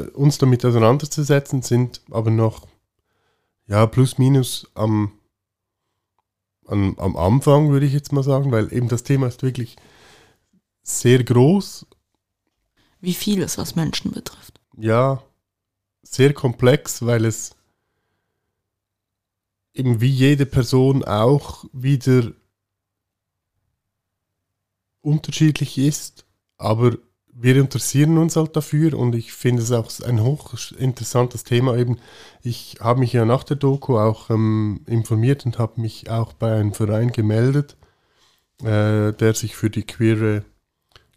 uns 0.00 0.38
damit 0.38 0.64
auseinanderzusetzen, 0.64 1.62
sind 1.62 2.00
aber 2.10 2.30
noch, 2.30 2.66
ja, 3.66 3.86
plus 3.86 4.18
minus 4.18 4.70
am, 4.74 5.12
am, 6.66 6.98
am 6.98 7.16
Anfang, 7.16 7.70
würde 7.70 7.86
ich 7.86 7.92
jetzt 7.92 8.12
mal 8.12 8.22
sagen, 8.22 8.52
weil 8.52 8.72
eben 8.72 8.88
das 8.88 9.02
Thema 9.02 9.26
ist 9.28 9.42
wirklich 9.42 9.76
sehr 10.82 11.22
groß. 11.24 11.86
Wie 13.00 13.14
viel 13.14 13.42
es 13.42 13.58
was 13.58 13.74
Menschen 13.74 14.12
betrifft. 14.12 14.60
Ja, 14.76 15.22
sehr 16.02 16.32
komplex, 16.32 17.04
weil 17.04 17.24
es 17.24 17.56
eben 19.74 20.00
wie 20.00 20.10
jede 20.10 20.46
Person 20.46 21.04
auch 21.04 21.64
wieder 21.72 22.32
unterschiedlich 25.02 25.78
ist, 25.78 26.26
aber 26.56 26.96
wir 27.38 27.56
interessieren 27.56 28.16
uns 28.16 28.36
halt 28.36 28.56
dafür 28.56 28.98
und 28.98 29.14
ich 29.14 29.32
finde 29.32 29.62
es 29.62 29.70
auch 29.70 29.90
ein 30.00 30.22
hochinteressantes 30.22 31.44
Thema 31.44 31.76
eben. 31.76 31.98
Ich 32.42 32.78
habe 32.80 33.00
mich 33.00 33.12
ja 33.12 33.26
nach 33.26 33.44
der 33.44 33.56
Doku 33.56 33.98
auch 33.98 34.30
ähm, 34.30 34.80
informiert 34.86 35.44
und 35.44 35.58
habe 35.58 35.80
mich 35.80 36.08
auch 36.08 36.32
bei 36.32 36.54
einem 36.54 36.72
Verein 36.72 37.12
gemeldet, 37.12 37.76
äh, 38.62 39.12
der 39.12 39.34
sich 39.34 39.54
für 39.54 39.68
die 39.68 39.82
queere 39.82 40.44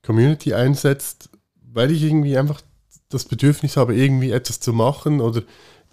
Community 0.04 0.54
einsetzt, 0.54 1.30
weil 1.62 1.92
ich 1.92 2.04
irgendwie 2.04 2.38
einfach 2.38 2.62
das 3.08 3.24
Bedürfnis 3.24 3.78
habe, 3.78 3.96
irgendwie 3.96 4.32
etwas 4.32 4.60
zu 4.60 4.74
machen 4.74 5.22
oder 5.22 5.44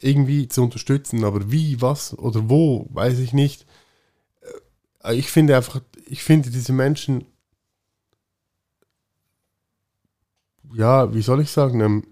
irgendwie 0.00 0.48
zu 0.48 0.62
unterstützen. 0.62 1.22
Aber 1.24 1.52
wie, 1.52 1.80
was 1.80 2.18
oder 2.18 2.50
wo, 2.50 2.88
weiß 2.90 3.20
ich 3.20 3.32
nicht. 3.32 3.64
Äh, 5.04 5.14
ich 5.14 5.30
finde 5.30 5.56
einfach, 5.56 5.80
ich 6.08 6.24
finde 6.24 6.50
diese 6.50 6.72
Menschen 6.72 7.26
ja, 10.74 11.12
wie 11.14 11.22
soll 11.22 11.40
ich 11.40 11.50
sagen? 11.50 11.80
Ähm, 11.80 12.04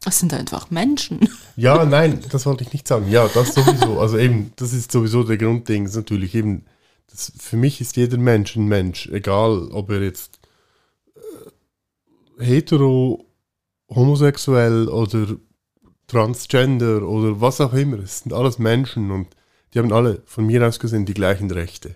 das 0.00 0.18
sind 0.18 0.34
einfach 0.34 0.70
Menschen. 0.70 1.28
Ja, 1.56 1.84
nein, 1.84 2.18
das 2.32 2.46
wollte 2.46 2.64
ich 2.64 2.72
nicht 2.72 2.88
sagen. 2.88 3.08
Ja, 3.08 3.28
das 3.28 3.54
sowieso. 3.54 4.00
Also 4.00 4.18
eben, 4.18 4.50
das 4.56 4.72
ist 4.72 4.90
sowieso 4.90 5.22
der 5.22 5.36
Grundding. 5.36 5.84
Ist 5.84 5.94
natürlich 5.94 6.34
eben, 6.34 6.64
das, 7.08 7.32
für 7.38 7.56
mich 7.56 7.80
ist 7.80 7.96
jeder 7.96 8.18
Mensch 8.18 8.56
ein 8.56 8.66
Mensch, 8.66 9.06
egal 9.06 9.68
ob 9.70 9.88
er 9.90 10.02
jetzt 10.02 10.40
äh, 11.14 12.44
hetero, 12.44 13.24
homosexuell 13.88 14.88
oder 14.88 15.36
transgender 16.08 17.08
oder 17.08 17.40
was 17.40 17.60
auch 17.60 17.72
immer. 17.72 18.00
Es 18.00 18.20
sind 18.20 18.32
alles 18.32 18.58
Menschen 18.58 19.12
und 19.12 19.28
die 19.72 19.78
haben 19.78 19.92
alle 19.92 20.22
von 20.26 20.44
mir 20.44 20.66
aus 20.66 20.80
gesehen 20.80 21.06
die 21.06 21.14
gleichen 21.14 21.52
Rechte. 21.52 21.94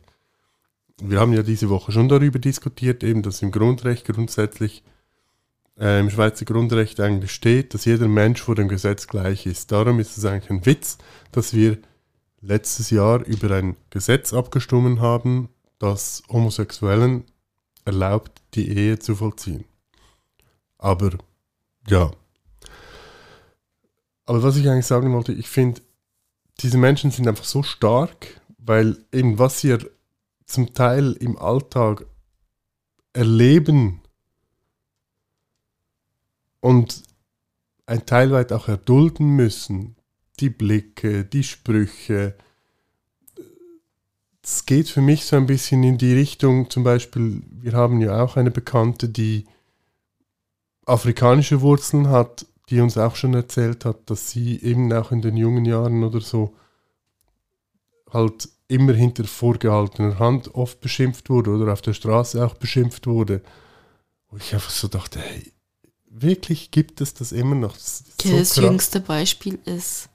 Wir 1.01 1.21
haben 1.21 1.33
ja 1.33 1.43
diese 1.43 1.69
Woche 1.69 1.93
schon 1.93 2.09
darüber 2.09 2.39
diskutiert, 2.39 3.03
eben, 3.03 3.23
dass 3.23 3.43
im 3.43 3.51
Grundrecht 3.51 4.05
grundsätzlich 4.07 4.83
äh, 5.79 6.01
im 6.01 6.11
Schweizer 6.11 6.45
Grundrecht 6.45 7.01
eigentlich 7.01 7.33
steht, 7.33 7.75
dass 7.75 7.85
jeder 7.85 8.09
Mensch 8.09 8.43
vor 8.43 8.55
dem 8.55 8.69
Gesetz 8.69 9.07
gleich 9.07 9.47
ist. 9.47 9.73
Darum 9.73 10.01
ist 10.01 10.17
es 10.17 10.25
eigentlich 10.25 10.51
ein 10.51 10.67
Witz, 10.67 10.99
dass 11.33 11.55
wir 11.55 11.79
letztes 12.41 12.91
Jahr 12.91 13.25
über 13.25 13.55
ein 13.57 13.77
Gesetz 13.91 14.33
abgestimmt 14.33 15.01
haben, 15.01 15.49
das 15.79 16.23
Homosexuellen 16.29 17.25
erlaubt, 17.85 18.43
die 18.55 18.69
Ehe 18.69 18.99
zu 18.99 19.15
vollziehen. 19.15 19.65
Aber 20.79 21.11
ja. 21.89 22.11
Aber 24.27 24.43
was 24.43 24.57
ich 24.57 24.69
eigentlich 24.69 24.87
sagen 24.87 25.13
wollte, 25.13 25.33
ich 25.33 25.49
finde, 25.49 25.81
diese 26.61 26.79
Menschen 26.79 27.11
sind 27.11 27.27
einfach 27.29 27.45
so 27.45 27.63
stark, 27.63 28.41
weil 28.59 28.99
eben 29.13 29.39
was 29.39 29.61
sie 29.61 29.79
zum 30.45 30.75
Teil 30.75 31.13
im 31.13 31.39
Alltag 31.39 32.05
erleben, 33.13 34.01
und 36.61 37.03
ein 37.87 38.07
Teil 38.07 38.31
weit 38.31 38.53
auch 38.53 38.69
erdulden 38.69 39.37
müssen. 39.37 39.97
Die 40.41 40.51
Blicke, 40.51 41.25
die 41.25 41.43
Sprüche. 41.43 42.37
Es 44.43 44.67
geht 44.67 44.89
für 44.89 45.01
mich 45.01 45.25
so 45.25 45.37
ein 45.37 45.47
bisschen 45.47 45.83
in 45.83 45.99
die 45.99 46.15
Richtung, 46.15 46.71
zum 46.71 46.85
Beispiel, 46.85 47.43
wir 47.51 47.73
haben 47.73 48.01
ja 48.01 48.23
auch 48.23 48.37
eine 48.37 48.51
Bekannte, 48.51 49.09
die 49.09 49.47
afrikanische 50.87 51.61
Wurzeln 51.61 52.09
hat, 52.09 52.47
die 52.71 52.81
uns 52.81 52.97
auch 52.97 53.17
schon 53.17 53.35
erzählt 53.35 53.85
hat, 53.85 54.09
dass 54.11 54.31
sie 54.31 54.61
eben 54.63 54.93
auch 54.93 55.13
in 55.13 55.23
den 55.23 55.37
jungen 55.37 55.65
Jahren 55.65 56.03
oder 56.05 56.21
so 56.21 56.55
halt 58.11 58.49
immer 58.69 58.93
hinter 58.93 59.25
vorgehaltener 59.25 60.19
Hand 60.19 60.55
oft 60.55 60.81
beschimpft 60.81 61.31
wurde 61.31 61.51
oder 61.51 61.73
auf 61.73 61.83
der 61.83 61.95
Straße 61.95 62.45
auch 62.45 62.55
beschimpft 62.55 63.07
wurde. 63.07 63.43
Wo 64.31 64.37
ich 64.37 64.55
einfach 64.55 64.71
so 64.71 64.89
dachte, 64.89 65.21
hey, 65.21 65.53
wirklich 66.11 66.71
gibt 66.71 67.01
es 67.01 67.15
das 67.15 67.33
immer 67.33 67.55
noch. 67.55 67.75
Das, 67.75 68.05
okay, 68.19 68.31
so 68.31 68.39
das 68.39 68.57
jüngste 68.57 69.01
Beispiel 69.01 69.59
ist 69.65 70.09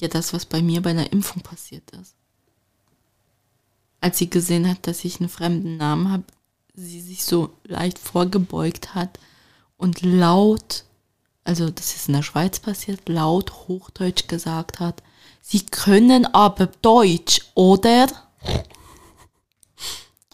ja 0.00 0.08
das, 0.08 0.32
was 0.32 0.46
bei 0.46 0.62
mir 0.62 0.82
bei 0.82 0.90
einer 0.90 1.12
Impfung 1.12 1.42
passiert 1.42 1.90
ist. 1.92 2.14
Als 4.00 4.18
sie 4.18 4.28
gesehen 4.28 4.68
hat, 4.68 4.86
dass 4.86 5.04
ich 5.04 5.20
einen 5.20 5.28
fremden 5.28 5.76
Namen 5.76 6.10
habe, 6.10 6.24
sie 6.74 7.00
sich 7.00 7.24
so 7.24 7.54
leicht 7.64 7.98
vorgebeugt 7.98 8.94
hat 8.94 9.18
und 9.76 10.02
laut, 10.02 10.84
also 11.44 11.70
das 11.70 11.94
ist 11.94 12.08
in 12.08 12.14
der 12.14 12.22
Schweiz 12.22 12.58
passiert, 12.58 13.08
laut 13.08 13.52
Hochdeutsch 13.68 14.26
gesagt 14.26 14.80
hat, 14.80 15.02
sie 15.40 15.66
können 15.66 16.26
aber 16.26 16.66
Deutsch, 16.66 17.40
oder? 17.54 18.08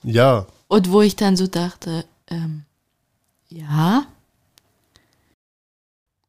Ja. 0.02 0.46
Und 0.68 0.90
wo 0.90 1.02
ich 1.02 1.16
dann 1.16 1.36
so 1.36 1.46
dachte, 1.46 2.04
ähm, 2.28 2.64
ja, 3.48 4.06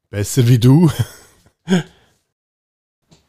Besser 0.09 0.47
wie 0.47 0.59
du. 0.59 0.91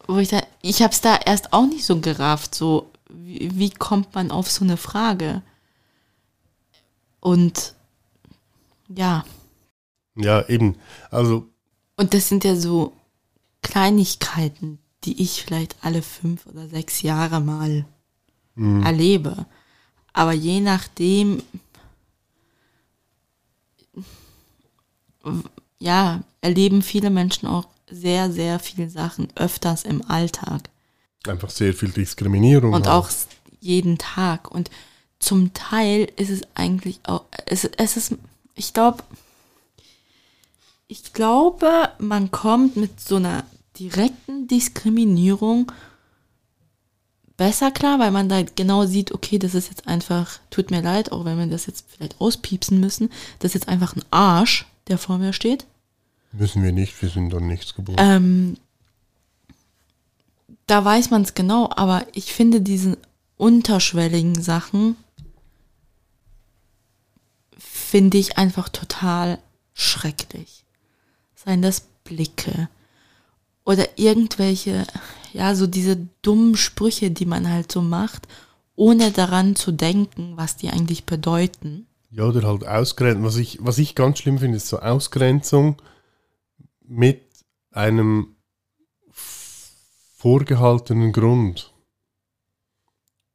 Wo 0.07 0.18
ich 0.18 0.28
da, 0.28 0.43
ich 0.62 0.83
habe 0.83 0.93
es 0.93 1.01
da 1.01 1.16
erst 1.16 1.53
auch 1.53 1.66
nicht 1.66 1.85
so 1.85 2.01
gerafft, 2.01 2.55
so 2.55 2.91
wie, 3.09 3.51
wie 3.55 3.70
kommt 3.70 4.14
man 4.14 4.31
auf 4.31 4.51
so 4.51 4.64
eine 4.64 4.76
Frage? 4.76 5.43
Und 7.20 7.74
ja. 8.89 9.24
Ja, 10.16 10.49
eben. 10.49 10.76
Also. 11.11 11.47
Und 11.97 12.14
das 12.14 12.28
sind 12.28 12.45
ja 12.45 12.57
so 12.57 12.93
Kleinigkeiten, 13.62 14.78
die 15.05 15.22
ich 15.22 15.43
vielleicht 15.45 15.76
alle 15.83 16.03
fünf 16.03 16.47
oder 16.47 16.68
sechs 16.68 17.03
Jahre 17.03 17.41
mal 17.41 17.85
mhm. 18.55 18.83
erlebe. 18.83 19.47
Aber 20.12 20.33
je 20.33 20.61
nachdem, 20.61 21.43
ja, 25.78 26.22
erleben 26.41 26.82
viele 26.82 27.11
Menschen 27.11 27.47
auch 27.47 27.66
sehr, 27.91 28.30
sehr 28.30 28.59
viele 28.59 28.88
Sachen 28.88 29.28
öfters 29.34 29.84
im 29.84 30.09
Alltag. 30.09 30.62
Einfach 31.26 31.51
sehr 31.51 31.74
viel 31.74 31.91
Diskriminierung. 31.91 32.72
Und 32.72 32.88
auch 32.88 33.11
jeden 33.61 33.99
Tag. 33.99 34.51
Und 34.51 34.70
zum 35.18 35.53
Teil 35.53 36.11
ist 36.16 36.30
es 36.30 36.43
eigentlich 36.55 37.01
auch, 37.05 37.24
es, 37.47 37.64
es 37.64 37.97
ist, 37.97 38.14
ich 38.55 38.72
glaube, 38.72 39.03
ich 40.88 41.12
glaube, 41.12 41.91
man 41.99 42.30
kommt 42.30 42.76
mit 42.76 43.01
so 43.01 43.16
einer 43.16 43.45
direkten 43.78 44.49
Diskriminierung 44.49 45.70
besser 47.36 47.70
klar, 47.70 47.99
weil 47.99 48.11
man 48.11 48.28
da 48.28 48.43
genau 48.43 48.86
sieht, 48.86 49.12
okay, 49.12 49.38
das 49.38 49.55
ist 49.55 49.68
jetzt 49.68 49.86
einfach, 49.86 50.41
tut 50.51 50.70
mir 50.70 50.82
leid, 50.82 51.12
auch 51.12 51.24
wenn 51.24 51.38
wir 51.38 51.47
das 51.47 51.66
jetzt 51.66 51.86
vielleicht 51.88 52.20
auspiepsen 52.20 52.80
müssen, 52.80 53.11
das 53.38 53.51
ist 53.51 53.62
jetzt 53.62 53.68
einfach 53.68 53.95
ein 53.95 54.05
Arsch, 54.11 54.66
der 54.88 54.99
vor 54.99 55.18
mir 55.18 55.32
steht. 55.32 55.64
Müssen 56.33 56.62
wir 56.62 56.72
nicht, 56.72 57.01
wir 57.03 57.09
sind 57.09 57.31
dann 57.33 57.47
nichts 57.47 57.74
geboren. 57.74 57.99
Ähm, 57.99 58.57
da 60.66 60.85
weiß 60.85 61.11
man 61.11 61.22
es 61.22 61.35
genau, 61.35 61.68
aber 61.74 62.07
ich 62.12 62.33
finde 62.33 62.61
diese 62.61 62.97
unterschwelligen 63.37 64.41
Sachen, 64.41 64.97
finde 67.59 68.18
ich 68.18 68.39
einfach 68.39 68.68
total 68.68 69.39
schrecklich. 69.74 70.64
Seien 71.35 71.62
das 71.62 71.87
Blicke 72.05 72.68
oder 73.64 73.99
irgendwelche, 73.99 74.87
ja, 75.33 75.55
so 75.55 75.66
diese 75.66 75.97
dummen 76.22 76.57
Sprüche, 76.57 77.11
die 77.11 77.26
man 77.26 77.49
halt 77.51 77.72
so 77.72 77.83
macht, 77.83 78.28
ohne 78.76 79.11
daran 79.11 79.57
zu 79.57 79.72
denken, 79.72 80.33
was 80.37 80.57
die 80.57 80.70
eigentlich 80.70 81.05
bedeuten. 81.05 81.87
Ja, 82.11 82.24
oder 82.24 82.47
halt 82.47 82.66
Ausgrenzung. 82.66 83.24
Was 83.24 83.37
ich, 83.37 83.59
was 83.61 83.78
ich 83.78 83.95
ganz 83.95 84.18
schlimm 84.18 84.39
finde, 84.39 84.57
ist 84.57 84.68
so 84.68 84.78
Ausgrenzung 84.78 85.76
mit 86.91 87.22
einem 87.70 88.34
vorgehaltenen 90.16 91.12
Grund. 91.12 91.72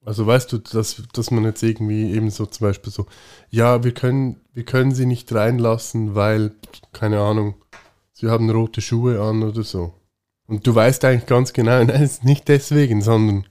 Also 0.03 0.27
weißt 0.27 0.51
du, 0.51 0.59
dass, 0.59 1.01
dass 1.13 1.31
man 1.31 1.45
jetzt 1.45 1.63
irgendwie 1.63 2.11
eben 2.11 2.29
so 2.29 2.45
zum 2.45 2.67
Beispiel 2.67 2.91
so, 2.91 3.07
ja, 3.49 3.83
wir 3.83 3.93
können, 3.93 4.41
wir 4.53 4.65
können 4.65 4.93
sie 4.93 5.07
nicht 5.07 5.33
reinlassen, 5.33 6.13
weil, 6.13 6.53
keine 6.91 7.21
Ahnung, 7.21 7.55
sie 8.11 8.27
haben 8.27 8.49
rote 8.49 8.81
Schuhe 8.81 9.21
an 9.21 9.41
oder 9.41 9.63
so. 9.63 9.93
Und 10.47 10.67
du 10.67 10.75
weißt 10.75 11.05
eigentlich 11.05 11.25
ganz 11.25 11.53
genau, 11.53 11.71
nein, 11.83 11.89
es 11.89 12.13
ist 12.13 12.23
nicht 12.23 12.47
deswegen, 12.49 13.01
sondern. 13.01 13.47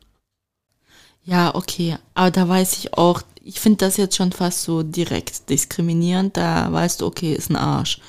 Ja, 1.25 1.55
okay, 1.55 1.97
aber 2.13 2.31
da 2.31 2.49
weiß 2.49 2.75
ich 2.75 2.95
auch, 2.95 3.23
ich 3.43 3.59
finde 3.59 3.79
das 3.79 3.97
jetzt 3.97 4.17
schon 4.17 4.33
fast 4.33 4.63
so 4.63 4.83
direkt 4.83 5.49
diskriminierend, 5.49 6.37
da 6.37 6.71
weißt 6.71 7.01
du, 7.01 7.07
okay, 7.07 7.33
ist 7.33 7.51
ein 7.51 7.57
Arsch. 7.57 8.01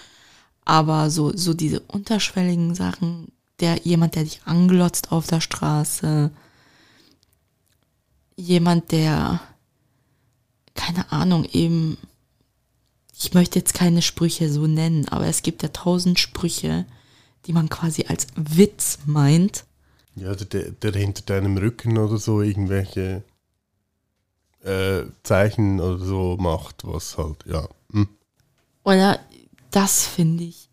Aber 0.65 1.11
so, 1.11 1.35
so 1.35 1.53
diese 1.53 1.79
unterschwelligen 1.81 2.73
Sachen, 2.73 3.31
der, 3.59 3.77
jemand, 3.83 4.15
der 4.15 4.23
dich 4.23 4.41
anglotzt 4.45 5.11
auf 5.11 5.27
der 5.27 5.41
Straße, 5.41 6.31
jemand, 8.35 8.91
der, 8.91 9.39
keine 10.73 11.11
Ahnung, 11.11 11.45
eben, 11.53 11.97
ich 13.17 13.33
möchte 13.33 13.59
jetzt 13.59 13.73
keine 13.73 14.01
Sprüche 14.01 14.51
so 14.51 14.67
nennen, 14.67 15.07
aber 15.07 15.27
es 15.27 15.43
gibt 15.43 15.63
ja 15.63 15.69
tausend 15.69 16.19
Sprüche, 16.19 16.85
die 17.45 17.53
man 17.53 17.69
quasi 17.69 18.05
als 18.07 18.27
Witz 18.35 18.99
meint. 19.05 19.65
Ja, 20.15 20.33
der, 20.33 20.71
der 20.71 20.93
hinter 20.93 21.21
deinem 21.21 21.57
Rücken 21.57 21.97
oder 21.97 22.17
so 22.17 22.41
irgendwelche 22.41 23.23
äh, 24.63 25.03
Zeichen 25.23 25.79
oder 25.79 26.03
so 26.03 26.37
macht, 26.37 26.83
was 26.83 27.17
halt, 27.17 27.45
ja. 27.45 27.67
Hm. 27.91 28.07
Oder 28.83 29.19
das 29.75 30.07
finde 30.07 30.45
ich, 30.45 30.69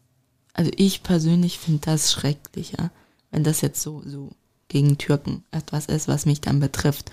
also 0.53 0.70
ich 0.76 1.03
persönlich 1.03 1.59
finde 1.59 1.80
das 1.80 2.12
schrecklicher, 2.12 2.92
wenn 3.32 3.42
das 3.42 3.61
jetzt 3.61 3.82
so, 3.82 4.00
so 4.07 4.30
gegen 4.68 4.96
Türken 4.96 5.42
etwas 5.50 5.86
ist, 5.86 6.07
was 6.07 6.24
mich 6.24 6.40
dann 6.40 6.61
betrifft. 6.61 7.11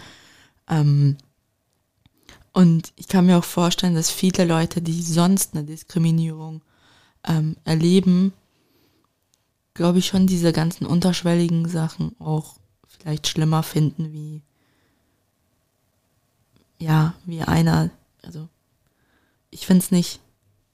Ähm, 0.68 1.18
und 2.54 2.94
ich 2.96 3.08
kann 3.08 3.26
mir 3.26 3.40
auch 3.40 3.44
vorstellen, 3.44 3.96
dass 3.96 4.12
viele 4.12 4.46
Leute, 4.46 4.82
die 4.82 5.02
sonst 5.02 5.56
eine 5.56 5.64
Diskriminierung 5.64 6.62
ähm, 7.28 7.58
erleben, 7.64 8.34
glaube 9.74 10.00
ich, 10.00 10.08
schon 10.08 10.28
diese 10.28 10.54
ganzen 10.54 10.86
unterschwelligen 10.86 11.68
Sachen 11.68 12.16
auch 12.20 12.58
vielleicht 12.88 13.28
schlimmer 13.28 13.64
finden, 13.64 14.14
wie, 14.14 14.42
ja, 16.78 17.16
wie 17.26 17.42
einer, 17.42 17.90
also 18.22 18.48
ich 19.50 19.66
finde 19.66 19.84
es 19.84 19.92
nicht, 19.92 20.20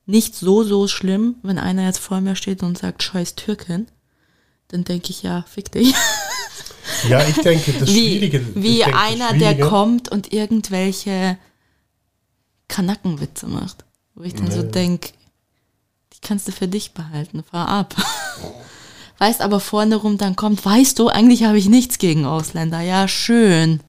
nicht 0.05 0.35
so, 0.35 0.63
so 0.63 0.87
schlimm, 0.87 1.35
wenn 1.41 1.57
einer 1.57 1.85
jetzt 1.85 1.99
vor 1.99 2.21
mir 2.21 2.35
steht 2.35 2.63
und 2.63 2.77
sagt, 2.77 3.03
scheiß 3.03 3.35
Türkin, 3.35 3.87
dann 4.67 4.83
denke 4.83 5.09
ich, 5.09 5.23
ja, 5.23 5.43
fick 5.47 5.71
dich. 5.71 5.93
Ja, 7.09 7.27
ich 7.27 7.35
denke, 7.35 7.73
das 7.73 7.89
wie, 7.89 8.17
Schwierige. 8.17 8.55
Wie 8.55 8.79
denke, 8.79 8.97
einer, 8.97 9.33
der 9.33 9.59
kommt 9.59 10.09
und 10.09 10.33
irgendwelche 10.33 11.37
Kanackenwitze 12.67 13.47
macht. 13.47 13.85
Wo 14.13 14.23
ich 14.23 14.33
dann 14.33 14.45
nee. 14.45 14.55
so 14.55 14.63
denke, 14.63 15.09
die 16.13 16.19
kannst 16.21 16.47
du 16.47 16.51
für 16.51 16.67
dich 16.67 16.93
behalten, 16.93 17.43
fahr 17.43 17.67
ab. 17.67 17.95
weißt 19.17 19.41
aber 19.41 19.59
vorne 19.59 19.95
rum 19.95 20.17
dann 20.17 20.35
kommt, 20.35 20.63
weißt 20.63 20.99
du, 20.99 21.07
eigentlich 21.07 21.43
habe 21.43 21.57
ich 21.57 21.69
nichts 21.69 21.97
gegen 21.97 22.25
Ausländer. 22.25 22.81
Ja, 22.81 23.07
schön. 23.07 23.81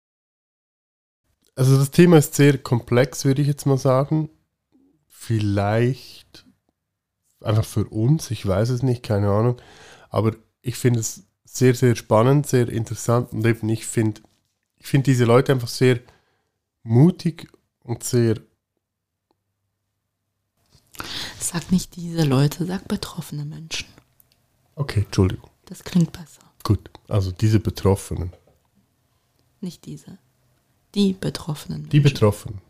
Also 1.54 1.76
das 1.78 1.90
Thema 1.90 2.18
ist 2.18 2.34
sehr 2.34 2.58
komplex, 2.58 3.24
würde 3.24 3.42
ich 3.42 3.48
jetzt 3.48 3.66
mal 3.66 3.78
sagen. 3.78 4.28
Vielleicht 5.26 6.46
einfach 7.40 7.64
für 7.64 7.84
uns, 7.88 8.30
ich 8.30 8.46
weiß 8.46 8.68
es 8.68 8.84
nicht, 8.84 9.02
keine 9.02 9.28
Ahnung. 9.28 9.60
Aber 10.08 10.36
ich 10.62 10.76
finde 10.76 11.00
es 11.00 11.24
sehr, 11.44 11.74
sehr 11.74 11.96
spannend, 11.96 12.46
sehr 12.46 12.68
interessant 12.68 13.32
und 13.32 13.44
eben 13.44 13.68
ich 13.68 13.86
finde 13.86 14.20
ich 14.76 14.86
find 14.86 15.08
diese 15.08 15.24
Leute 15.24 15.50
einfach 15.50 15.66
sehr 15.66 15.98
mutig 16.84 17.48
und 17.82 18.04
sehr. 18.04 18.40
Sag 21.40 21.72
nicht 21.72 21.96
diese 21.96 22.22
Leute, 22.22 22.64
sag 22.64 22.86
betroffene 22.86 23.44
Menschen. 23.44 23.88
Okay, 24.76 25.00
Entschuldigung. 25.00 25.50
Das 25.64 25.82
klingt 25.82 26.12
besser. 26.12 26.42
Gut, 26.62 26.88
also 27.08 27.32
diese 27.32 27.58
Betroffenen. 27.58 28.32
Nicht 29.60 29.86
diese. 29.86 30.18
Die 30.94 31.14
Betroffenen. 31.14 31.78
Menschen. 31.78 31.90
Die 31.90 32.00
Betroffenen. 32.00 32.60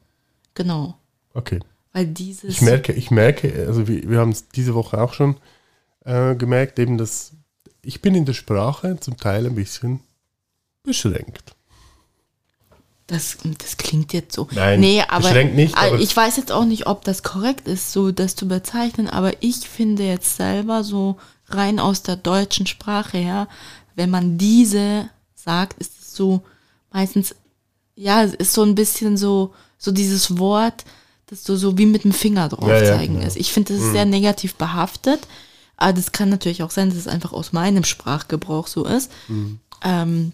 Genau. 0.55 0.99
Okay. 1.35 1.61
Weil 1.97 2.09
dieses. 2.09 2.45
Ich 2.45 2.61
merke, 2.61 2.93
ich 2.93 3.11
merke, 3.11 3.65
also 3.67 3.89
wir, 3.89 4.11
wir 4.11 4.19
haben 4.19 4.29
es 4.29 4.49
diese 4.49 4.75
Woche 4.75 5.01
auch 5.01 5.15
schon 5.15 5.39
äh, 6.05 6.35
gemerkt, 6.35 6.79
eben, 6.79 6.99
dass 6.99 7.33
ich 7.81 8.03
bin 8.03 8.15
in 8.15 8.27
der 8.27 8.35
Sprache 8.35 8.99
zum 9.01 9.17
Teil 9.17 9.47
ein 9.47 9.55
bisschen 9.55 10.01
beschränkt. 10.83 11.55
Das, 13.07 13.39
das 13.63 13.79
klingt 13.79 14.13
jetzt 14.13 14.35
so. 14.35 14.47
Nein, 14.51 14.81
nee, 14.81 15.03
aber, 15.09 15.45
nicht, 15.45 15.75
aber 15.75 15.99
ich 15.99 16.15
weiß 16.15 16.37
jetzt 16.37 16.53
auch 16.53 16.67
nicht, 16.67 16.87
ob 16.87 17.03
das 17.03 17.23
korrekt 17.23 17.67
ist, 17.67 17.93
so 17.93 18.13
das 18.13 18.37
zu 18.37 18.47
bezeichnen, 18.47 19.09
aber 19.09 19.33
ich 19.41 19.61
finde 19.61 20.03
jetzt 20.03 20.37
selber 20.37 20.85
so 20.85 21.17
rein 21.47 21.81
aus 21.81 22.03
der 22.03 22.17
deutschen 22.17 22.67
Sprache 22.67 23.17
her, 23.17 23.49
wenn 23.95 24.11
man 24.11 24.37
diese 24.37 25.09
sagt, 25.35 25.81
ist 25.81 25.99
es 25.99 26.15
so 26.15 26.43
meistens, 26.93 27.35
ja, 27.95 28.23
es 28.23 28.35
ist 28.35 28.53
so 28.53 28.65
ein 28.65 28.75
bisschen 28.75 29.17
so, 29.17 29.55
so 29.79 29.93
dieses 29.93 30.37
Wort, 30.39 30.85
das 31.27 31.45
so, 31.45 31.57
so 31.57 31.77
wie 31.77 31.87
mit 31.87 32.05
dem 32.05 32.13
Finger 32.13 32.49
drauf 32.49 32.69
ja, 32.69 32.85
zeigen 32.85 33.15
ja, 33.15 33.21
genau. 33.21 33.27
ist. 33.27 33.37
Ich 33.37 33.53
finde, 33.53 33.73
das 33.73 33.83
ist 33.83 33.89
mhm. 33.89 33.93
sehr 33.93 34.05
negativ 34.05 34.55
behaftet. 34.55 35.27
Aber 35.77 35.93
das 35.93 36.13
kann 36.13 36.31
natürlich 36.31 36.63
auch 36.63 36.71
sein, 36.71 36.89
dass 36.89 36.99
es 36.99 37.09
einfach 37.09 37.33
aus 37.33 37.53
meinem 37.53 37.85
Sprachgebrauch 37.85 38.67
so 38.67 38.87
ist. 38.87 39.13
Mhm. 39.29 39.61
Ähm, 39.85 40.33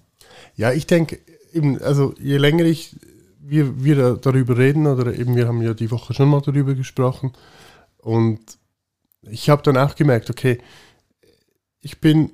ja, 0.56 0.72
ich 0.72 0.86
denke, 0.86 1.18
eben, 1.52 1.80
also 1.82 2.14
je 2.20 2.36
länger 2.36 2.64
ich, 2.64 2.94
wir, 3.40 3.82
wir 3.82 4.14
darüber 4.14 4.56
reden, 4.56 4.86
oder 4.86 5.14
eben 5.14 5.34
wir 5.34 5.48
haben 5.48 5.62
ja 5.62 5.74
die 5.74 5.90
Woche 5.90 6.14
schon 6.14 6.28
mal 6.28 6.40
darüber 6.40 6.74
gesprochen, 6.74 7.32
und 7.98 8.40
ich 9.22 9.50
habe 9.50 9.62
dann 9.62 9.76
auch 9.76 9.94
gemerkt, 9.94 10.30
okay, 10.30 10.58
ich 11.80 12.00
bin 12.00 12.30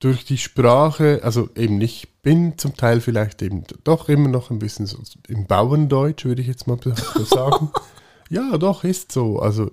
durch 0.00 0.24
die 0.24 0.38
Sprache, 0.38 1.20
also 1.22 1.50
eben 1.54 1.80
ich 1.80 2.08
bin 2.22 2.58
zum 2.58 2.76
Teil 2.76 3.00
vielleicht 3.00 3.42
eben 3.42 3.64
doch 3.84 4.08
immer 4.08 4.28
noch 4.28 4.50
ein 4.50 4.58
bisschen 4.58 4.86
so 4.86 4.98
im 5.28 5.46
Bauerndeutsch, 5.46 6.24
würde 6.24 6.42
ich 6.42 6.48
jetzt 6.48 6.66
mal 6.66 6.78
sagen. 7.24 7.70
ja, 8.30 8.56
doch, 8.58 8.82
ist 8.82 9.12
so. 9.12 9.38
Also 9.38 9.70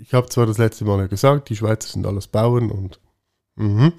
ich 0.00 0.14
habe 0.14 0.28
zwar 0.28 0.46
das 0.46 0.58
letzte 0.58 0.84
Mal 0.84 1.00
ja 1.00 1.06
gesagt, 1.06 1.50
die 1.50 1.56
Schweizer 1.56 1.88
sind 1.88 2.06
alles 2.06 2.26
Bauern 2.26 2.70
und 2.70 2.98
mh, 3.56 3.92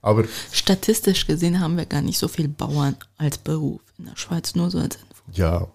aber 0.00 0.24
statistisch 0.52 1.26
gesehen 1.26 1.60
haben 1.60 1.76
wir 1.76 1.86
gar 1.86 2.02
nicht 2.02 2.18
so 2.18 2.28
viel 2.28 2.48
Bauern 2.48 2.94
als 3.16 3.38
Beruf 3.38 3.80
in 3.98 4.04
der 4.04 4.16
Schweiz, 4.16 4.54
nur 4.54 4.70
so 4.70 4.78
als 4.78 4.96
Info. 4.96 5.22
Ja. 5.32 5.66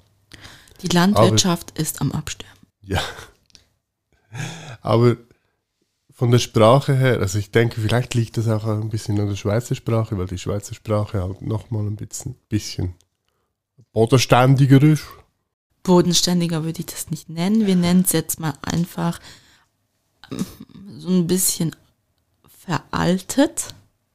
Die 0.84 0.88
Landwirtschaft 0.88 1.72
aber, 1.72 1.80
ist 1.80 2.00
am 2.00 2.12
Absterben. 2.12 2.60
Ja. 2.84 3.02
Aber 4.82 5.18
von 6.20 6.32
der 6.32 6.40
Sprache 6.40 6.98
her, 6.98 7.22
also 7.22 7.40
ich 7.40 7.50
denke, 7.50 7.80
vielleicht 7.80 8.14
liegt 8.14 8.36
das 8.36 8.50
auch 8.50 8.66
ein 8.66 8.90
bisschen 8.90 9.18
an 9.22 9.30
der 9.30 9.38
Schweizer 9.38 9.74
Sprache, 9.74 10.18
weil 10.18 10.28
die 10.28 10.38
Schweizer 10.38 10.76
Sprache 10.76 11.24
halt 11.24 11.42
nochmal 11.42 11.88
ein 11.88 11.96
bisschen, 11.96 12.36
bisschen 12.50 12.96
bodenständiger 13.94 14.84
ist. 14.84 15.06
Bodenständiger 15.82 16.66
würde 16.66 16.82
ich 16.82 16.88
das 16.88 17.10
nicht 17.10 17.30
nennen. 17.30 17.66
Wir 17.66 17.78
nennen 17.78 18.02
es 18.02 18.12
jetzt 18.12 18.38
mal 18.38 18.54
einfach 18.62 19.22
so 20.98 21.08
ein 21.08 21.26
bisschen 21.26 21.74
veraltet. 22.50 23.74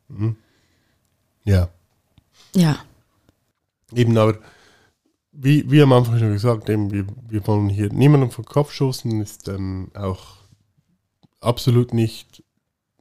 Mhm. 0.09 0.37
Ja. 1.45 1.71
Ja. 2.55 2.81
Eben, 3.95 4.19
aber 4.19 4.41
wie, 5.33 5.71
wie 5.71 5.81
am 5.81 5.95
Anfang 5.95 6.19
schon 6.19 6.35
gesagt, 6.35 6.69
eben, 6.69 6.91
wir, 6.91 7.07
wir 7.31 7.47
wollen 7.47 7.71
hier 7.71 7.91
niemanden 7.91 8.31
vom 8.31 8.45
Kopf 8.45 8.73
stoßen, 8.73 9.23
ist 9.23 9.49
ähm, 9.49 9.91
auch 9.95 10.44
absolut 11.45 11.95
nicht 11.95 12.43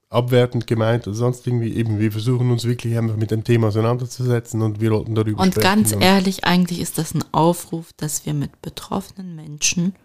abwertend 0.10 0.68
gemeint 0.68 1.08
oder 1.08 1.16
sonst 1.16 1.46
irgendwie. 1.48 1.74
Eben, 1.74 2.00
wir 2.00 2.12
versuchen 2.12 2.52
uns 2.52 2.66
wirklich 2.66 2.98
einfach 2.98 3.16
mit 3.18 3.32
dem 3.32 3.44
Thema 3.44 3.68
auseinanderzusetzen 3.68 4.62
und 4.62 4.80
wir 4.80 4.92
wollten 4.92 5.16
darüber 5.16 5.42
Und 5.42 5.54
sprechen. 5.54 5.64
ganz 5.64 5.92
ehrlich, 6.00 6.44
eigentlich 6.46 6.80
ist 6.80 6.98
das 6.98 7.14
ein 7.14 7.24
Aufruf, 7.32 7.92
dass 7.98 8.26
wir 8.26 8.34
mit 8.34 8.62
betroffenen 8.62 9.36
Menschen 9.36 9.96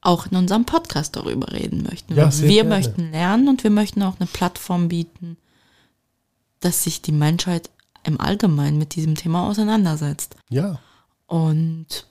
auch 0.00 0.26
in 0.26 0.36
unserem 0.36 0.64
Podcast 0.64 1.16
darüber 1.16 1.52
reden 1.52 1.82
möchten. 1.82 2.14
Ja, 2.14 2.30
wir 2.40 2.48
gerne. 2.48 2.68
möchten 2.68 3.10
lernen 3.10 3.48
und 3.48 3.64
wir 3.64 3.70
möchten 3.70 4.02
auch 4.02 4.18
eine 4.18 4.28
Plattform 4.28 4.88
bieten, 4.88 5.36
dass 6.60 6.84
sich 6.84 7.02
die 7.02 7.12
Menschheit 7.12 7.70
im 8.04 8.20
Allgemeinen 8.20 8.78
mit 8.78 8.94
diesem 8.94 9.14
Thema 9.14 9.48
auseinandersetzt. 9.48 10.36
Ja. 10.50 10.80
Und 11.26 12.06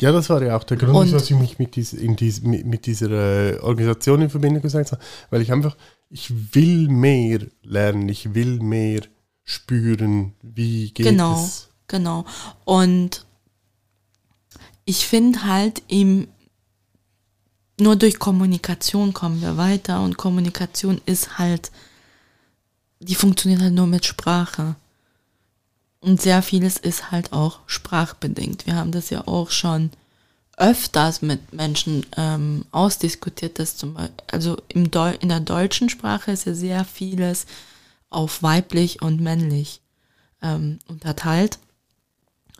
Ja, 0.00 0.12
das 0.12 0.28
war 0.28 0.42
ja 0.42 0.56
auch 0.56 0.64
der 0.64 0.76
Grund, 0.76 0.94
Und- 0.94 1.12
dass 1.12 1.30
ich 1.30 1.36
mich 1.36 1.58
mit, 1.58 1.76
dies, 1.76 1.96
dies, 1.98 2.42
mit, 2.42 2.66
mit 2.66 2.86
dieser 2.86 3.10
äh, 3.10 3.58
Organisation 3.60 4.20
in 4.22 4.30
Verbindung 4.30 4.62
gesetzt 4.62 4.92
habe, 4.92 5.02
weil 5.30 5.40
ich 5.42 5.52
einfach, 5.52 5.76
ich 6.10 6.54
will 6.54 6.88
mehr 6.88 7.40
lernen, 7.62 8.08
ich 8.08 8.34
will 8.34 8.60
mehr 8.60 9.02
spüren, 9.42 10.34
wie 10.42 10.90
geht 10.90 11.06
genau, 11.06 11.42
es. 11.42 11.68
genau. 11.88 12.24
Und 12.64 13.24
ich 14.84 15.06
finde 15.06 15.44
halt 15.44 15.82
eben, 15.88 16.28
nur 17.80 17.96
durch 17.96 18.18
Kommunikation 18.18 19.12
kommen 19.14 19.40
wir 19.40 19.56
weiter 19.56 20.02
und 20.02 20.16
Kommunikation 20.16 21.00
ist 21.06 21.38
halt, 21.38 21.70
die 23.00 23.14
funktioniert 23.14 23.60
halt 23.62 23.74
nur 23.74 23.86
mit 23.86 24.04
Sprache. 24.06 24.76
Und 26.06 26.22
sehr 26.22 26.40
vieles 26.40 26.76
ist 26.76 27.10
halt 27.10 27.32
auch 27.32 27.58
sprachbedingt. 27.66 28.64
Wir 28.64 28.76
haben 28.76 28.92
das 28.92 29.10
ja 29.10 29.26
auch 29.26 29.50
schon 29.50 29.90
öfters 30.56 31.20
mit 31.20 31.52
Menschen 31.52 32.06
ähm, 32.16 32.64
ausdiskutiert, 32.70 33.58
dass 33.58 33.76
zum 33.76 33.94
Beispiel, 33.94 34.14
also 34.30 34.56
im 34.68 34.84
in 34.84 35.28
der 35.28 35.40
deutschen 35.40 35.88
Sprache 35.88 36.30
ist 36.30 36.46
ja 36.46 36.54
sehr 36.54 36.84
vieles 36.84 37.46
auf 38.08 38.44
weiblich 38.44 39.02
und 39.02 39.20
männlich 39.20 39.80
ähm, 40.42 40.78
unterteilt. 40.86 41.58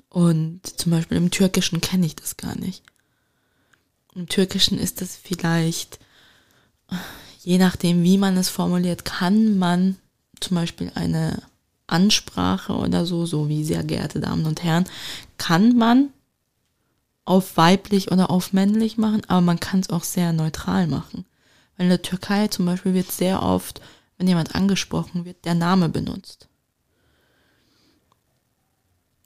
Und 0.08 0.66
zum 0.66 0.90
Beispiel 0.90 1.16
im 1.16 1.30
Türkischen 1.30 1.80
kenne 1.80 2.06
ich 2.06 2.16
das 2.16 2.36
gar 2.36 2.56
nicht. 2.56 2.82
Im 4.16 4.28
Türkischen 4.28 4.76
ist 4.76 5.02
es 5.02 5.14
vielleicht, 5.14 6.00
je 7.44 7.58
nachdem, 7.58 8.02
wie 8.02 8.18
man 8.18 8.36
es 8.36 8.48
formuliert, 8.48 9.04
kann 9.04 9.56
man 9.56 9.98
zum 10.40 10.56
Beispiel 10.56 10.90
eine 10.96 11.40
Ansprache 11.86 12.74
oder 12.74 13.06
so, 13.06 13.26
so 13.26 13.48
wie 13.48 13.64
sehr 13.64 13.84
geehrte 13.84 14.20
Damen 14.20 14.46
und 14.46 14.62
Herren, 14.62 14.84
kann 15.38 15.76
man 15.76 16.10
auf 17.24 17.56
weiblich 17.56 18.10
oder 18.12 18.30
auf 18.30 18.52
männlich 18.52 18.98
machen, 18.98 19.22
aber 19.28 19.40
man 19.40 19.60
kann 19.60 19.80
es 19.80 19.90
auch 19.90 20.04
sehr 20.04 20.32
neutral 20.32 20.86
machen. 20.86 21.24
Weil 21.76 21.84
in 21.84 21.90
der 21.90 22.02
Türkei 22.02 22.48
zum 22.48 22.66
Beispiel 22.66 22.94
wird 22.94 23.10
sehr 23.10 23.42
oft, 23.42 23.80
wenn 24.16 24.28
jemand 24.28 24.54
angesprochen 24.54 25.24
wird, 25.24 25.44
der 25.44 25.54
Name 25.54 25.88
benutzt. 25.88 26.48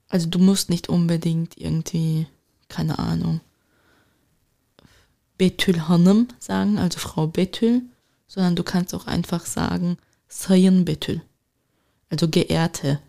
Also 0.09 0.27
du 0.27 0.39
musst 0.39 0.69
nicht 0.69 0.89
unbedingt 0.89 1.57
irgendwie, 1.57 2.27
keine 2.67 2.99
Ahnung, 2.99 3.39
Betül 5.37 5.87
Hanım 5.87 6.27
sagen, 6.37 6.77
also 6.77 6.99
Frau 6.99 7.27
Betül, 7.27 7.83
sondern 8.27 8.55
du 8.55 8.63
kannst 8.63 8.93
auch 8.93 9.07
einfach 9.07 9.45
sagen 9.45 9.97
Sayın 10.27 10.85
Betül, 10.85 11.21
also 12.11 12.27
Geehrte. 12.27 12.99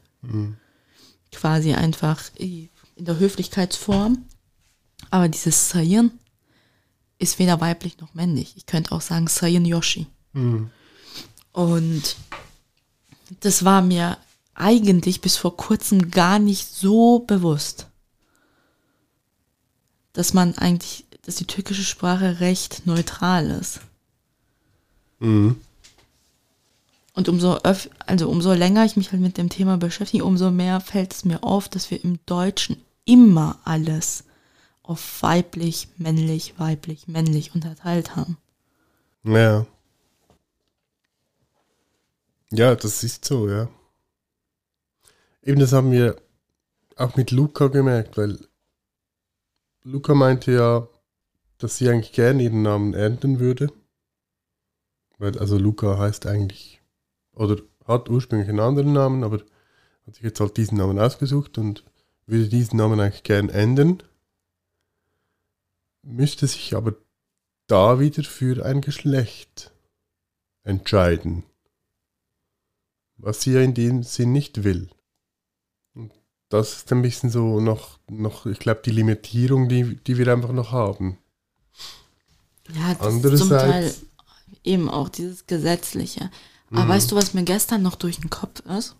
Quasi 1.32 1.74
einfach 1.74 2.22
in 2.38 2.70
der 2.96 3.18
Höflichkeitsform. 3.18 4.24
Aber 5.11 5.28
dieses 5.28 5.68
Sayın 5.68 6.12
ist 7.18 7.38
weder 7.38 7.61
weiblich 7.61 7.98
noch 7.98 8.14
männlich. 8.14 8.55
Ich 8.57 8.64
könnte 8.66 8.92
auch 8.92 9.03
sagen 9.03 9.26
Sayın 9.26 9.66
Yoshi. 9.66 10.07
Und 11.53 12.16
das 13.40 13.64
war 13.64 13.82
mir 13.82 14.16
eigentlich 14.55 15.20
bis 15.20 15.36
vor 15.36 15.57
kurzem 15.57 16.11
gar 16.11 16.38
nicht 16.38 16.68
so 16.68 17.20
bewusst, 17.20 17.88
dass 20.12 20.32
man 20.32 20.57
eigentlich, 20.59 21.07
dass 21.22 21.36
die 21.36 21.46
türkische 21.46 21.84
Sprache 21.84 22.40
recht 22.40 22.86
neutral 22.86 23.50
ist. 23.50 23.80
Mhm. 25.20 25.61
Und 27.14 27.28
umso 27.28 27.58
öf 27.64 27.90
also 28.06 28.28
umso 28.28 28.52
länger 28.52 28.84
ich 28.84 28.96
mich 28.96 29.12
halt 29.12 29.20
mit 29.20 29.36
dem 29.36 29.48
Thema 29.50 29.76
beschäftige, 29.76 30.24
umso 30.24 30.50
mehr 30.50 30.80
fällt 30.80 31.12
es 31.12 31.24
mir 31.24 31.44
auf, 31.44 31.68
dass 31.68 31.90
wir 31.90 32.02
im 32.02 32.18
Deutschen 32.26 32.82
immer 33.04 33.58
alles 33.64 34.24
auf 34.82 35.22
weiblich, 35.22 35.88
männlich, 35.96 36.58
weiblich, 36.58 37.08
männlich 37.08 37.54
unterteilt 37.54 38.16
haben. 38.16 38.38
Ja. 39.24 39.66
Ja, 42.50 42.74
das 42.74 43.04
ist 43.04 43.24
so, 43.24 43.48
ja. 43.48 43.68
Eben 45.42 45.60
das 45.60 45.72
haben 45.72 45.92
wir 45.92 46.16
auch 46.96 47.16
mit 47.16 47.30
Luca 47.30 47.68
gemerkt, 47.68 48.16
weil 48.16 48.38
Luca 49.84 50.14
meinte 50.14 50.52
ja, 50.52 50.88
dass 51.58 51.78
sie 51.78 51.88
eigentlich 51.88 52.12
gerne 52.12 52.42
ihren 52.42 52.62
Namen 52.62 52.94
ändern 52.94 53.38
würde. 53.38 53.72
Weil, 55.18 55.38
also 55.38 55.56
Luca 55.58 55.98
heißt 55.98 56.26
eigentlich, 56.26 56.82
oder 57.35 57.57
hat 57.87 58.09
ursprünglich 58.09 58.49
einen 58.49 58.61
anderen 58.61 58.93
Namen, 58.93 59.24
aber 59.24 59.39
hat 60.07 60.14
sich 60.14 60.24
jetzt 60.24 60.41
halt 60.41 60.57
diesen 60.57 60.78
Namen 60.78 60.99
ausgesucht 60.99 61.59
und 61.59 61.85
würde 62.26 62.49
diesen 62.49 62.76
Namen 62.76 63.01
eigentlich 63.01 63.22
gern 63.22 63.49
ändern. 63.49 64.03
Müsste 66.03 66.47
sich 66.47 66.74
aber 66.74 66.95
da 67.66 68.01
wieder 68.01 68.22
für 68.24 68.64
ein 68.64 68.80
Geschlecht 68.80 69.72
entscheiden. 70.64 71.45
Was 73.16 73.43
sie 73.43 73.53
ja 73.53 73.61
in 73.61 73.74
dem 73.74 74.03
Sinn 74.03 74.33
nicht 74.33 74.64
will. 74.64 74.91
Und 75.95 76.12
das 76.49 76.74
ist 76.74 76.93
ein 76.93 77.03
bisschen 77.03 77.30
so 77.30 77.61
noch, 77.61 77.99
noch 78.09 78.47
ich 78.47 78.59
glaube, 78.59 78.83
die 78.85 78.91
Limitierung, 78.91 79.68
die, 79.68 79.97
die 79.97 80.18
wir 80.18 80.28
einfach 80.33 80.53
noch 80.53 80.72
haben. 80.72 81.18
Ja, 82.74 82.95
das 82.95 83.14
ist 83.14 83.39
zum 83.39 83.49
Teil 83.49 83.62
Andererseits, 83.62 84.07
eben 84.64 84.89
auch 84.89 85.09
dieses 85.09 85.47
Gesetzliche. 85.47 86.30
Aber 86.73 86.85
Mhm. 86.85 86.89
weißt 86.89 87.11
du, 87.12 87.16
was 87.16 87.35
mir 87.35 87.45
gestern 87.45 87.83
noch 87.83 87.97
durch 87.97 88.18
den 88.20 88.31
Kopf 88.31 88.61
ist? 88.61 88.97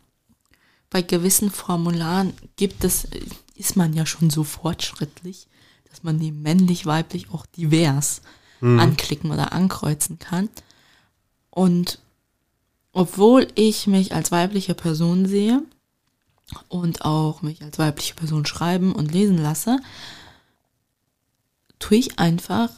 Bei 0.91 1.01
gewissen 1.03 1.51
Formularen 1.51 2.35
gibt 2.57 2.85
es, 2.85 3.09
ist 3.55 3.77
man 3.77 3.95
ja 3.95 4.05
schon 4.05 4.29
so 4.31 4.45
fortschrittlich, 4.45 5.49
dass 5.91 6.03
man 6.03 6.19
die 6.19 6.33
männlich, 6.33 6.85
weiblich 6.87 7.31
auch 7.31 7.47
divers 7.47 8.21
Mhm. 8.61 8.79
anklicken 8.79 9.31
oder 9.31 9.53
ankreuzen 9.53 10.19
kann. 10.19 10.49
Und 11.51 11.99
obwohl 12.93 13.49
ich 13.55 13.87
mich 13.87 14.15
als 14.15 14.31
weibliche 14.31 14.75
Person 14.75 15.27
sehe 15.27 15.63
und 16.69 17.05
auch 17.05 17.41
mich 17.43 17.63
als 17.63 17.79
weibliche 17.79 18.15
Person 18.15 18.45
schreiben 18.47 18.95
und 18.95 19.11
lesen 19.13 19.39
lasse, 19.39 19.79
tue 21.79 21.97
ich 21.99 22.19
einfach 22.19 22.71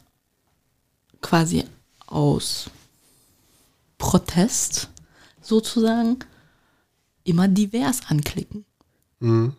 quasi 1.20 1.64
aus 2.06 2.70
Protest 3.98 4.90
sozusagen 5.40 6.18
immer 7.24 7.48
divers 7.48 8.00
anklicken. 8.08 8.64
Mhm. 9.20 9.54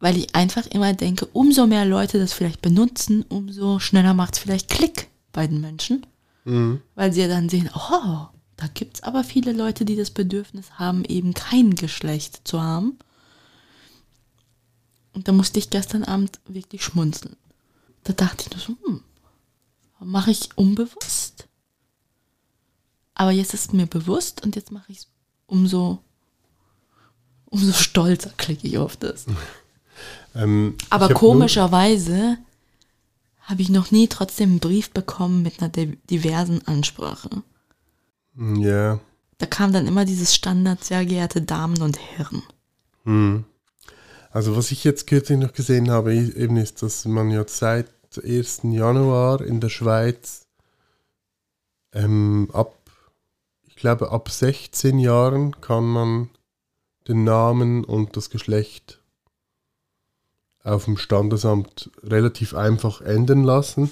Weil 0.00 0.16
ich 0.16 0.34
einfach 0.34 0.66
immer 0.66 0.92
denke, 0.92 1.26
umso 1.26 1.66
mehr 1.66 1.84
Leute 1.84 2.18
das 2.18 2.32
vielleicht 2.32 2.62
benutzen, 2.62 3.24
umso 3.28 3.78
schneller 3.78 4.14
macht 4.14 4.34
es 4.34 4.40
vielleicht 4.40 4.68
Klick 4.68 5.08
bei 5.32 5.46
den 5.46 5.60
Menschen. 5.60 6.06
Mhm. 6.44 6.80
Weil 6.94 7.12
sie 7.12 7.20
ja 7.20 7.28
dann 7.28 7.48
sehen, 7.48 7.70
oh, 7.74 8.26
da 8.56 8.66
gibt 8.74 8.96
es 8.96 9.02
aber 9.02 9.24
viele 9.24 9.52
Leute, 9.52 9.84
die 9.84 9.96
das 9.96 10.10
Bedürfnis 10.10 10.72
haben, 10.78 11.04
eben 11.04 11.34
kein 11.34 11.74
Geschlecht 11.74 12.40
zu 12.44 12.62
haben. 12.62 12.98
Und 15.12 15.28
da 15.28 15.32
musste 15.32 15.58
ich 15.58 15.70
gestern 15.70 16.04
Abend 16.04 16.40
wirklich 16.46 16.84
schmunzeln. 16.84 17.36
Da 18.04 18.12
dachte 18.12 18.44
ich 18.46 18.50
nur 18.50 18.60
so, 18.60 18.76
hm, 18.86 19.02
mache 20.00 20.30
ich 20.30 20.48
unbewusst. 20.56 21.27
Aber 23.18 23.30
jetzt 23.32 23.52
ist 23.52 23.74
mir 23.74 23.86
bewusst 23.86 24.42
und 24.42 24.56
jetzt 24.56 24.72
mache 24.72 24.90
ich 24.90 24.98
es 25.00 25.08
umso, 25.46 25.98
umso 27.50 27.72
stolzer 27.72 28.30
klicke 28.38 28.66
ich 28.66 28.78
auf 28.78 28.96
das. 28.96 29.26
Ähm, 30.34 30.76
Aber 30.90 31.12
komischerweise 31.12 32.38
habe 33.40 33.62
ich 33.62 33.70
noch 33.70 33.90
nie 33.90 34.06
trotzdem 34.06 34.50
einen 34.50 34.60
Brief 34.60 34.90
bekommen 34.90 35.42
mit 35.42 35.58
einer 35.60 35.70
di- 35.70 35.96
diversen 36.08 36.64
Ansprache. 36.68 37.42
Nur, 38.34 38.64
ja. 38.64 39.00
Da 39.38 39.46
kam 39.46 39.72
dann 39.72 39.88
immer 39.88 40.04
dieses 40.04 40.34
Standard, 40.34 40.84
sehr 40.84 41.04
geehrte 41.04 41.42
Damen 41.42 41.82
und 41.82 41.98
Herren. 41.98 42.42
Mhm. 43.04 43.44
Also 44.30 44.54
was 44.56 44.70
ich 44.70 44.84
jetzt 44.84 45.08
kürzlich 45.08 45.38
noch 45.38 45.52
gesehen 45.52 45.90
habe, 45.90 46.14
eben 46.14 46.56
ist, 46.58 46.82
dass 46.82 47.04
man 47.06 47.30
ja 47.30 47.44
seit 47.48 47.88
1. 48.22 48.60
Januar 48.64 49.40
in 49.40 49.58
der 49.60 49.70
Schweiz 49.70 50.46
ähm, 51.92 52.48
ab, 52.52 52.77
glaube 53.78 54.10
ab 54.10 54.30
16 54.30 54.98
Jahren 54.98 55.60
kann 55.60 55.84
man 55.84 56.30
den 57.06 57.24
Namen 57.24 57.84
und 57.84 58.16
das 58.16 58.30
Geschlecht 58.30 59.00
auf 60.62 60.84
dem 60.84 60.96
Standesamt 60.98 61.90
relativ 62.02 62.54
einfach 62.54 63.00
ändern 63.00 63.44
lassen. 63.44 63.90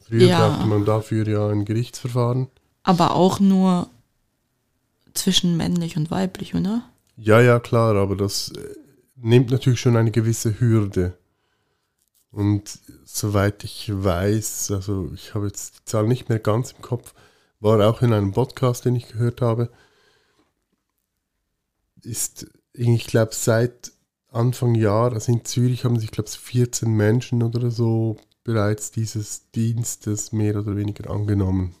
Früher 0.00 0.26
Ja. 0.28 0.48
brauchte 0.48 0.66
man 0.66 0.84
dafür 0.84 1.28
ja 1.28 1.48
ein 1.48 1.64
Gerichtsverfahren. 1.64 2.48
Aber 2.82 3.14
auch 3.14 3.38
nur 3.40 3.88
zwischen 5.14 5.56
männlich 5.56 5.96
und 5.96 6.10
weiblich, 6.10 6.54
oder? 6.54 6.82
Ja, 7.16 7.40
ja, 7.40 7.58
klar, 7.60 7.94
aber 7.96 8.16
das 8.16 8.50
äh, 8.52 8.74
nimmt 9.16 9.50
natürlich 9.50 9.80
schon 9.80 9.96
eine 9.96 10.10
gewisse 10.10 10.58
Hürde. 10.60 11.16
Und 12.30 12.78
soweit 13.04 13.64
ich 13.64 13.90
weiß, 13.92 14.70
also 14.70 15.10
ich 15.14 15.34
habe 15.34 15.46
jetzt 15.46 15.78
die 15.80 15.84
Zahl 15.84 16.06
nicht 16.06 16.28
mehr 16.28 16.38
ganz 16.38 16.72
im 16.72 16.82
Kopf, 16.82 17.14
war 17.60 17.88
auch 17.88 18.02
in 18.02 18.12
einem 18.12 18.32
Podcast, 18.32 18.84
den 18.84 18.96
ich 18.96 19.08
gehört 19.08 19.40
habe, 19.40 19.70
ist, 22.02 22.46
ich 22.72 23.06
glaube, 23.06 23.34
seit 23.34 23.92
Anfang 24.30 24.74
Jahr, 24.74 25.12
also 25.12 25.32
in 25.32 25.44
Zürich 25.44 25.84
haben 25.84 25.98
sich, 25.98 26.10
glaube 26.10 26.28
ich, 26.28 26.38
14 26.38 26.90
Menschen 26.90 27.42
oder 27.42 27.70
so 27.70 28.18
bereits 28.44 28.90
dieses 28.90 29.50
Dienstes 29.50 30.32
mehr 30.32 30.56
oder 30.56 30.76
weniger 30.76 31.10
angenommen. 31.10 31.74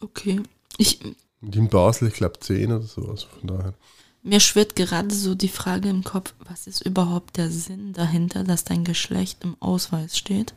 Okay. 0.00 0.40
Ich, 0.76 1.00
Und 1.40 1.56
in 1.56 1.68
Basel, 1.68 2.08
ich 2.08 2.14
glaube, 2.14 2.38
10 2.40 2.72
oder 2.72 2.82
so, 2.82 3.08
also 3.08 3.26
von 3.28 3.48
daher. 3.48 3.74
mir 4.22 4.40
schwirrt 4.40 4.76
gerade 4.76 5.14
so 5.14 5.34
die 5.34 5.48
Frage 5.48 5.88
im 5.88 6.04
Kopf, 6.04 6.34
was 6.46 6.66
ist 6.66 6.84
überhaupt 6.84 7.36
der 7.36 7.50
Sinn 7.50 7.92
dahinter, 7.92 8.44
dass 8.44 8.64
dein 8.64 8.84
Geschlecht 8.84 9.44
im 9.44 9.56
Ausweis 9.60 10.18
steht? 10.18 10.54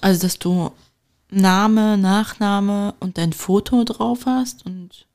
Also, 0.00 0.22
dass 0.22 0.38
du 0.38 0.70
Name, 1.30 1.98
Nachname 1.98 2.94
und 3.00 3.18
dein 3.18 3.32
Foto 3.32 3.84
drauf 3.84 4.26
hast 4.26 4.64
und 4.64 5.06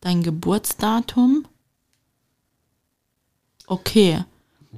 dein 0.00 0.22
Geburtsdatum. 0.22 1.44
Okay. 3.66 4.24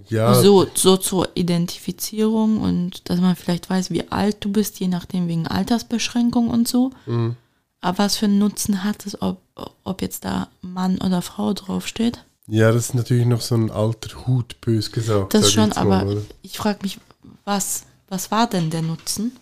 Ja, 0.09 0.35
So, 0.35 0.67
so 0.75 0.97
zur 0.99 1.31
Identifizierung 1.35 2.61
und 2.61 3.09
dass 3.09 3.21
man 3.21 3.35
vielleicht 3.35 3.69
weiß, 3.69 3.91
wie 3.91 4.11
alt 4.13 4.37
du 4.41 4.53
bist, 4.53 4.79
je 4.79 4.89
nachdem 4.89 5.27
wegen 5.27 5.47
Altersbeschränkung 5.47 6.49
und 6.49 6.69
so. 6.69 6.91
mhm. 7.07 7.37
Aber 7.83 7.99
was 7.99 8.17
für 8.17 8.25
einen 8.27 8.39
Nutzen 8.39 8.83
hat 8.85 9.07
es, 9.07 9.21
ob, 9.23 9.41
ob 9.85 10.03
jetzt 10.03 10.25
da 10.25 10.49
Mann 10.61 10.99
oder 10.99 11.23
Frau 11.23 11.53
draufsteht? 11.53 12.25
ja, 12.49 12.73
das 12.73 12.87
ist 12.87 12.95
natürlich 12.95 13.27
noch 13.27 13.41
so 13.41 13.55
ein 13.55 13.71
alter 13.71 14.27
Hut, 14.27 14.61
bös 14.61 14.91
gesagt. 14.93 15.35
Das 15.35 15.53
schon, 15.53 15.69
mal, 15.71 15.77
aber 15.79 16.07
oder? 16.11 16.23
ich 16.43 16.57
frage 16.57 16.79
mich, 16.83 16.99
was, 17.45 17.85
was 18.09 18.31
war 18.31 18.49
denn 18.49 18.71
der 18.71 18.83
Nutzen? 18.83 19.33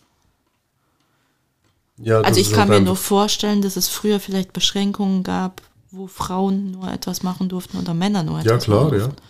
Ja, 1.99 2.19
das 2.19 2.27
Also 2.29 2.41
ich 2.41 2.51
kann 2.53 2.69
halt 2.69 2.81
mir 2.81 2.87
nur 2.87 2.97
vorstellen, 2.97 3.63
dass 3.63 3.77
es 3.77 3.89
früher 3.89 4.19
vielleicht 4.21 4.53
Beschränkungen 4.53 5.23
gab, 5.23 5.63
wo 5.91 6.07
Frauen 6.09 6.73
nur 6.73 6.91
etwas 6.93 7.23
machen 7.23 7.49
durften 7.49 7.79
oder 7.79 7.95
Männer 7.95 8.23
nur 8.23 8.39
Ja, 8.41 8.45
etwas 8.45 8.65
klar, 8.65 8.85
machen 8.85 8.99
ja. 8.99 9.07
durften. 9.07 9.23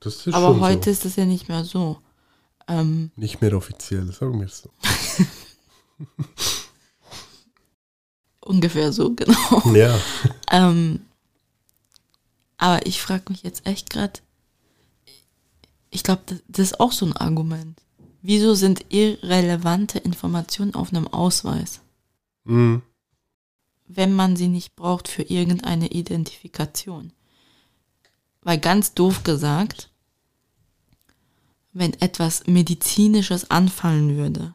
Das 0.00 0.26
ist 0.26 0.34
Aber 0.34 0.60
heute 0.60 0.84
so. 0.84 0.90
ist 0.90 1.04
es 1.04 1.16
ja 1.16 1.24
nicht 1.26 1.48
mehr 1.48 1.64
so. 1.64 1.98
Ähm, 2.66 3.10
Nicht 3.16 3.42
mehr 3.42 3.54
offiziell, 3.54 4.10
sagen 4.12 4.38
wir 4.40 4.46
es 4.46 4.62
so. 4.62 4.70
ungefähr 8.40 8.92
so, 8.92 9.14
genau. 9.14 9.62
Ja, 9.74 9.98
Ähm, 10.50 11.00
aber 12.58 12.86
ich 12.86 13.00
frage 13.02 13.24
mich 13.30 13.42
jetzt 13.42 13.66
echt 13.66 13.90
gerade, 13.90 14.20
ich 15.90 16.02
glaube, 16.02 16.22
das, 16.26 16.38
das 16.48 16.66
ist 16.66 16.80
auch 16.80 16.92
so 16.92 17.06
ein 17.06 17.16
Argument. 17.16 17.80
Wieso 18.26 18.54
sind 18.54 18.86
irrelevante 18.88 19.98
Informationen 19.98 20.74
auf 20.74 20.94
einem 20.94 21.06
Ausweis, 21.06 21.82
mhm. 22.44 22.80
wenn 23.86 24.14
man 24.14 24.34
sie 24.34 24.48
nicht 24.48 24.74
braucht 24.76 25.08
für 25.08 25.24
irgendeine 25.24 25.88
Identifikation? 25.88 27.12
Weil 28.40 28.56
ganz 28.56 28.94
doof 28.94 29.24
gesagt, 29.24 29.90
wenn 31.74 31.92
etwas 32.00 32.46
Medizinisches 32.46 33.50
anfallen 33.50 34.16
würde, 34.16 34.54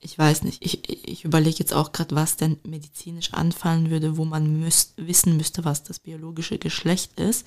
ich 0.00 0.18
weiß 0.18 0.42
nicht, 0.42 0.62
ich, 0.62 1.08
ich 1.08 1.24
überlege 1.24 1.56
jetzt 1.60 1.72
auch 1.72 1.92
gerade, 1.92 2.14
was 2.14 2.36
denn 2.36 2.58
medizinisch 2.64 3.32
anfallen 3.32 3.88
würde, 3.88 4.18
wo 4.18 4.26
man 4.26 4.60
müsst, 4.60 4.92
wissen 4.98 5.38
müsste, 5.38 5.64
was 5.64 5.84
das 5.84 6.00
biologische 6.00 6.58
Geschlecht 6.58 7.18
ist. 7.18 7.46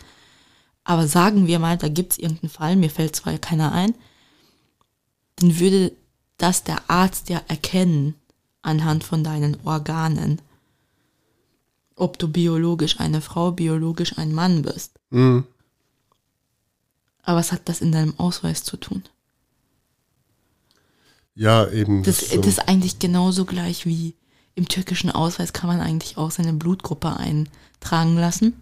Aber 0.83 1.07
sagen 1.07 1.45
wir 1.45 1.59
mal, 1.59 1.77
da 1.77 1.89
gibt 1.89 2.13
es 2.13 2.17
irgendeinen 2.17 2.49
Fall, 2.49 2.75
mir 2.75 2.89
fällt 2.89 3.15
zwar 3.15 3.37
keiner 3.37 3.71
ein, 3.71 3.93
dann 5.39 5.59
würde 5.59 5.91
das 6.37 6.63
der 6.63 6.89
Arzt 6.89 7.29
ja 7.29 7.41
erkennen 7.47 8.15
anhand 8.61 9.03
von 9.03 9.23
deinen 9.23 9.57
Organen, 9.63 10.41
ob 11.95 12.17
du 12.17 12.27
biologisch 12.27 12.99
eine 12.99 13.21
Frau, 13.21 13.51
biologisch 13.51 14.17
ein 14.17 14.33
Mann 14.33 14.61
bist. 14.61 14.99
Mhm. 15.09 15.45
Aber 17.23 17.39
was 17.39 17.51
hat 17.51 17.61
das 17.65 17.81
in 17.81 17.91
deinem 17.91 18.17
Ausweis 18.17 18.63
zu 18.63 18.77
tun? 18.77 19.03
ja, 21.39 21.69
eben. 21.69 22.03
Das, 22.03 22.17
Das, 22.17 22.29
das, 22.29 22.47
ist 22.47 22.67
eigentlich 22.67 22.99
genauso 22.99 23.45
gleich 23.45 23.85
wie 23.85 24.13
im 24.55 24.67
türkischen 24.67 25.09
Ausweis 25.09 25.53
kann 25.53 25.69
man 25.69 25.79
eigentlich 25.79 26.17
auch 26.17 26.31
seine 26.31 26.51
Blutgruppe 26.51 27.15
eintragen 27.15 28.17
lassen. 28.17 28.61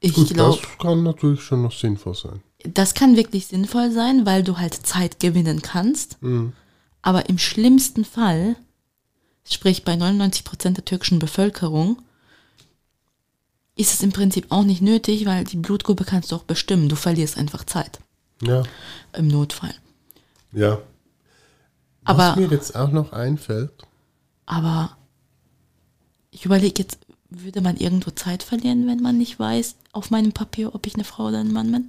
Ich 0.00 0.14
glaube, 0.14 0.58
das 0.60 0.78
kann 0.78 1.04
natürlich 1.04 1.42
schon 1.42 1.62
noch 1.62 1.72
sinnvoll 1.72 2.14
sein. 2.14 2.42
Das 2.64 2.94
kann 2.94 3.16
wirklich 3.16 3.46
sinnvoll 3.46 3.90
sein, 3.92 4.26
weil 4.26 4.42
du 4.42 4.58
halt 4.58 4.74
Zeit 4.74 5.20
gewinnen 5.20 5.62
kannst. 5.62 6.20
Mhm. 6.22 6.52
Aber 7.02 7.28
im 7.28 7.38
schlimmsten 7.38 8.04
Fall, 8.04 8.56
sprich 9.44 9.84
bei 9.84 9.94
99 9.96 10.44
Prozent 10.44 10.76
der 10.76 10.84
türkischen 10.84 11.18
Bevölkerung, 11.20 12.02
ist 13.76 13.94
es 13.94 14.02
im 14.02 14.10
Prinzip 14.12 14.46
auch 14.50 14.64
nicht 14.64 14.82
nötig, 14.82 15.24
weil 15.24 15.44
die 15.44 15.56
Blutgruppe 15.56 16.04
kannst 16.04 16.32
du 16.32 16.36
auch 16.36 16.42
bestimmen. 16.42 16.88
Du 16.88 16.96
verlierst 16.96 17.38
einfach 17.38 17.64
Zeit 17.64 18.00
Ja, 18.42 18.64
im 19.12 19.28
Notfall. 19.28 19.74
ja. 20.52 20.78
Aber- 22.04 22.30
Was 22.30 22.36
mir 22.36 22.48
jetzt 22.48 22.74
auch 22.74 22.90
noch 22.90 23.12
einfällt, 23.12 23.70
Aber 24.46 24.96
ich 26.30 26.46
überlege 26.46 26.82
jetzt, 26.82 26.98
würde 27.28 27.60
man 27.60 27.76
irgendwo 27.76 28.10
Zeit 28.12 28.42
verlieren, 28.42 28.86
wenn 28.86 29.00
man 29.02 29.18
nicht 29.18 29.38
weiß 29.38 29.76
auf 29.92 30.10
meinem 30.10 30.32
Papier, 30.32 30.74
ob 30.74 30.86
ich 30.86 30.94
eine 30.94 31.04
Frau 31.04 31.26
oder 31.28 31.40
ein 31.40 31.52
Mann 31.52 31.70
bin? 31.70 31.86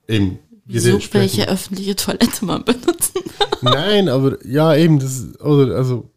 Eben. 0.07 0.39
Wieso 0.66 1.01
welche 1.12 1.49
öffentliche 1.49 1.97
Toilette 1.97 2.45
man 2.45 2.62
benutzen? 2.64 3.22
Nein, 3.62 4.11
aber 4.11 4.45
ja, 4.45 4.76
eben, 4.76 4.99
das, 4.99 5.41
oder, 5.41 5.76
also, 5.76 6.11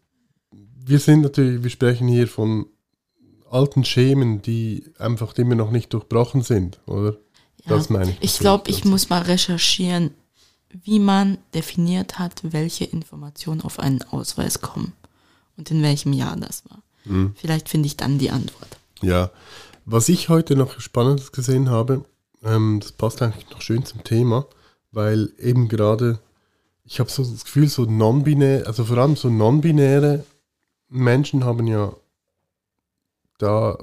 wir 0.52 0.98
sind 0.98 1.22
natürlich, 1.22 1.62
wir 1.62 1.70
sprechen 1.70 2.06
hier 2.08 2.28
von 2.28 2.66
alten 3.48 3.82
Schemen, 3.84 4.42
die 4.42 4.84
einfach 4.98 5.38
immer 5.38 5.54
noch 5.54 5.70
nicht 5.70 5.94
durchbrochen 5.94 6.42
sind, 6.42 6.80
oder? 6.86 7.16
Ja, 7.64 7.76
Das 7.76 7.90
meine 7.90 8.10
ich. 8.10 8.18
ich 8.20 8.38
glaube, 8.38 8.70
ich 8.70 8.84
muss 8.84 9.08
mal 9.08 9.22
recherchieren, 9.22 10.12
wie 10.70 10.98
man 10.98 11.38
definiert 11.54 12.18
hat, 12.18 12.40
welche 12.42 12.84
Informationen 12.84 13.60
auf 13.60 13.78
einen 13.78 14.02
Ausweis 14.02 14.60
kommen 14.60 14.92
und 15.56 15.70
in 15.70 15.82
welchem 15.82 16.12
Jahr 16.12 16.36
das 16.36 16.62
war. 16.68 16.82
Mhm. 17.04 17.34
Vielleicht 17.36 17.68
finde 17.68 17.86
ich 17.86 17.96
dann 17.96 18.18
die 18.18 18.30
Antwort. 18.30 18.78
Ja, 19.02 19.30
was 19.84 20.08
ich 20.08 20.28
heute 20.28 20.56
noch 20.56 20.80
Spannendes 20.80 21.32
gesehen 21.32 21.70
habe, 21.70 22.04
ähm, 22.44 22.78
das 22.80 22.92
passt 22.92 23.20
eigentlich 23.22 23.50
noch 23.50 23.62
schön 23.62 23.84
zum 23.84 24.04
Thema, 24.04 24.46
weil 24.92 25.32
eben 25.38 25.68
gerade, 25.68 26.20
ich 26.84 27.00
habe 27.00 27.10
so 27.10 27.24
das 27.24 27.44
Gefühl, 27.44 27.68
so 27.68 27.84
non-binär, 27.84 28.66
also 28.66 28.84
vor 28.84 28.98
allem 28.98 29.16
so 29.16 29.28
non-binäre 29.28 30.24
Menschen 30.88 31.44
haben 31.44 31.66
ja 31.66 31.94
da 33.38 33.78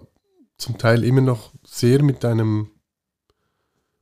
zum 0.58 0.78
Teil 0.78 1.04
immer 1.04 1.22
noch 1.22 1.52
sehr 1.66 2.04
mit 2.04 2.24
einem 2.26 2.70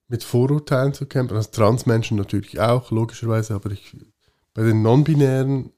mit 0.08 0.24
Vorurteilen 0.24 0.94
zu 0.94 1.06
kämpfen. 1.06 1.36
Also 1.36 1.52
Transmenschen 1.52 2.18
natürlich 2.18 2.60
auch, 2.60 2.92
logischerweise, 2.92 3.56
aber 3.56 3.72
ich 3.72 3.96
bei 4.54 4.64
den 4.64 4.82
non-binären, 4.82 5.72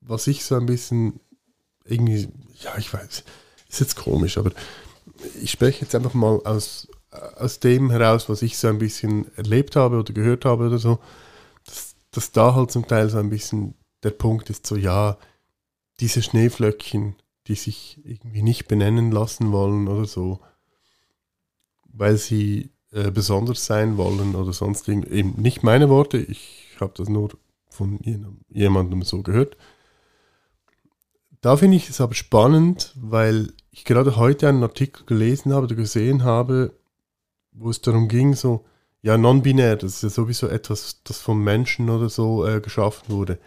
was 0.00 0.26
ich 0.26 0.44
so 0.44 0.54
ein 0.54 0.66
bisschen 0.66 1.20
irgendwie, 1.84 2.28
ja, 2.60 2.76
ich 2.78 2.92
weiß, 2.92 3.24
ist 3.68 3.80
jetzt 3.80 3.96
komisch, 3.96 4.38
aber 4.38 4.52
ich 5.42 5.50
spreche 5.50 5.82
jetzt 5.82 5.94
einfach 5.94 6.14
mal 6.14 6.40
aus, 6.44 6.88
aus 7.10 7.60
dem 7.60 7.90
heraus, 7.90 8.28
was 8.28 8.42
ich 8.42 8.56
so 8.56 8.68
ein 8.68 8.78
bisschen 8.78 9.34
erlebt 9.36 9.76
habe 9.76 9.98
oder 9.98 10.12
gehört 10.12 10.44
habe 10.44 10.66
oder 10.66 10.78
so, 10.78 10.98
dass, 11.64 11.96
dass 12.10 12.32
da 12.32 12.54
halt 12.54 12.70
zum 12.70 12.86
Teil 12.86 13.08
so 13.10 13.18
ein 13.18 13.30
bisschen 13.30 13.74
der 14.02 14.10
Punkt 14.10 14.48
ist, 14.50 14.66
so 14.66 14.76
ja, 14.76 15.18
diese 16.00 16.22
Schneeflöckchen, 16.22 17.16
die 17.48 17.56
sich 17.56 18.00
irgendwie 18.04 18.42
nicht 18.42 18.68
benennen 18.68 19.10
lassen 19.10 19.50
wollen 19.50 19.88
oder 19.88 20.04
so, 20.04 20.40
weil 21.84 22.16
sie 22.16 22.70
äh, 22.92 23.10
besonders 23.10 23.66
sein 23.66 23.96
wollen 23.96 24.34
oder 24.34 24.52
sonst 24.52 24.88
irgendwie. 24.88 25.10
Eben 25.10 25.34
nicht 25.40 25.62
meine 25.62 25.88
Worte, 25.88 26.18
ich 26.18 26.76
habe 26.80 26.92
das 26.96 27.08
nur 27.08 27.30
von 27.70 27.98
jemandem 28.48 29.02
so 29.02 29.22
gehört. 29.22 29.56
Da 31.40 31.56
finde 31.56 31.76
ich 31.76 31.88
es 31.88 32.00
aber 32.00 32.14
spannend, 32.14 32.94
weil 32.96 33.52
ich 33.70 33.84
gerade 33.84 34.16
heute 34.16 34.48
einen 34.48 34.62
Artikel 34.62 35.04
gelesen 35.06 35.52
habe 35.52 35.66
oder 35.66 35.76
gesehen 35.76 36.24
habe, 36.24 36.72
wo 37.52 37.70
es 37.70 37.80
darum 37.80 38.08
ging, 38.08 38.34
so, 38.34 38.64
ja, 39.02 39.16
non-binär, 39.16 39.76
das 39.76 39.94
ist 39.94 40.02
ja 40.02 40.08
sowieso 40.08 40.48
etwas, 40.48 41.00
das 41.04 41.18
vom 41.18 41.44
Menschen 41.44 41.90
oder 41.90 42.08
so 42.08 42.44
äh, 42.44 42.60
geschaffen 42.60 43.14
wurde. 43.14 43.38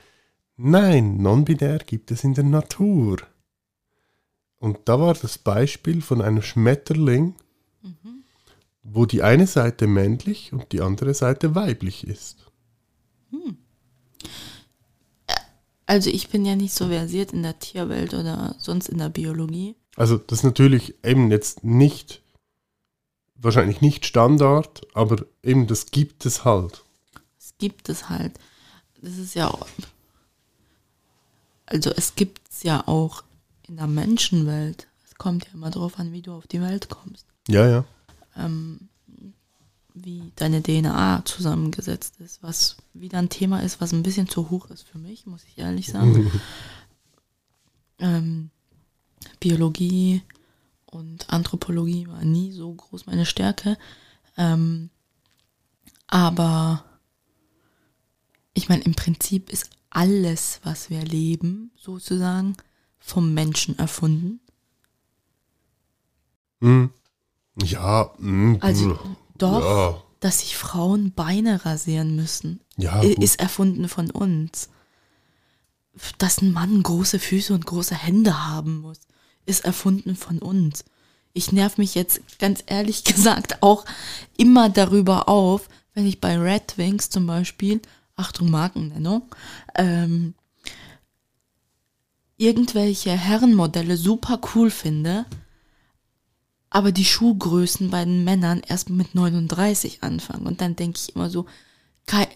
Nein, 0.56 1.18
non-binär 1.18 1.80
gibt 1.80 2.12
es 2.12 2.24
in 2.24 2.34
der 2.34 2.46
Natur. 2.46 3.18
Und 4.60 4.80
da 4.86 5.00
war 5.00 5.14
das 5.16 5.38
Beispiel 5.38 6.02
von 6.02 6.22
einem 6.22 6.42
Schmetterling, 6.42 7.36
wo 8.84 9.06
die 9.06 9.22
eine 9.22 9.48
Seite 9.48 9.88
männlich 9.88 10.54
und 10.54 10.72
die 10.72 10.82
andere 10.82 11.14
Seite 11.14 11.56
weiblich 11.56 12.06
ist. 12.08 12.38
Also 15.86 16.10
ich 16.10 16.30
bin 16.30 16.46
ja 16.46 16.56
nicht 16.56 16.74
so 16.74 16.88
versiert 16.88 17.34
in 17.34 17.44
der 17.44 17.60
Tierwelt 17.60 18.14
oder 18.14 18.56
sonst 18.60 18.88
in 18.88 18.98
der 18.98 19.10
Biologie. 19.10 19.76
Also 19.98 20.18
das 20.18 20.40
ist 20.40 20.44
natürlich 20.46 20.96
eben 21.04 21.30
jetzt 21.32 21.64
nicht, 21.64 22.22
wahrscheinlich 23.36 23.82
nicht 23.82 24.06
Standard, 24.06 24.88
aber 24.94 25.26
eben 25.44 25.68
das 25.68 25.88
gibt 25.88 26.26
es 26.26 26.46
halt. 26.46 26.84
Es 27.38 27.54
gibt 27.58 27.90
es 27.90 28.10
halt. 28.10 28.40
Das 29.02 29.18
ist 29.18 29.34
ja 29.34 29.50
auch, 29.50 29.68
also 31.66 31.92
es 31.92 32.16
gibt 32.16 32.50
es 32.50 32.64
ja 32.64 32.88
auch 32.88 33.24
in 33.68 33.78
der 33.78 33.88
Menschenwelt. 33.88 34.88
Es 35.06 35.16
kommt 35.16 35.46
ja 35.46 35.54
immer 35.54 35.72
darauf 35.72 36.00
an, 36.00 36.14
wie 36.14 36.22
du 36.22 36.32
auf 36.34 36.48
die 36.48 36.62
Welt 36.62 36.90
kommst. 36.90 37.26
Ja, 37.48 37.68
ja. 37.68 37.86
Ähm, 38.36 38.90
wie 39.94 40.32
deine 40.36 40.64
DNA 40.64 41.24
zusammengesetzt 41.26 42.20
ist, 42.20 42.42
was 42.42 42.78
wieder 42.94 43.20
ein 43.20 43.30
Thema 43.30 43.62
ist, 43.62 43.82
was 43.82 43.92
ein 43.92 44.04
bisschen 44.04 44.30
zu 44.30 44.50
hoch 44.50 44.70
ist 44.70 44.84
für 44.84 44.98
mich, 44.98 45.26
muss 45.26 45.44
ich 45.44 45.58
ehrlich 45.58 45.88
sagen. 45.88 46.32
ähm, 48.00 48.50
Biologie 49.40 50.22
und 50.86 51.30
Anthropologie 51.30 52.08
war 52.08 52.24
nie 52.24 52.52
so 52.52 52.74
groß 52.74 53.06
meine 53.06 53.26
Stärke. 53.26 53.78
Ähm, 54.38 54.90
aber 56.08 56.86
ich 58.54 58.70
meine, 58.70 58.84
im 58.84 58.96
Prinzip 58.96 59.50
ist 59.50 59.70
alles, 59.90 60.60
was 60.64 60.90
wir 60.90 61.04
leben, 61.04 61.72
sozusagen 61.76 62.56
vom 63.00 63.34
Menschen 63.34 63.78
erfunden. 63.78 64.40
Hm. 66.62 66.92
Ja, 67.62 68.12
hm, 68.18 68.58
Also 68.62 68.90
brr. 68.96 69.16
doch, 69.38 69.62
Ja. 69.62 70.02
dass 70.20 70.40
sich 70.40 70.56
Frauen 70.58 71.12
Beine 71.14 71.66
rasieren 71.66 72.16
müssen, 72.16 72.62
Ja, 72.78 73.02
ist 73.02 73.40
erfunden 73.40 73.88
von 73.90 74.10
uns. 74.12 74.70
Dass 76.18 76.42
ein 76.42 76.52
Mann 76.54 76.82
große 76.84 77.20
Füße 77.20 77.54
und 77.54 77.66
große 77.66 77.96
Hände 77.96 78.48
haben 78.48 78.80
muss, 78.82 79.00
ist 79.46 79.66
erfunden 79.66 80.16
von 80.16 80.40
uns. 80.40 80.86
Ich 81.34 81.52
nerv 81.52 81.78
mich 81.78 81.96
jetzt 81.96 82.22
ganz 82.40 82.64
ehrlich 82.68 83.04
gesagt 83.04 83.62
auch 83.62 83.86
immer 84.38 84.70
darüber 84.70 85.28
auf, 85.28 85.68
wenn 85.94 86.06
ich 86.08 86.22
bei 86.22 86.38
Red 86.38 86.78
Wings 86.78 87.10
zum 87.10 87.28
Beispiel, 87.28 87.82
Achtung 88.16 88.50
Markennennung, 88.50 89.24
ähm, 89.76 90.34
irgendwelche 92.38 93.12
Herrenmodelle 93.12 93.98
super 93.98 94.40
cool 94.56 94.72
finde, 94.72 95.26
aber 96.72 96.94
die 96.94 97.06
Schuhgrößen 97.06 97.90
bei 97.90 98.06
den 98.06 98.24
Männern 98.24 98.62
erst 98.66 98.90
mit 98.90 99.14
39 99.14 100.02
anfangen. 100.02 100.48
Und 100.48 100.62
dann 100.62 100.78
denke 100.78 101.00
ich 101.00 101.14
immer 101.14 101.30
so, 101.30 101.46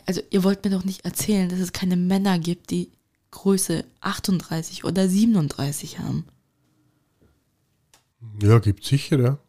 also 0.05 0.21
ihr 0.29 0.43
wollt 0.43 0.63
mir 0.63 0.71
doch 0.71 0.83
nicht 0.83 1.05
erzählen, 1.05 1.49
dass 1.49 1.59
es 1.59 1.71
keine 1.71 1.95
Männer 1.95 2.37
gibt, 2.37 2.69
die 2.69 2.91
Größe 3.31 3.85
38 4.01 4.83
oder 4.83 5.07
37 5.07 5.99
haben. 5.99 6.25
ja, 8.41 8.59
gibt 8.59 8.83
sicher, 8.83 9.19
ja. 9.19 9.39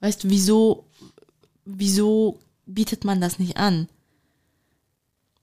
Weißt 0.00 0.24
du, 0.24 0.30
wieso, 0.30 0.86
wieso 1.64 2.38
bietet 2.66 3.04
man 3.04 3.20
das 3.20 3.38
nicht 3.38 3.56
an? 3.56 3.88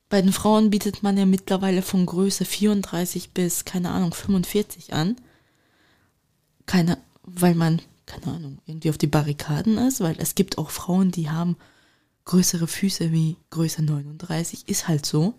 Bei 0.10 0.22
den 0.22 0.32
Frauen 0.32 0.70
bietet 0.70 1.02
man 1.02 1.18
ja 1.18 1.26
mittlerweile 1.26 1.82
von 1.82 2.06
Größe 2.06 2.46
34 2.46 3.32
bis, 3.32 3.66
keine 3.66 3.90
Ahnung, 3.90 4.14
45 4.14 4.94
an. 4.94 5.16
Keine, 6.68 7.00
weil 7.24 7.56
man, 7.56 7.82
keine 8.08 8.34
Ahnung, 8.34 8.60
irgendwie 8.66 8.90
auf 8.90 8.98
die 8.98 9.08
Barrikaden 9.08 9.78
ist, 9.78 10.02
weil 10.02 10.16
es 10.18 10.34
gibt 10.34 10.58
auch 10.58 10.72
Frauen, 10.72 11.12
die 11.12 11.30
haben 11.30 11.58
größere 12.26 12.68
Füße 12.68 13.12
wie 13.12 13.38
Größe 13.52 13.84
39, 13.84 14.68
ist 14.68 14.88
halt 14.88 15.06
so. 15.06 15.36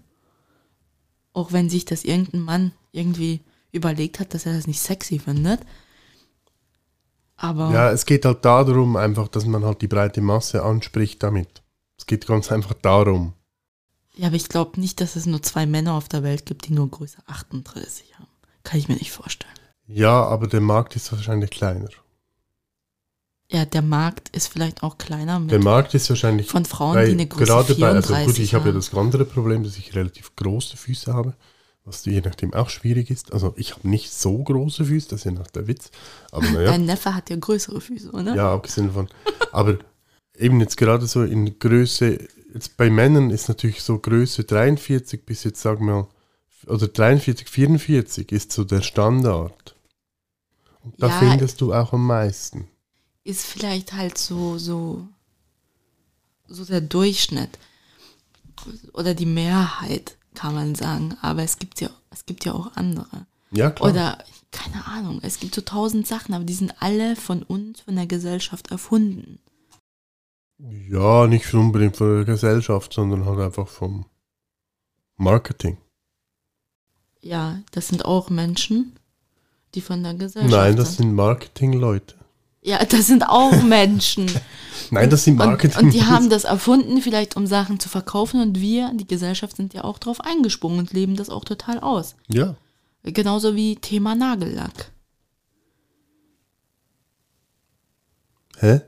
Auch 1.33 1.53
wenn 1.53 1.69
sich 1.69 1.85
das 1.85 2.05
irgendein 2.05 2.43
Mann 2.43 2.73
irgendwie 2.93 3.41
überlegt 3.73 4.21
hat, 4.21 4.35
dass 4.35 4.47
er 4.47 4.55
das 4.55 4.67
nicht 4.67 4.81
sexy 4.81 5.19
findet. 5.19 5.61
Aber 7.37 7.71
Ja, 7.73 7.91
es 7.91 8.07
geht 8.07 8.25
halt 8.25 8.45
darum, 8.45 8.97
einfach, 8.97 9.29
dass 9.29 9.47
man 9.47 9.65
halt 9.65 9.83
die 9.83 9.89
breite 9.89 10.21
Masse 10.21 10.63
anspricht 10.63 11.23
damit. 11.23 11.63
Es 11.97 12.07
geht 12.07 12.27
ganz 12.27 12.51
einfach 12.53 12.75
darum. 12.75 13.35
Ja, 14.15 14.29
aber 14.29 14.37
ich 14.37 14.49
glaube 14.49 14.81
nicht, 14.81 15.01
dass 15.01 15.15
es 15.15 15.27
nur 15.27 15.43
zwei 15.43 15.65
Männer 15.67 15.95
auf 15.95 16.09
der 16.09 16.23
Welt 16.23 16.45
gibt, 16.45 16.67
die 16.67 16.73
nur 16.73 16.89
Größe 16.91 17.19
38 17.27 18.19
haben. 18.19 18.27
Kann 18.65 18.79
ich 18.79 18.89
mir 18.89 18.97
nicht 18.97 19.13
vorstellen. 19.13 19.53
Ja, 19.87 20.25
aber 20.25 20.49
der 20.49 20.61
Markt 20.61 20.97
ist 20.97 21.13
wahrscheinlich 21.13 21.51
kleiner. 21.51 21.89
Ja, 23.51 23.65
der 23.65 23.81
Markt 23.83 24.29
ist 24.37 24.49
vielleicht 24.49 24.83
auch 24.83 24.99
kleiner 24.99 25.41
mit 25.41 25.51
Der 25.51 25.59
Markt 25.61 25.95
ist 25.95 26.11
wahrscheinlich 26.11 26.49
von 26.49 26.67
Frauen, 26.67 26.97
Weil 26.97 27.07
die 27.07 27.13
eine 27.13 27.27
Größe 27.27 27.45
gerade 27.47 27.75
bei, 27.75 27.77
34 27.77 28.15
also 28.15 28.27
gut, 28.27 28.39
ich 28.39 28.55
habe 28.55 28.69
ja 28.69 28.75
das 28.75 28.95
andere 28.95 29.25
Problem, 29.25 29.65
dass 29.65 29.79
ich 29.79 29.95
relativ 29.95 30.37
große 30.37 30.77
Füße 30.77 31.15
habe, 31.15 31.35
was 31.85 32.05
je 32.05 32.21
nachdem 32.21 32.53
auch 32.53 32.69
schwierig 32.69 33.11
ist. 33.11 33.33
Also 33.33 33.55
ich 33.57 33.75
habe 33.75 33.89
nicht 33.89 34.13
so 34.13 34.37
große 34.37 34.85
Füße, 34.85 35.09
das 35.09 35.21
ist 35.21 35.25
ja 35.25 35.31
noch 35.31 35.47
der 35.47 35.67
Witz. 35.67 35.91
Aber 36.31 36.45
naja, 36.51 36.71
Dein 36.73 36.85
Neffe 36.85 37.15
hat 37.15 37.31
ja 37.31 37.37
größere 37.37 37.81
Füße, 37.81 38.11
oder? 38.11 38.35
ja, 38.35 38.53
abgesehen 38.53 38.89
davon. 38.89 39.09
Aber 39.53 39.79
eben 40.37 40.61
jetzt 40.61 40.77
gerade 40.77 41.07
so 41.07 41.23
in 41.25 41.59
Größe, 41.59 42.19
jetzt 42.53 42.77
bei 42.77 42.91
Männern 42.91 43.31
ist 43.31 43.49
natürlich 43.49 43.83
so 43.83 43.99
Größe 43.99 44.45
43 44.45 45.25
bis 45.25 45.45
jetzt 45.45 45.63
sagen 45.63 45.87
wir 45.87 45.95
mal, 45.95 46.07
oder 46.67 46.87
43, 46.87 47.49
44 47.49 48.31
ist 48.31 48.53
so 48.53 48.65
der 48.65 48.83
Standard. 48.83 49.75
Und 50.83 51.01
da 51.03 51.07
Ja. 51.07 51.19
findest 51.19 51.63
du 51.63 51.73
auch 51.73 51.95
am 51.95 52.07
meisten. 52.07 52.69
Ist 53.29 53.45
vielleicht 53.45 53.93
halt 53.93 54.17
so, 54.17 54.57
so, 54.57 55.07
so 56.47 56.65
der 56.65 56.81
Durchschnitt. 56.81 57.59
Oder 58.95 59.13
die 59.13 59.27
Mehrheit, 59.27 60.17
kann 60.35 60.55
man 60.55 60.75
sagen. 60.75 61.15
Aber 61.21 61.43
es 61.43 61.59
gibt 61.59 61.83
ja, 61.83 61.91
es 62.09 62.25
gibt 62.25 62.47
ja 62.47 62.55
auch 62.55 62.75
andere. 62.75 63.27
Ja, 63.51 63.71
klar. 63.71 63.91
Oder, 63.91 64.25
keine 64.51 64.87
Ahnung, 64.87 65.21
es 65.23 65.41
gibt 65.41 65.55
so 65.55 65.61
tausend 65.61 66.07
Sachen, 66.07 66.33
aber 66.33 66.45
die 66.45 66.55
sind 66.55 66.73
alle 66.81 67.17
von 67.17 67.43
uns, 67.43 67.83
von 67.83 67.97
der 67.97 68.07
Gesellschaft 68.07 68.71
erfunden. 68.71 69.41
Ja, 70.89 71.27
nicht 71.27 71.53
unbedingt 71.53 71.99
von 71.99 72.17
der 72.17 72.25
Gesellschaft, 72.25 72.95
sondern 72.95 73.27
halt 73.27 73.41
einfach 73.41 73.69
vom 73.69 74.07
Marketing. 75.19 75.77
Ja, 77.21 77.61
das 77.73 77.89
sind 77.89 78.07
auch 78.07 78.31
Menschen, 78.31 78.99
die 79.75 79.83
von 79.83 80.03
der 80.03 80.15
Gesellschaft 80.15 80.51
Nein, 80.51 80.77
das 80.77 80.97
sind. 80.97 81.09
sind 81.09 81.15
Marketingleute. 81.15 82.18
Ja, 82.63 82.85
das 82.85 83.07
sind 83.07 83.29
auch 83.29 83.63
Menschen. 83.63 84.31
Nein, 84.91 85.11
das 85.11 85.25
sind 85.25 85.37
Marketing. 85.37 85.79
Und, 85.79 85.85
und 85.87 85.95
die 85.95 86.05
haben 86.05 86.31
das 86.31 86.45
erfunden, 86.45 87.01
vielleicht 87.03 87.37
um 87.37 87.47
Sachen 87.47 87.79
zu 87.79 87.89
verkaufen. 87.89 88.41
Und 88.41 88.61
wir, 88.61 88.91
die 88.95 89.07
Gesellschaft, 89.07 89.57
sind 89.57 89.75
ja 89.75 89.85
auch 89.85 89.99
drauf 89.99 90.21
eingesprungen 90.21 90.81
und 90.81 90.93
leben 90.93 91.17
das 91.17 91.31
auch 91.31 91.45
total 91.45 91.81
aus. 91.81 92.17
Ja. 92.29 92.57
Genauso 93.03 93.55
wie 93.55 93.77
Thema 93.77 94.15
Nagellack. 94.15 94.91
Hä? 98.59 98.81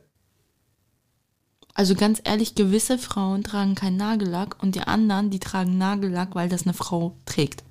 Also 1.75 1.95
ganz 1.95 2.21
ehrlich, 2.25 2.55
gewisse 2.55 2.99
Frauen 2.99 3.45
tragen 3.45 3.75
keinen 3.75 3.97
Nagellack 3.97 4.62
und 4.62 4.75
die 4.75 4.83
anderen, 4.83 5.31
die 5.31 5.39
tragen 5.39 5.79
Nagellack, 5.79 6.35
weil 6.35 6.49
das 6.49 6.64
eine 6.64 6.75
Frau 6.75 7.16
trägt. 7.25 7.62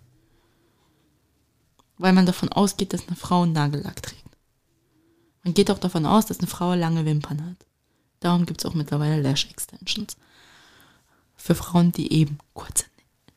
Weil 1.97 2.13
man 2.13 2.25
davon 2.25 2.49
ausgeht, 2.49 2.93
dass 2.93 3.07
eine 3.07 3.17
Frau 3.17 3.45
Nagellack 3.45 4.01
trägt. 4.01 4.18
Man 5.43 5.53
geht 5.53 5.71
auch 5.71 5.79
davon 5.79 6.05
aus, 6.05 6.25
dass 6.25 6.39
eine 6.39 6.47
Frau 6.47 6.73
lange 6.73 7.05
Wimpern 7.05 7.45
hat. 7.45 7.65
Darum 8.19 8.45
gibt 8.45 8.61
es 8.61 8.65
auch 8.65 8.73
mittlerweile 8.73 9.21
Lash 9.21 9.49
Extensions. 9.49 10.17
Für 11.35 11.55
Frauen, 11.55 11.91
die 11.91 12.11
eben 12.11 12.37
kurze, 12.53 12.85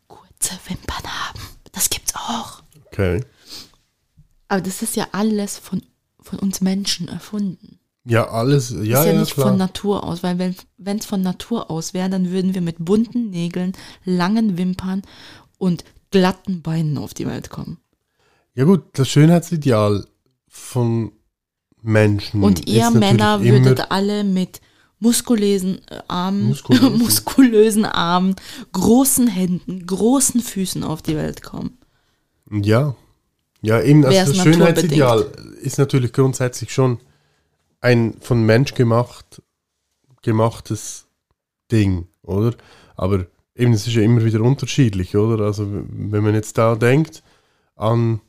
kurze 0.08 0.58
Wimpern 0.66 1.04
haben. 1.04 1.40
Das 1.70 1.88
gibt's 1.88 2.14
auch. 2.14 2.62
Okay. 2.86 3.24
Aber 4.48 4.60
das 4.60 4.82
ist 4.82 4.96
ja 4.96 5.08
alles 5.12 5.58
von, 5.58 5.82
von 6.20 6.38
uns 6.40 6.60
Menschen 6.60 7.08
erfunden. 7.08 7.78
Ja, 8.04 8.28
alles, 8.28 8.70
ja, 8.70 8.80
ist 8.80 8.88
ja, 8.88 9.04
ja, 9.06 9.20
nicht 9.20 9.34
klar. 9.34 9.48
von 9.48 9.56
Natur 9.56 10.02
aus, 10.02 10.24
weil 10.24 10.56
wenn 10.76 10.98
es 10.98 11.06
von 11.06 11.22
Natur 11.22 11.70
aus 11.70 11.94
wäre, 11.94 12.10
dann 12.10 12.30
würden 12.30 12.52
wir 12.52 12.60
mit 12.60 12.76
bunten 12.80 13.30
Nägeln, 13.30 13.72
langen 14.04 14.58
Wimpern 14.58 15.02
und 15.58 15.84
glatten 16.10 16.62
Beinen 16.62 16.98
auf 16.98 17.14
die 17.14 17.26
Welt 17.26 17.48
kommen. 17.48 17.78
ja 18.54 18.64
gut, 18.64 18.82
das 18.94 19.08
Schönheitsideal 19.08 20.04
von 20.48 21.12
Menschen 21.82 22.42
Und 22.42 22.68
ihr 22.68 22.90
Männer 22.90 23.42
würdet 23.42 23.90
alle 23.90 24.24
mit 24.24 24.60
muskulösen 24.98 25.80
Armen, 26.08 26.48
Muskulösen. 26.48 26.98
muskulösen 26.98 27.84
Armen, 27.84 28.36
großen 28.72 29.26
Händen, 29.26 29.84
großen 29.86 30.40
Füßen 30.40 30.84
auf 30.84 31.02
die 31.02 31.16
Welt 31.16 31.42
kommen. 31.42 31.78
Ja. 32.50 32.94
Ja, 33.62 33.80
eben, 33.80 34.04
also 34.04 34.32
das. 34.32 34.42
Schönheitsideal 34.42 35.30
ist 35.60 35.78
natürlich 35.78 36.12
grundsätzlich 36.12 36.72
schon 36.72 36.98
ein 37.80 38.14
von 38.20 38.44
Mensch 38.44 38.74
gemacht, 38.74 39.42
gemachtes 40.22 41.06
Ding, 41.70 42.06
oder? 42.22 42.54
Aber 42.96 43.26
eben, 43.54 43.72
es 43.72 43.86
ist 43.86 43.94
ja 43.94 44.02
immer 44.02 44.24
wieder 44.24 44.40
unterschiedlich, 44.40 45.16
oder? 45.16 45.44
Also 45.44 45.68
wenn 45.70 46.24
man 46.24 46.34
jetzt 46.34 46.58
da 46.58 46.74
denkt 46.74 47.22
an, 47.76 48.20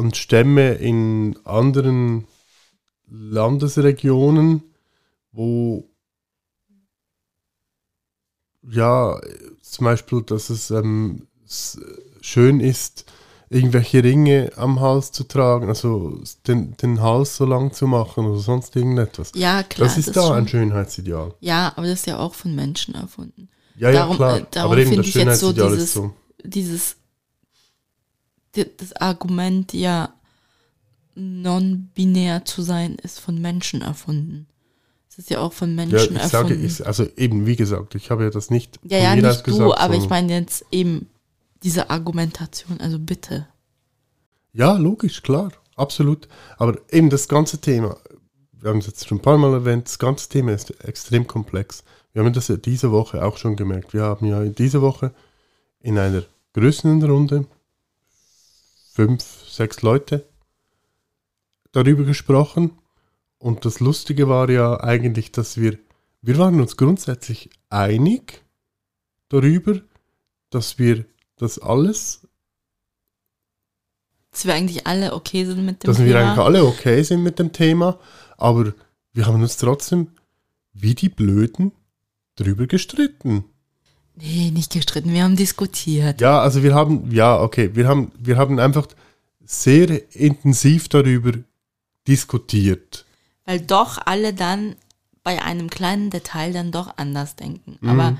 an 0.00 0.14
Stämme 0.14 0.72
in 0.74 1.38
anderen 1.44 2.26
Landesregionen, 3.08 4.62
wo 5.32 5.84
ja, 8.70 9.18
zum 9.62 9.84
Beispiel, 9.84 10.22
dass 10.22 10.50
es 10.50 10.70
ähm, 10.70 11.26
schön 12.20 12.60
ist, 12.60 13.04
irgendwelche 13.48 14.04
Ringe 14.04 14.52
am 14.56 14.80
Hals 14.80 15.10
zu 15.12 15.24
tragen, 15.24 15.68
also 15.68 16.20
den, 16.46 16.76
den 16.76 17.00
Hals 17.00 17.36
so 17.36 17.46
lang 17.46 17.72
zu 17.72 17.86
machen 17.86 18.26
oder 18.26 18.38
sonst 18.38 18.76
irgendetwas. 18.76 19.32
Ja, 19.34 19.62
klar. 19.62 19.88
Das 19.88 19.98
ist 19.98 20.08
das 20.08 20.14
da 20.14 20.22
schon. 20.28 20.36
ein 20.36 20.48
Schönheitsideal. 20.48 21.34
Ja, 21.40 21.72
aber 21.76 21.86
das 21.86 22.00
ist 22.00 22.06
ja 22.06 22.18
auch 22.18 22.34
von 22.34 22.54
Menschen 22.54 22.94
erfunden. 22.94 23.48
Ja, 23.76 23.90
Darum- 23.92 24.10
ja, 24.12 24.16
klar. 24.16 24.38
äh, 24.38 24.46
darum 24.50 24.72
Aber 24.72 24.80
eben 24.80 24.90
finde 24.90 25.02
das 25.02 25.08
ich 25.08 25.14
jetzt 25.14 25.40
so 25.40 25.46
Schönheitsideal 25.48 25.68
dieses- 25.70 25.84
ist 25.84 25.94
so. 25.94 26.14
Dieses, 26.44 26.96
di- 26.96 26.99
das 28.52 28.92
Argument, 28.94 29.72
ja, 29.72 30.12
non-binär 31.14 32.44
zu 32.44 32.62
sein, 32.62 32.96
ist 32.96 33.20
von 33.20 33.40
Menschen 33.40 33.82
erfunden. 33.82 34.46
Es 35.08 35.18
ist 35.18 35.30
ja 35.30 35.40
auch 35.40 35.52
von 35.52 35.70
Ja, 35.70 35.86
Menschen 35.86 36.16
ich 36.16 36.22
sage, 36.22 36.50
erfunden. 36.50 36.66
ich, 36.66 36.86
also 36.86 37.06
eben, 37.16 37.46
wie 37.46 37.56
gesagt, 37.56 37.94
ich 37.94 38.10
habe 38.10 38.24
ja 38.24 38.30
das 38.30 38.50
nicht 38.50 38.78
ja, 38.84 38.98
ja, 38.98 39.16
nicht 39.16 39.46
du, 39.46 39.50
gesagt, 39.50 39.78
aber 39.78 39.94
ich 39.94 40.08
meine 40.08 40.32
jetzt 40.32 40.64
eben 40.70 41.08
diese 41.62 41.90
Argumentation, 41.90 42.80
also 42.80 42.98
bitte. 42.98 43.46
Ja, 44.52 44.76
logisch, 44.76 45.22
klar, 45.22 45.52
absolut. 45.76 46.28
Aber 46.58 46.78
eben 46.90 47.10
das 47.10 47.28
ganze 47.28 47.60
Thema, 47.60 47.96
wir 48.52 48.70
haben 48.70 48.78
es 48.78 48.86
jetzt 48.86 49.06
schon 49.06 49.18
ein 49.18 49.22
paar 49.22 49.38
Mal 49.38 49.52
erwähnt, 49.52 49.86
das 49.86 49.98
ganze 49.98 50.28
Thema 50.28 50.52
ist 50.52 50.70
extrem 50.84 51.26
komplex. 51.26 51.84
Wir 52.12 52.24
haben 52.24 52.32
das 52.32 52.48
ja 52.48 52.56
diese 52.56 52.90
Woche 52.90 53.24
auch 53.24 53.36
schon 53.36 53.56
gemerkt. 53.56 53.92
Wir 53.92 54.02
haben 54.02 54.26
ja 54.26 54.42
in 54.42 54.54
dieser 54.54 54.82
Woche 54.82 55.12
in 55.80 55.98
einer 55.98 56.24
größeren 56.54 57.02
Runde 57.02 57.46
fünf, 59.00 59.24
sechs 59.48 59.80
Leute 59.80 60.26
darüber 61.72 62.04
gesprochen. 62.04 62.72
Und 63.38 63.64
das 63.64 63.80
Lustige 63.80 64.28
war 64.28 64.50
ja 64.50 64.78
eigentlich, 64.78 65.32
dass 65.32 65.56
wir, 65.56 65.78
wir 66.20 66.36
waren 66.36 66.60
uns 66.60 66.76
grundsätzlich 66.76 67.48
einig 67.70 68.44
darüber, 69.30 69.80
dass 70.50 70.78
wir 70.78 71.06
das 71.36 71.58
alles 71.58 72.28
Dass 74.32 74.44
wir 74.44 74.54
eigentlich 74.54 74.86
alle 74.86 75.14
okay 75.14 75.46
sind 75.46 75.64
mit 75.64 75.82
dem 75.82 75.86
dass 75.86 75.96
Thema. 75.96 76.08
wir 76.08 76.18
eigentlich 76.18 76.44
alle 76.44 76.64
okay 76.66 77.02
sind 77.02 77.22
mit 77.22 77.38
dem 77.38 77.54
Thema, 77.54 77.98
aber 78.36 78.74
wir 79.14 79.24
haben 79.24 79.40
uns 79.40 79.56
trotzdem 79.56 80.08
wie 80.74 80.94
die 80.94 81.08
Blöden 81.08 81.72
drüber 82.36 82.66
gestritten. 82.66 83.44
Nee, 84.16 84.50
nicht 84.50 84.72
gestritten, 84.72 85.12
wir 85.12 85.24
haben 85.24 85.36
diskutiert. 85.36 86.20
Ja, 86.20 86.40
also 86.40 86.62
wir 86.62 86.74
haben, 86.74 87.10
ja, 87.10 87.40
okay, 87.40 87.70
wir 87.74 87.88
haben, 87.88 88.12
wir 88.18 88.36
haben 88.36 88.58
einfach 88.58 88.86
sehr 89.44 90.14
intensiv 90.14 90.88
darüber 90.88 91.32
diskutiert. 92.06 93.04
Weil 93.44 93.60
doch 93.60 93.98
alle 94.04 94.32
dann 94.32 94.76
bei 95.22 95.42
einem 95.42 95.70
kleinen 95.70 96.10
Detail 96.10 96.52
dann 96.52 96.72
doch 96.72 96.96
anders 96.96 97.36
denken. 97.36 97.78
Mhm. 97.80 97.88
Aber 97.88 98.18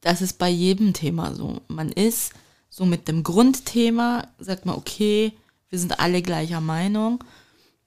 das 0.00 0.22
ist 0.22 0.38
bei 0.38 0.48
jedem 0.48 0.92
Thema 0.92 1.34
so. 1.34 1.60
Man 1.68 1.90
ist 1.90 2.32
so 2.70 2.86
mit 2.86 3.08
dem 3.08 3.22
Grundthema, 3.22 4.28
sagt 4.38 4.66
man, 4.66 4.76
okay, 4.76 5.32
wir 5.68 5.78
sind 5.78 5.98
alle 5.98 6.22
gleicher 6.22 6.60
Meinung. 6.60 7.24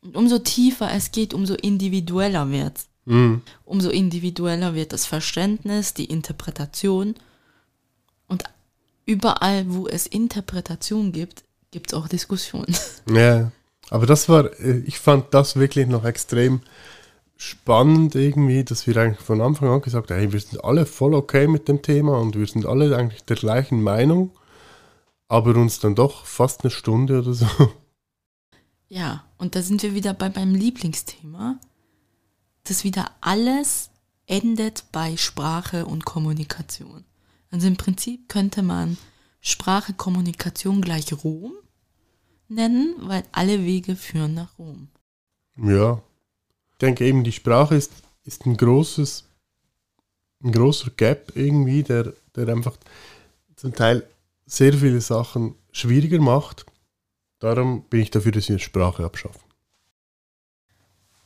Und 0.02 0.16
umso 0.16 0.40
tiefer 0.40 0.92
es 0.92 1.12
geht, 1.12 1.34
umso 1.34 1.54
individueller 1.56 2.50
wird 2.52 2.89
Mhm. 3.10 3.42
Umso 3.66 3.90
individueller 3.90 4.76
wird 4.76 4.94
das 4.94 5.08
Verständnis, 5.08 5.96
die 5.96 6.06
Interpretation. 6.06 7.16
Und 8.28 8.44
überall, 9.06 9.66
wo 9.68 9.88
es 9.88 10.06
Interpretation 10.06 11.12
gibt, 11.12 11.44
gibt 11.72 11.92
es 11.92 11.94
auch 11.96 12.08
Diskussionen. 12.08 12.76
Ja, 13.12 13.52
aber 13.90 14.06
das 14.06 14.30
war, 14.30 14.46
äh, 14.60 14.84
ich 14.86 15.00
fand 15.00 15.34
das 15.34 15.56
wirklich 15.56 15.88
noch 15.88 16.06
extrem 16.06 16.62
spannend 17.36 18.14
irgendwie, 18.14 18.64
dass 18.64 18.86
wir 18.86 18.96
eigentlich 18.98 19.26
von 19.26 19.42
Anfang 19.42 19.70
an 19.70 19.82
gesagt 19.82 20.12
haben, 20.12 20.18
hey, 20.18 20.32
wir 20.32 20.40
sind 20.40 20.64
alle 20.64 20.86
voll 20.86 21.16
okay 21.16 21.48
mit 21.48 21.68
dem 21.68 21.82
Thema 21.82 22.20
und 22.20 22.38
wir 22.38 22.46
sind 22.46 22.68
alle 22.68 22.96
eigentlich 22.96 23.24
der 23.24 23.38
gleichen 23.38 23.82
Meinung, 23.82 24.32
aber 25.28 25.56
uns 25.56 25.80
dann 25.80 25.96
doch 25.96 26.26
fast 26.26 26.64
eine 26.64 26.70
Stunde 26.70 27.20
oder 27.20 27.34
so. 27.34 27.48
Ja, 28.88 29.24
und 29.38 29.56
da 29.56 29.62
sind 29.62 29.82
wir 29.82 29.96
wieder 29.96 30.14
bei 30.14 30.30
meinem 30.30 30.54
Lieblingsthema, 30.54 31.60
dass 32.70 32.84
wieder 32.84 33.12
alles 33.22 33.90
endet 34.28 34.86
bei 34.92 35.18
Sprache 35.18 35.86
und 35.86 36.06
Kommunikation. 36.06 37.04
Also 37.52 37.68
im 37.68 37.78
Prinzip 37.78 38.30
könnte 38.30 38.62
man 38.62 38.98
Sprache, 39.42 39.94
Kommunikation 39.94 40.82
gleich 40.82 41.12
Rom 41.24 41.54
nennen, 42.48 42.96
weil 43.00 43.24
alle 43.32 43.64
Wege 43.66 43.96
führen 43.96 44.36
nach 44.36 44.58
Rom. 44.60 44.90
Ja. 45.58 46.02
Ich 46.72 46.78
denke 46.78 47.06
eben, 47.06 47.24
die 47.24 47.32
Sprache 47.32 47.76
ist, 47.76 47.92
ist 48.24 48.46
ein 48.46 48.56
großes, 48.56 49.26
ein 50.44 50.52
großer 50.52 50.92
Gap 50.92 51.32
irgendwie, 51.36 51.84
der, 51.84 52.14
der 52.36 52.48
einfach 52.50 52.78
zum 53.56 53.74
Teil 53.74 54.08
sehr 54.46 54.74
viele 54.74 55.02
Sachen 55.02 55.56
schwieriger 55.72 56.20
macht. 56.20 56.66
Darum 57.40 57.84
bin 57.84 58.02
ich 58.02 58.12
dafür, 58.12 58.32
dass 58.32 58.50
wir 58.50 58.60
Sprache 58.60 59.04
abschaffen. 59.04 59.49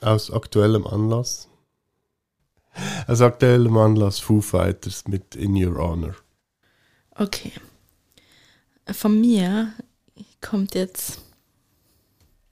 Aus 0.00 0.30
aktuellem 0.30 0.86
Anlass. 0.86 1.48
Aus 3.06 3.20
aktuellem 3.20 3.76
Anlass 3.76 4.18
Foo 4.18 4.40
Fighters 4.40 5.06
mit 5.06 5.34
In 5.34 5.56
Your 5.56 5.76
Honor. 5.78 6.14
Okay. 7.16 7.52
Von 8.92 9.20
mir 9.20 9.72
kommt 10.40 10.74
jetzt. 10.74 11.20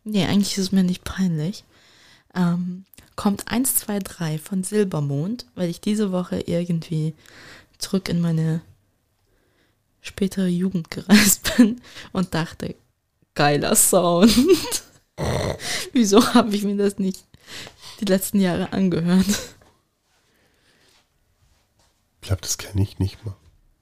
Nee, 0.04 0.24
eigentlich 0.24 0.58
ist 0.58 0.64
es 0.64 0.72
mir 0.72 0.82
nicht 0.82 1.04
peinlich. 1.04 1.64
Ähm, 2.34 2.84
kommt 3.16 3.48
1, 3.48 3.76
2, 3.76 3.98
3 4.00 4.38
von 4.38 4.64
Silbermond, 4.64 5.46
weil 5.54 5.68
ich 5.68 5.80
diese 5.80 6.12
Woche 6.12 6.40
irgendwie 6.46 7.14
zurück 7.78 8.08
in 8.08 8.20
meine 8.20 8.62
spätere 10.00 10.48
Jugend 10.48 10.90
gereist 10.90 11.52
bin 11.56 11.80
und 12.12 12.34
dachte, 12.34 12.74
geiler 13.34 13.76
Sound. 13.76 14.32
Wieso 15.92 16.34
habe 16.34 16.54
ich 16.54 16.64
mir 16.64 16.76
das 16.76 16.98
nicht 16.98 17.24
die 18.00 18.06
letzten 18.06 18.40
Jahre 18.40 18.72
angehört. 18.72 19.26
Ich 22.20 22.28
glaube, 22.28 22.42
das 22.42 22.58
kenne 22.58 22.82
ich 22.82 22.98
nicht 22.98 23.24
mal. 23.24 23.36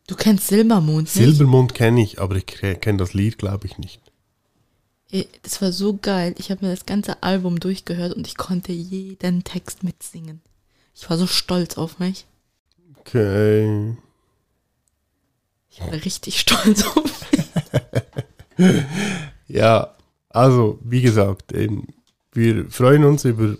Du 0.07 0.17
kennst 0.17 0.49
Silbermond 0.49 1.03
nicht? 1.03 1.15
Silbermond 1.15 1.75
kenne 1.75 2.03
ich, 2.03 2.21
aber 2.21 2.37
ich 2.37 2.47
kenne 2.47 2.99
das 2.99 3.15
Lied, 3.15 3.39
glaube 3.39 3.67
ich, 3.67 3.79
nicht. 3.79 4.01
Das 5.43 5.61
war 5.61 5.73
so 5.73 5.97
geil. 5.97 6.35
Ich 6.39 6.51
habe 6.51 6.65
mir 6.65 6.71
das 6.71 6.87
ganze 6.87 7.23
Album 7.23 7.59
durchgehört 7.59 8.15
und 8.15 8.27
ich 8.27 8.37
konnte 8.37 8.73
jeden 8.73 9.43
Text 9.45 9.83
mitsingen. 9.83 10.41
Ich 10.95 11.09
war 11.11 11.17
so 11.17 11.27
stolz 11.27 11.77
auf 11.77 11.99
mich. 11.99 12.27
Okay. 13.01 13.97
Ich 15.71 15.81
war 15.81 15.93
richtig 15.93 16.41
stolz 16.41 16.85
auf 16.85 17.33
mich. 17.33 17.47
Ja, 19.49 19.97
also, 20.29 20.79
wie 20.85 21.03
gesagt, 21.03 21.51
eben, 21.53 21.89
wir 22.31 22.71
freuen 22.71 23.03
uns 23.05 23.25
über 23.25 23.57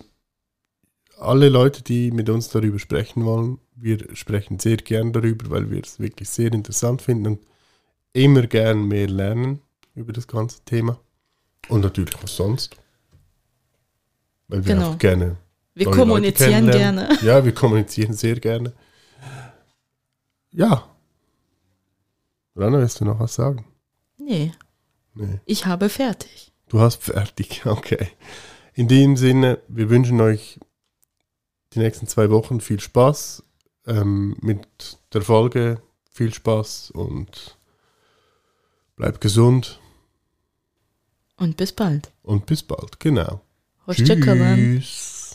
alle 1.19 1.49
Leute, 1.49 1.83
die 1.83 2.11
mit 2.11 2.29
uns 2.29 2.47
darüber 2.47 2.79
sprechen 2.79 3.25
wollen. 3.25 3.59
Wir 3.75 4.15
sprechen 4.15 4.57
sehr 4.57 4.77
gern 4.77 5.11
darüber, 5.11 5.49
weil 5.49 5.69
wir 5.69 5.83
es 5.83 5.99
wirklich 5.99 6.29
sehr 6.29 6.53
interessant 6.53 7.01
finden 7.01 7.27
und 7.27 7.39
immer 8.13 8.47
gern 8.47 8.87
mehr 8.87 9.07
lernen 9.09 9.59
über 9.93 10.13
das 10.13 10.27
ganze 10.27 10.63
Thema. 10.63 10.97
Und 11.69 11.81
natürlich 11.81 12.15
was 12.21 12.35
sonst. 12.35 12.75
Weil 14.47 14.65
wir 14.65 14.75
Genau. 14.75 14.91
auch 14.91 14.97
gerne. 14.97 15.37
Wir 15.73 15.85
neue 15.87 15.95
kommunizieren 15.95 16.69
gerne. 16.69 17.17
Ja, 17.21 17.45
wir 17.45 17.53
kommunizieren 17.53 18.13
sehr 18.13 18.39
gerne. 18.39 18.73
Ja. 20.51 20.87
Rana, 22.55 22.79
willst 22.79 22.99
du 22.99 23.05
noch 23.05 23.19
was 23.19 23.33
sagen? 23.35 23.65
Nee, 24.17 24.51
Nee. 25.13 25.39
ich 25.45 25.65
habe 25.65 25.89
fertig. 25.89 26.51
Du 26.67 26.79
hast 26.79 27.03
fertig, 27.03 27.65
okay. 27.65 28.07
In 28.73 28.87
dem 28.87 29.17
Sinne, 29.17 29.59
wir 29.67 29.89
wünschen 29.89 30.19
euch 30.21 30.59
die 31.73 31.79
nächsten 31.79 32.07
zwei 32.07 32.29
Wochen 32.29 32.59
viel 32.61 32.79
Spaß 32.79 33.43
ähm, 33.87 34.35
mit 34.41 34.97
der 35.13 35.21
Folge, 35.21 35.81
viel 36.11 36.33
Spaß 36.33 36.91
und 36.91 37.57
bleibt 38.95 39.21
gesund 39.21 39.79
Und 41.41 41.57
bis 41.57 41.71
bald. 41.79 42.07
und 42.23 42.45
bis 42.45 42.61
bald, 42.69 42.99
genau. 42.99 43.39
Hoşça 43.85 44.19
kalın. 44.19 44.79
Tschüss. 44.81 45.31